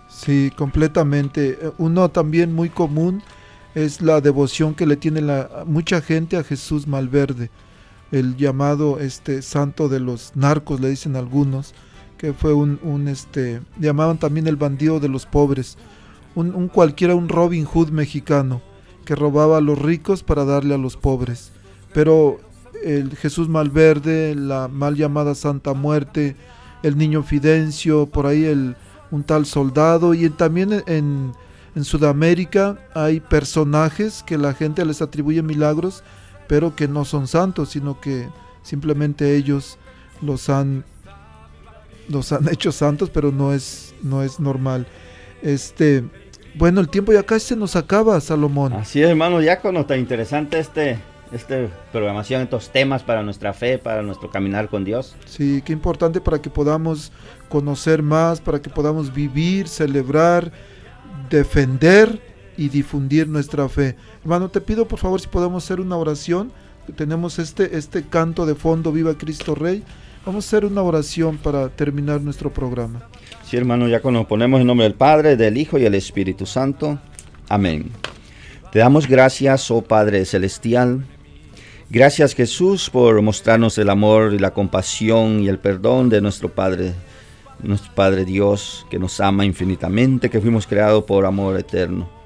Sí, 0.09 0.51
completamente. 0.55 1.57
Eh, 1.59 1.71
Uno 1.79 2.09
también 2.09 2.53
muy 2.53 2.69
común 2.69 3.23
es 3.73 4.01
la 4.01 4.21
devoción 4.21 4.75
que 4.75 4.85
le 4.85 4.95
tiene 4.95 5.21
mucha 5.65 6.01
gente 6.01 6.37
a 6.37 6.43
Jesús 6.43 6.87
Malverde, 6.87 7.49
el 8.11 8.37
llamado 8.37 8.99
este 8.99 9.41
santo 9.41 9.89
de 9.89 9.99
los 9.99 10.35
narcos, 10.35 10.79
le 10.79 10.89
dicen 10.89 11.15
algunos, 11.15 11.73
que 12.17 12.33
fue 12.33 12.53
un, 12.53 13.07
este, 13.07 13.61
llamaban 13.79 14.17
también 14.17 14.47
el 14.47 14.57
bandido 14.57 14.99
de 14.99 15.07
los 15.09 15.25
pobres, 15.25 15.77
un, 16.35 16.67
cualquiera, 16.67 17.15
un 17.15 17.29
Robin 17.29 17.65
Hood 17.65 17.89
mexicano, 17.89 18.61
que 19.05 19.15
robaba 19.15 19.57
a 19.57 19.61
los 19.61 19.79
ricos 19.79 20.23
para 20.23 20.45
darle 20.45 20.75
a 20.75 20.77
los 20.77 20.97
pobres. 20.97 21.51
Pero 21.93 22.39
el 22.83 23.15
Jesús 23.15 23.49
Malverde, 23.49 24.35
la 24.35 24.67
mal 24.67 24.95
llamada 24.95 25.33
Santa 25.35 25.73
Muerte, 25.73 26.35
el 26.83 26.97
niño 26.97 27.23
Fidencio, 27.23 28.05
por 28.05 28.25
ahí 28.25 28.45
el, 28.45 28.75
un 29.11 29.23
tal 29.23 29.45
soldado 29.45 30.13
y 30.13 30.29
también 30.29 30.83
en, 30.87 31.33
en 31.75 31.83
Sudamérica 31.83 32.79
hay 32.93 33.19
personajes 33.19 34.23
que 34.23 34.37
la 34.37 34.53
gente 34.53 34.85
les 34.85 35.01
atribuye 35.01 35.41
milagros, 35.41 36.03
pero 36.49 36.75
que 36.75 36.87
no 36.87 37.05
son 37.05 37.27
santos, 37.27 37.69
sino 37.69 38.01
que 38.01 38.27
simplemente 38.63 39.35
ellos 39.35 39.77
los 40.19 40.49
han 40.49 40.83
los 42.09 42.33
han 42.33 42.49
hecho 42.51 42.71
santos, 42.71 43.11
pero 43.11 43.31
no 43.31 43.53
es 43.53 43.93
no 44.01 44.23
es 44.23 44.39
normal. 44.39 44.87
Este, 45.43 46.03
bueno, 46.55 46.81
el 46.81 46.89
tiempo 46.89 47.13
ya 47.13 47.21
casi 47.21 47.49
se 47.49 47.55
nos 47.55 47.75
acaba, 47.75 48.19
Salomón. 48.19 48.73
Así 48.73 48.99
es, 49.01 49.09
hermano 49.09 49.39
diácono, 49.39 49.85
tan 49.85 49.99
interesante 49.99 50.57
este, 50.57 50.97
este 51.31 51.69
programación, 51.91 52.41
estos 52.41 52.71
temas 52.71 53.03
para 53.03 53.21
nuestra 53.21 53.53
fe, 53.53 53.77
para 53.77 54.01
nuestro 54.01 54.31
caminar 54.31 54.69
con 54.69 54.83
Dios. 54.83 55.15
Sí, 55.25 55.61
qué 55.63 55.71
importante 55.71 56.19
para 56.19 56.41
que 56.41 56.49
podamos 56.49 57.11
conocer 57.47 58.01
más, 58.01 58.41
para 58.41 58.59
que 58.59 58.71
podamos 58.71 59.13
vivir, 59.13 59.67
celebrar, 59.67 60.51
defender 61.29 62.28
y 62.59 62.67
difundir 62.67 63.25
nuestra 63.29 63.69
fe. 63.69 63.95
Hermano, 64.21 64.49
te 64.49 64.59
pido 64.59 64.85
por 64.85 64.99
favor 64.99 65.21
si 65.21 65.29
podemos 65.29 65.63
hacer 65.63 65.79
una 65.79 65.95
oración. 65.95 66.51
Tenemos 66.97 67.39
este, 67.39 67.77
este 67.77 68.03
canto 68.03 68.45
de 68.45 68.53
fondo, 68.53 68.91
Viva 68.91 69.17
Cristo 69.17 69.55
Rey. 69.55 69.81
Vamos 70.25 70.45
a 70.45 70.47
hacer 70.49 70.65
una 70.65 70.81
oración 70.81 71.37
para 71.37 71.69
terminar 71.69 72.19
nuestro 72.19 72.51
programa. 72.51 73.07
Sí, 73.45 73.55
hermano 73.55 73.87
diácono, 73.87 74.27
ponemos 74.27 74.59
en 74.59 74.67
nombre 74.67 74.83
del 74.83 74.93
Padre, 74.93 75.37
del 75.37 75.55
Hijo 75.57 75.77
y 75.77 75.83
del 75.83 75.95
Espíritu 75.95 76.45
Santo. 76.45 76.99
Amén. 77.47 77.91
Te 78.73 78.79
damos 78.79 79.07
gracias, 79.07 79.71
oh 79.71 79.81
Padre 79.81 80.25
Celestial. 80.25 81.05
Gracias 81.89 82.35
Jesús 82.35 82.89
por 82.89 83.21
mostrarnos 83.21 83.77
el 83.77 83.89
amor 83.89 84.33
y 84.33 84.37
la 84.37 84.53
compasión 84.53 85.39
y 85.39 85.47
el 85.47 85.59
perdón 85.59 86.09
de 86.09 86.19
nuestro 86.19 86.49
Padre, 86.49 86.93
nuestro 87.63 87.95
Padre 87.95 88.25
Dios, 88.25 88.85
que 88.89 88.99
nos 88.99 89.21
ama 89.21 89.45
infinitamente, 89.45 90.29
que 90.29 90.41
fuimos 90.41 90.67
creados 90.67 91.05
por 91.05 91.25
amor 91.25 91.57
eterno. 91.57 92.18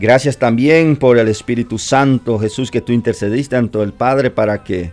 Gracias 0.00 0.38
también 0.38 0.94
por 0.94 1.18
el 1.18 1.26
Espíritu 1.26 1.76
Santo, 1.76 2.38
Jesús, 2.38 2.70
que 2.70 2.80
tú 2.80 2.92
intercediste 2.92 3.56
ante 3.56 3.82
el 3.82 3.92
Padre 3.92 4.30
para 4.30 4.62
que 4.62 4.92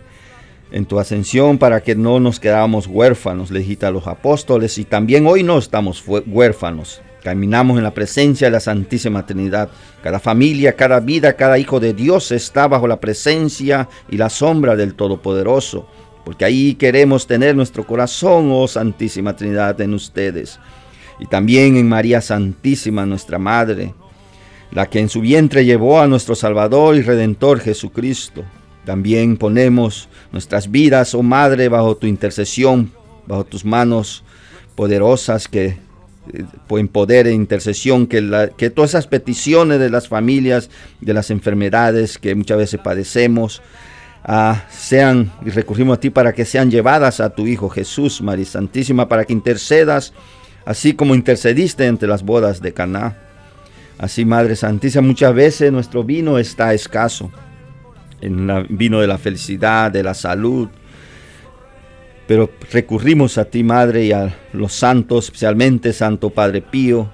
en 0.72 0.84
tu 0.84 0.98
ascensión, 0.98 1.58
para 1.58 1.80
que 1.80 1.94
no 1.94 2.18
nos 2.18 2.40
quedáramos 2.40 2.88
huérfanos, 2.88 3.52
le 3.52 3.60
dijiste 3.60 3.86
a 3.86 3.92
los 3.92 4.08
apóstoles, 4.08 4.78
y 4.78 4.84
también 4.84 5.24
hoy 5.28 5.44
no 5.44 5.58
estamos 5.58 6.02
huérfanos. 6.26 7.02
Caminamos 7.22 7.78
en 7.78 7.84
la 7.84 7.94
presencia 7.94 8.48
de 8.48 8.50
la 8.50 8.58
Santísima 8.58 9.24
Trinidad. 9.24 9.68
Cada 10.02 10.18
familia, 10.18 10.74
cada 10.74 10.98
vida, 10.98 11.34
cada 11.34 11.56
hijo 11.56 11.78
de 11.78 11.94
Dios 11.94 12.32
está 12.32 12.66
bajo 12.66 12.88
la 12.88 12.98
presencia 12.98 13.88
y 14.10 14.16
la 14.16 14.28
sombra 14.28 14.74
del 14.74 14.94
Todopoderoso. 14.94 15.86
Porque 16.24 16.44
ahí 16.44 16.74
queremos 16.74 17.28
tener 17.28 17.54
nuestro 17.54 17.86
corazón, 17.86 18.48
oh 18.50 18.66
Santísima 18.66 19.36
Trinidad, 19.36 19.80
en 19.80 19.94
ustedes. 19.94 20.58
Y 21.20 21.26
también 21.26 21.76
en 21.76 21.88
María 21.88 22.20
Santísima, 22.20 23.06
nuestra 23.06 23.38
Madre, 23.38 23.94
la 24.70 24.86
que 24.86 25.00
en 25.00 25.08
su 25.08 25.20
vientre 25.20 25.64
llevó 25.64 26.00
a 26.00 26.06
nuestro 26.06 26.34
Salvador 26.34 26.96
y 26.96 27.02
Redentor 27.02 27.60
Jesucristo. 27.60 28.44
También 28.84 29.36
ponemos 29.36 30.08
nuestras 30.32 30.70
vidas, 30.70 31.14
oh 31.14 31.22
Madre, 31.22 31.68
bajo 31.68 31.96
tu 31.96 32.06
intercesión, 32.06 32.92
bajo 33.26 33.44
tus 33.44 33.64
manos 33.64 34.22
poderosas 34.76 35.48
que 35.48 35.78
eh, 36.32 36.44
en 36.70 36.88
poder 36.88 37.26
e 37.26 37.32
intercesión, 37.32 38.06
que, 38.06 38.50
que 38.56 38.70
todas 38.70 38.90
esas 38.90 39.06
peticiones 39.06 39.80
de 39.80 39.90
las 39.90 40.08
familias, 40.08 40.70
de 41.00 41.14
las 41.14 41.30
enfermedades 41.30 42.18
que 42.18 42.34
muchas 42.34 42.58
veces 42.58 42.80
padecemos, 42.82 43.62
ah, 44.24 44.64
sean, 44.70 45.32
y 45.44 45.50
recurrimos 45.50 45.98
a 45.98 46.00
ti 46.00 46.10
para 46.10 46.32
que 46.32 46.44
sean 46.44 46.70
llevadas 46.70 47.20
a 47.20 47.30
tu 47.30 47.46
Hijo 47.46 47.68
Jesús, 47.68 48.20
María 48.22 48.44
Santísima, 48.44 49.08
para 49.08 49.24
que 49.24 49.32
intercedas, 49.32 50.12
así 50.64 50.94
como 50.94 51.14
intercediste 51.14 51.86
entre 51.86 52.08
las 52.08 52.22
bodas 52.22 52.60
de 52.60 52.72
Caná. 52.72 53.25
Así, 53.98 54.24
Madre 54.24 54.56
Santísima, 54.56 55.06
muchas 55.06 55.34
veces 55.34 55.72
nuestro 55.72 56.04
vino 56.04 56.38
está 56.38 56.74
escaso, 56.74 57.30
en 58.20 58.50
el 58.50 58.66
vino 58.68 59.00
de 59.00 59.06
la 59.06 59.18
felicidad, 59.18 59.90
de 59.90 60.02
la 60.02 60.14
salud, 60.14 60.68
pero 62.26 62.50
recurrimos 62.72 63.38
a 63.38 63.44
ti, 63.46 63.62
Madre, 63.62 64.04
y 64.04 64.12
a 64.12 64.36
los 64.52 64.72
santos, 64.72 65.26
especialmente 65.26 65.92
Santo 65.92 66.30
Padre 66.30 66.60
Pío, 66.60 67.08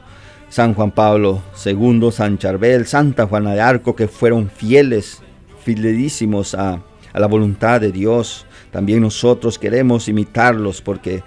San 0.48 0.74
Juan 0.74 0.90
Pablo 0.90 1.42
II, 1.64 2.10
San 2.10 2.38
Charbel, 2.38 2.86
Santa 2.86 3.26
Juana 3.26 3.54
de 3.54 3.60
Arco, 3.60 3.94
que 3.94 4.08
fueron 4.08 4.50
fieles, 4.50 5.22
fidelísimos 5.64 6.54
a, 6.54 6.82
a 7.12 7.20
la 7.20 7.26
voluntad 7.26 7.80
de 7.80 7.92
Dios. 7.92 8.46
También 8.70 9.02
nosotros 9.02 9.58
queremos 9.58 10.08
imitarlos 10.08 10.82
porque 10.82 11.22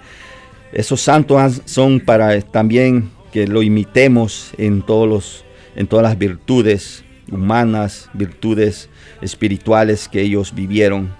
esos 0.72 1.00
santos 1.00 1.62
son 1.64 2.00
para 2.00 2.40
también 2.42 3.10
que 3.32 3.46
lo 3.46 3.62
imitemos 3.62 4.52
en, 4.58 4.82
todos 4.82 5.08
los, 5.08 5.44
en 5.76 5.86
todas 5.86 6.02
las 6.02 6.18
virtudes 6.18 7.04
humanas, 7.30 8.08
virtudes 8.14 8.88
espirituales 9.20 10.08
que 10.08 10.22
ellos 10.22 10.54
vivieron. 10.54 11.14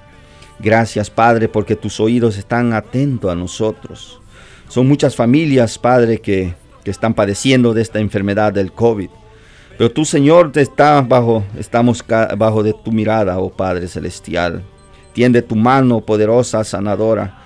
Gracias, 0.59 1.11
Padre, 1.11 1.48
porque 1.48 1.76
tus 1.76 2.00
oídos 2.00 2.38
están 2.38 2.72
atentos 2.72 3.30
a 3.30 3.34
nosotros. 3.34 4.20
Son 4.68 4.88
muchas 4.88 5.14
familias, 5.14 5.78
Padre, 5.78 6.18
que, 6.18 6.54
que 6.82 6.90
están 6.90 7.14
padeciendo 7.14 7.74
de 7.74 7.82
esta 7.82 8.00
enfermedad 8.00 8.52
del 8.52 8.72
COVID. 8.72 9.11
Pero 9.76 9.90
tú, 9.92 10.07
Señor, 10.07 10.52
te 10.52 10.62
estás 10.62 11.07
bajo, 11.07 11.44
estamos 11.59 12.02
bajo 12.36 12.62
de 12.62 12.72
tu 12.72 12.90
mirada, 12.90 13.38
oh 13.38 13.50
Padre 13.50 13.86
Celestial. 13.88 14.64
Tiende 15.12 15.42
tu 15.42 15.54
mano 15.54 16.00
poderosa, 16.00 16.64
sanadora, 16.64 17.38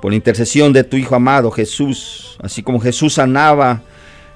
por 0.00 0.14
intercesión 0.14 0.72
de 0.72 0.84
tu 0.84 0.96
Hijo 0.96 1.16
amado 1.16 1.50
Jesús. 1.50 2.38
Así 2.40 2.62
como 2.62 2.78
Jesús 2.78 3.14
sanaba 3.14 3.82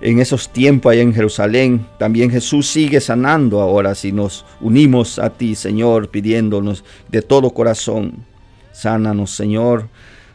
en 0.01 0.21
esos 0.21 0.49
tiempos 0.51 0.93
allá 0.93 1.03
en 1.03 1.15
Jerusalén, 1.15 1.87
también 1.99 2.31
Jesús 2.31 2.69
sigue 2.69 3.01
sanando 3.01 3.61
ahora 3.61 3.95
si 3.95 4.13
nos 4.13 4.45
unimos 4.61 5.19
a 5.19 5.31
ti, 5.31 5.55
Señor, 5.55 6.11
pidiéndonos 6.11 6.85
de 7.09 7.23
todo 7.23 7.51
corazón. 7.51 8.25
Sánanos, 8.73 9.33
Señor. 9.33 9.89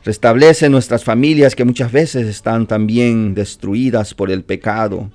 Restablece 0.04 0.70
nuestras 0.70 1.06
familias 1.06 1.56
que 1.56 1.64
muchas 1.64 1.92
veces 1.94 2.28
están 2.28 2.68
también 2.68 3.34
destruidas 3.34 4.14
por 4.14 4.32
el 4.32 4.44
pecado, 4.44 5.10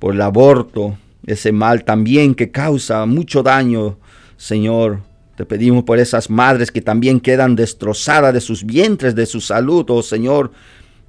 por 0.00 0.14
el 0.14 0.20
aborto, 0.20 0.96
ese 1.24 1.52
mal 1.52 1.84
también 1.84 2.34
que 2.34 2.50
causa 2.50 3.06
mucho 3.06 3.44
daño, 3.44 3.98
Señor. 4.36 5.00
Te 5.36 5.46
pedimos 5.46 5.84
por 5.84 6.00
esas 6.00 6.28
madres 6.28 6.72
que 6.72 6.80
también 6.80 7.20
quedan 7.20 7.54
destrozadas 7.54 8.34
de 8.34 8.40
sus 8.40 8.64
vientres, 8.64 9.14
de 9.14 9.26
su 9.26 9.40
salud, 9.40 9.86
oh 9.88 10.02
Señor, 10.02 10.50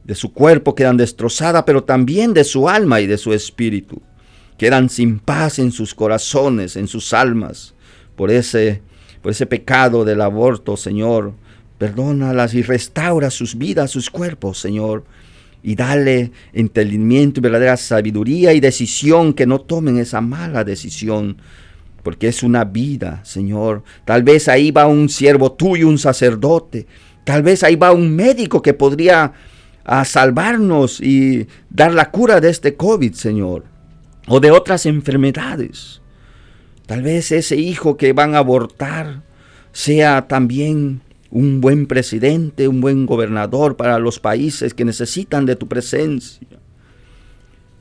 de 0.04 0.16
su 0.16 0.34
cuerpo 0.34 0.76
quedan 0.76 0.98
destrozadas, 0.98 1.64
pero 1.64 1.84
también 1.84 2.34
de 2.34 2.44
su 2.44 2.68
alma 2.68 3.02
y 3.02 3.08
de 3.08 3.18
su 3.18 3.34
espíritu. 3.34 4.02
Quedan 4.58 4.90
sin 4.90 5.20
paz 5.20 5.60
en 5.60 5.72
sus 5.72 5.96
corazones, 5.96 6.76
en 6.76 6.88
sus 6.88 7.14
almas, 7.14 7.74
por 8.16 8.32
ese, 8.32 8.82
por 9.22 9.32
ese 9.32 9.46
pecado 9.46 10.06
del 10.06 10.22
aborto, 10.22 10.78
Señor. 10.78 11.34
Perdónalas 11.78 12.54
y 12.54 12.62
restaura 12.62 13.30
sus 13.30 13.58
vidas, 13.58 13.92
sus 13.92 14.10
cuerpos, 14.10 14.60
Señor 14.60 15.04
y 15.64 15.76
dale 15.76 16.32
entendimiento 16.52 17.40
y 17.40 17.42
verdadera 17.42 17.78
sabiduría 17.78 18.54
y 18.54 18.60
decisión, 18.60 19.34
que 19.34 19.48
no 19.48 19.62
tomen 19.62 19.98
esa 19.98 20.20
mala 20.20 20.66
decisión, 20.66 21.38
porque 22.04 22.28
es 22.28 22.44
una 22.44 22.66
vida, 22.66 23.22
Señor. 23.24 23.84
Tal 24.04 24.24
vez 24.24 24.50
ahí 24.50 24.72
va 24.72 24.88
un 24.88 25.08
siervo 25.08 25.54
tuyo, 25.54 25.88
un 25.88 25.98
sacerdote, 25.98 26.86
tal 27.24 27.44
vez 27.44 27.64
ahí 27.64 27.78
va 27.78 27.94
un 27.94 28.14
médico 28.14 28.62
que 28.62 28.74
podría 28.74 29.32
a 29.86 30.06
salvarnos 30.06 31.02
y 31.02 31.48
dar 31.70 31.94
la 31.94 32.12
cura 32.12 32.40
de 32.40 32.50
este 32.50 32.76
COVID, 32.76 33.14
Señor, 33.14 33.66
o 34.28 34.40
de 34.40 34.52
otras 34.52 34.86
enfermedades. 34.86 36.02
Tal 36.86 37.02
vez 37.02 37.32
ese 37.32 37.56
hijo 37.56 37.98
que 37.98 38.14
van 38.14 38.36
a 38.36 38.40
abortar 38.40 39.24
sea 39.72 40.28
también 40.28 41.02
un 41.30 41.62
buen 41.62 41.88
presidente, 41.88 42.68
un 42.68 42.80
buen 42.80 43.06
gobernador 43.06 43.76
para 43.76 43.98
los 44.00 44.20
países 44.20 44.74
que 44.74 44.86
necesitan 44.86 45.46
de 45.46 45.56
tu 45.56 45.68
presencia. 45.68 46.48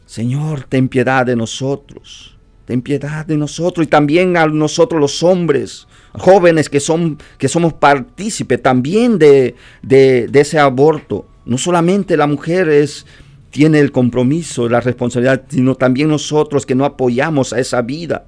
Señor, 0.07 0.65
ten 0.65 0.89
piedad 0.89 1.27
de 1.27 1.37
nosotros, 1.37 2.39
ten 2.65 2.81
piedad 2.83 3.27
de 3.27 3.37
nosotros 3.37 3.87
y 3.87 3.91
también 3.91 4.37
a 4.37 4.47
nosotros 4.47 5.01
los 5.01 5.23
hombres, 5.23 5.87
jóvenes 6.13 6.69
que, 6.69 6.81
son, 6.81 7.19
que 7.39 7.49
somos 7.49 7.75
partícipes 7.75 8.63
también 8.63 9.19
de, 9.19 9.55
de 9.83 10.31
ese 10.33 10.59
aborto. 10.59 11.27
No 11.45 11.59
solamente 11.59 12.17
la 12.17 12.27
mujer 12.27 12.69
es, 12.69 13.07
tiene 13.51 13.81
el 13.81 13.93
compromiso, 13.93 14.69
la 14.69 14.81
responsabilidad, 14.81 15.45
sino 15.49 15.75
también 15.75 16.09
nosotros 16.09 16.67
que 16.67 16.75
no 16.75 16.85
apoyamos 16.85 17.53
a 17.53 17.61
esa 17.61 17.83
vida. 17.83 18.27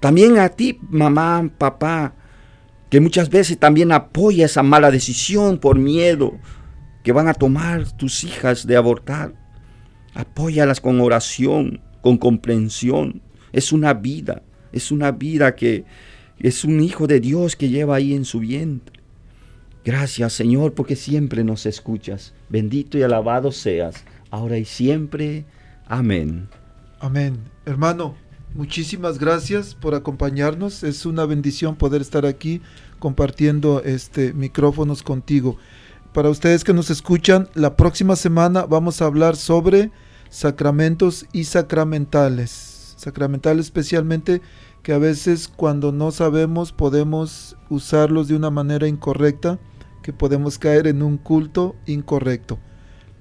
También 0.00 0.38
a 0.38 0.48
ti, 0.50 0.78
mamá, 0.90 1.50
papá, 1.58 2.14
que 2.90 3.00
muchas 3.00 3.30
veces 3.30 3.58
también 3.58 3.92
apoya 3.92 4.46
esa 4.46 4.62
mala 4.62 4.90
decisión 4.90 5.58
por 5.58 5.78
miedo 5.78 6.38
que 7.02 7.12
van 7.12 7.28
a 7.28 7.34
tomar 7.34 7.90
tus 7.92 8.24
hijas 8.24 8.66
de 8.66 8.76
abortar. 8.76 9.34
Apóyalas 10.14 10.80
con 10.80 11.00
oración, 11.00 11.80
con 12.02 12.18
comprensión. 12.18 13.22
Es 13.52 13.72
una 13.72 13.94
vida, 13.94 14.42
es 14.72 14.90
una 14.90 15.12
vida 15.12 15.54
que 15.54 15.84
es 16.38 16.64
un 16.64 16.80
hijo 16.80 17.06
de 17.06 17.20
Dios 17.20 17.56
que 17.56 17.68
lleva 17.68 17.96
ahí 17.96 18.14
en 18.14 18.24
su 18.24 18.40
vientre. 18.40 18.97
Gracias 19.88 20.34
Señor 20.34 20.74
porque 20.74 20.96
siempre 20.96 21.44
nos 21.44 21.64
escuchas. 21.64 22.34
Bendito 22.50 22.98
y 22.98 23.02
alabado 23.02 23.52
seas, 23.52 24.04
ahora 24.30 24.58
y 24.58 24.66
siempre. 24.66 25.46
Amén. 25.86 26.50
Amén. 27.00 27.38
Hermano, 27.64 28.14
muchísimas 28.52 29.18
gracias 29.18 29.74
por 29.74 29.94
acompañarnos. 29.94 30.82
Es 30.82 31.06
una 31.06 31.24
bendición 31.24 31.74
poder 31.74 32.02
estar 32.02 32.26
aquí 32.26 32.60
compartiendo 32.98 33.82
este 33.82 34.34
micrófonos 34.34 35.02
contigo. 35.02 35.56
Para 36.12 36.28
ustedes 36.28 36.64
que 36.64 36.74
nos 36.74 36.90
escuchan, 36.90 37.48
la 37.54 37.74
próxima 37.74 38.14
semana 38.14 38.66
vamos 38.66 39.00
a 39.00 39.06
hablar 39.06 39.36
sobre 39.36 39.90
sacramentos 40.28 41.24
y 41.32 41.44
sacramentales. 41.44 42.92
Sacramentales 42.98 43.64
especialmente 43.64 44.42
que 44.82 44.92
a 44.92 44.98
veces 44.98 45.48
cuando 45.48 45.92
no 45.92 46.10
sabemos 46.10 46.72
podemos 46.72 47.56
usarlos 47.70 48.28
de 48.28 48.36
una 48.36 48.50
manera 48.50 48.86
incorrecta, 48.86 49.58
que 50.08 50.14
podemos 50.14 50.56
caer 50.56 50.86
en 50.86 51.02
un 51.02 51.18
culto 51.18 51.76
incorrecto. 51.84 52.58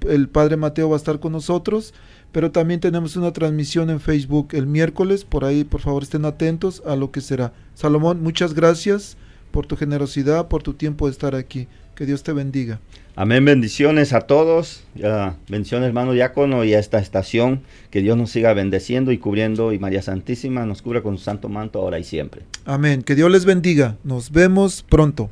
El 0.07 0.29
Padre 0.29 0.55
Mateo 0.55 0.87
va 0.87 0.95
a 0.95 0.97
estar 1.03 1.19
con 1.19 1.33
nosotros 1.33 1.93
pero 2.31 2.51
también 2.51 2.79
tenemos 2.79 3.15
una 3.15 3.33
transmisión 3.33 3.89
en 3.89 3.99
Facebook 3.99 4.49
el 4.51 4.67
miércoles, 4.67 5.25
por 5.25 5.43
ahí 5.43 5.63
por 5.63 5.81
favor 5.81 6.03
estén 6.03 6.23
atentos 6.23 6.83
a 6.85 6.95
lo 6.95 7.11
que 7.11 7.19
será. 7.19 7.51
Salomón, 7.73 8.21
muchas 8.21 8.53
gracias 8.53 9.17
por 9.51 9.65
tu 9.65 9.75
generosidad, 9.75 10.47
por 10.47 10.61
tu 10.61 10.73
tiempo 10.73 11.07
de 11.07 11.13
estar 11.13 11.35
aquí. 11.35 11.67
Que 11.95 12.05
Dios 12.05 12.21
te 12.21 12.31
bendiga. 12.31 12.79
Amén, 13.15 13.43
bendiciones 13.43 14.13
a 14.13 14.21
todos. 14.21 14.83
Uh, 14.97 15.31
bendiciones, 15.49 15.87
hermano 15.87 16.11
diácono, 16.13 16.63
y 16.63 16.75
a 16.75 16.79
esta 16.79 16.99
estación. 16.99 17.63
Que 17.89 18.01
Dios 18.01 18.15
nos 18.15 18.29
siga 18.29 18.53
bendeciendo 18.53 19.11
y 19.11 19.17
cubriendo, 19.17 19.73
y 19.73 19.79
María 19.79 20.03
Santísima 20.03 20.63
nos 20.67 20.83
cubra 20.83 21.01
con 21.01 21.17
su 21.17 21.23
santo 21.23 21.49
manto 21.49 21.79
ahora 21.79 21.97
y 21.97 22.03
siempre. 22.03 22.43
Amén. 22.65 23.01
Que 23.01 23.15
Dios 23.15 23.31
les 23.31 23.45
bendiga. 23.45 23.97
Nos 24.03 24.29
vemos 24.31 24.85
pronto. 24.87 25.31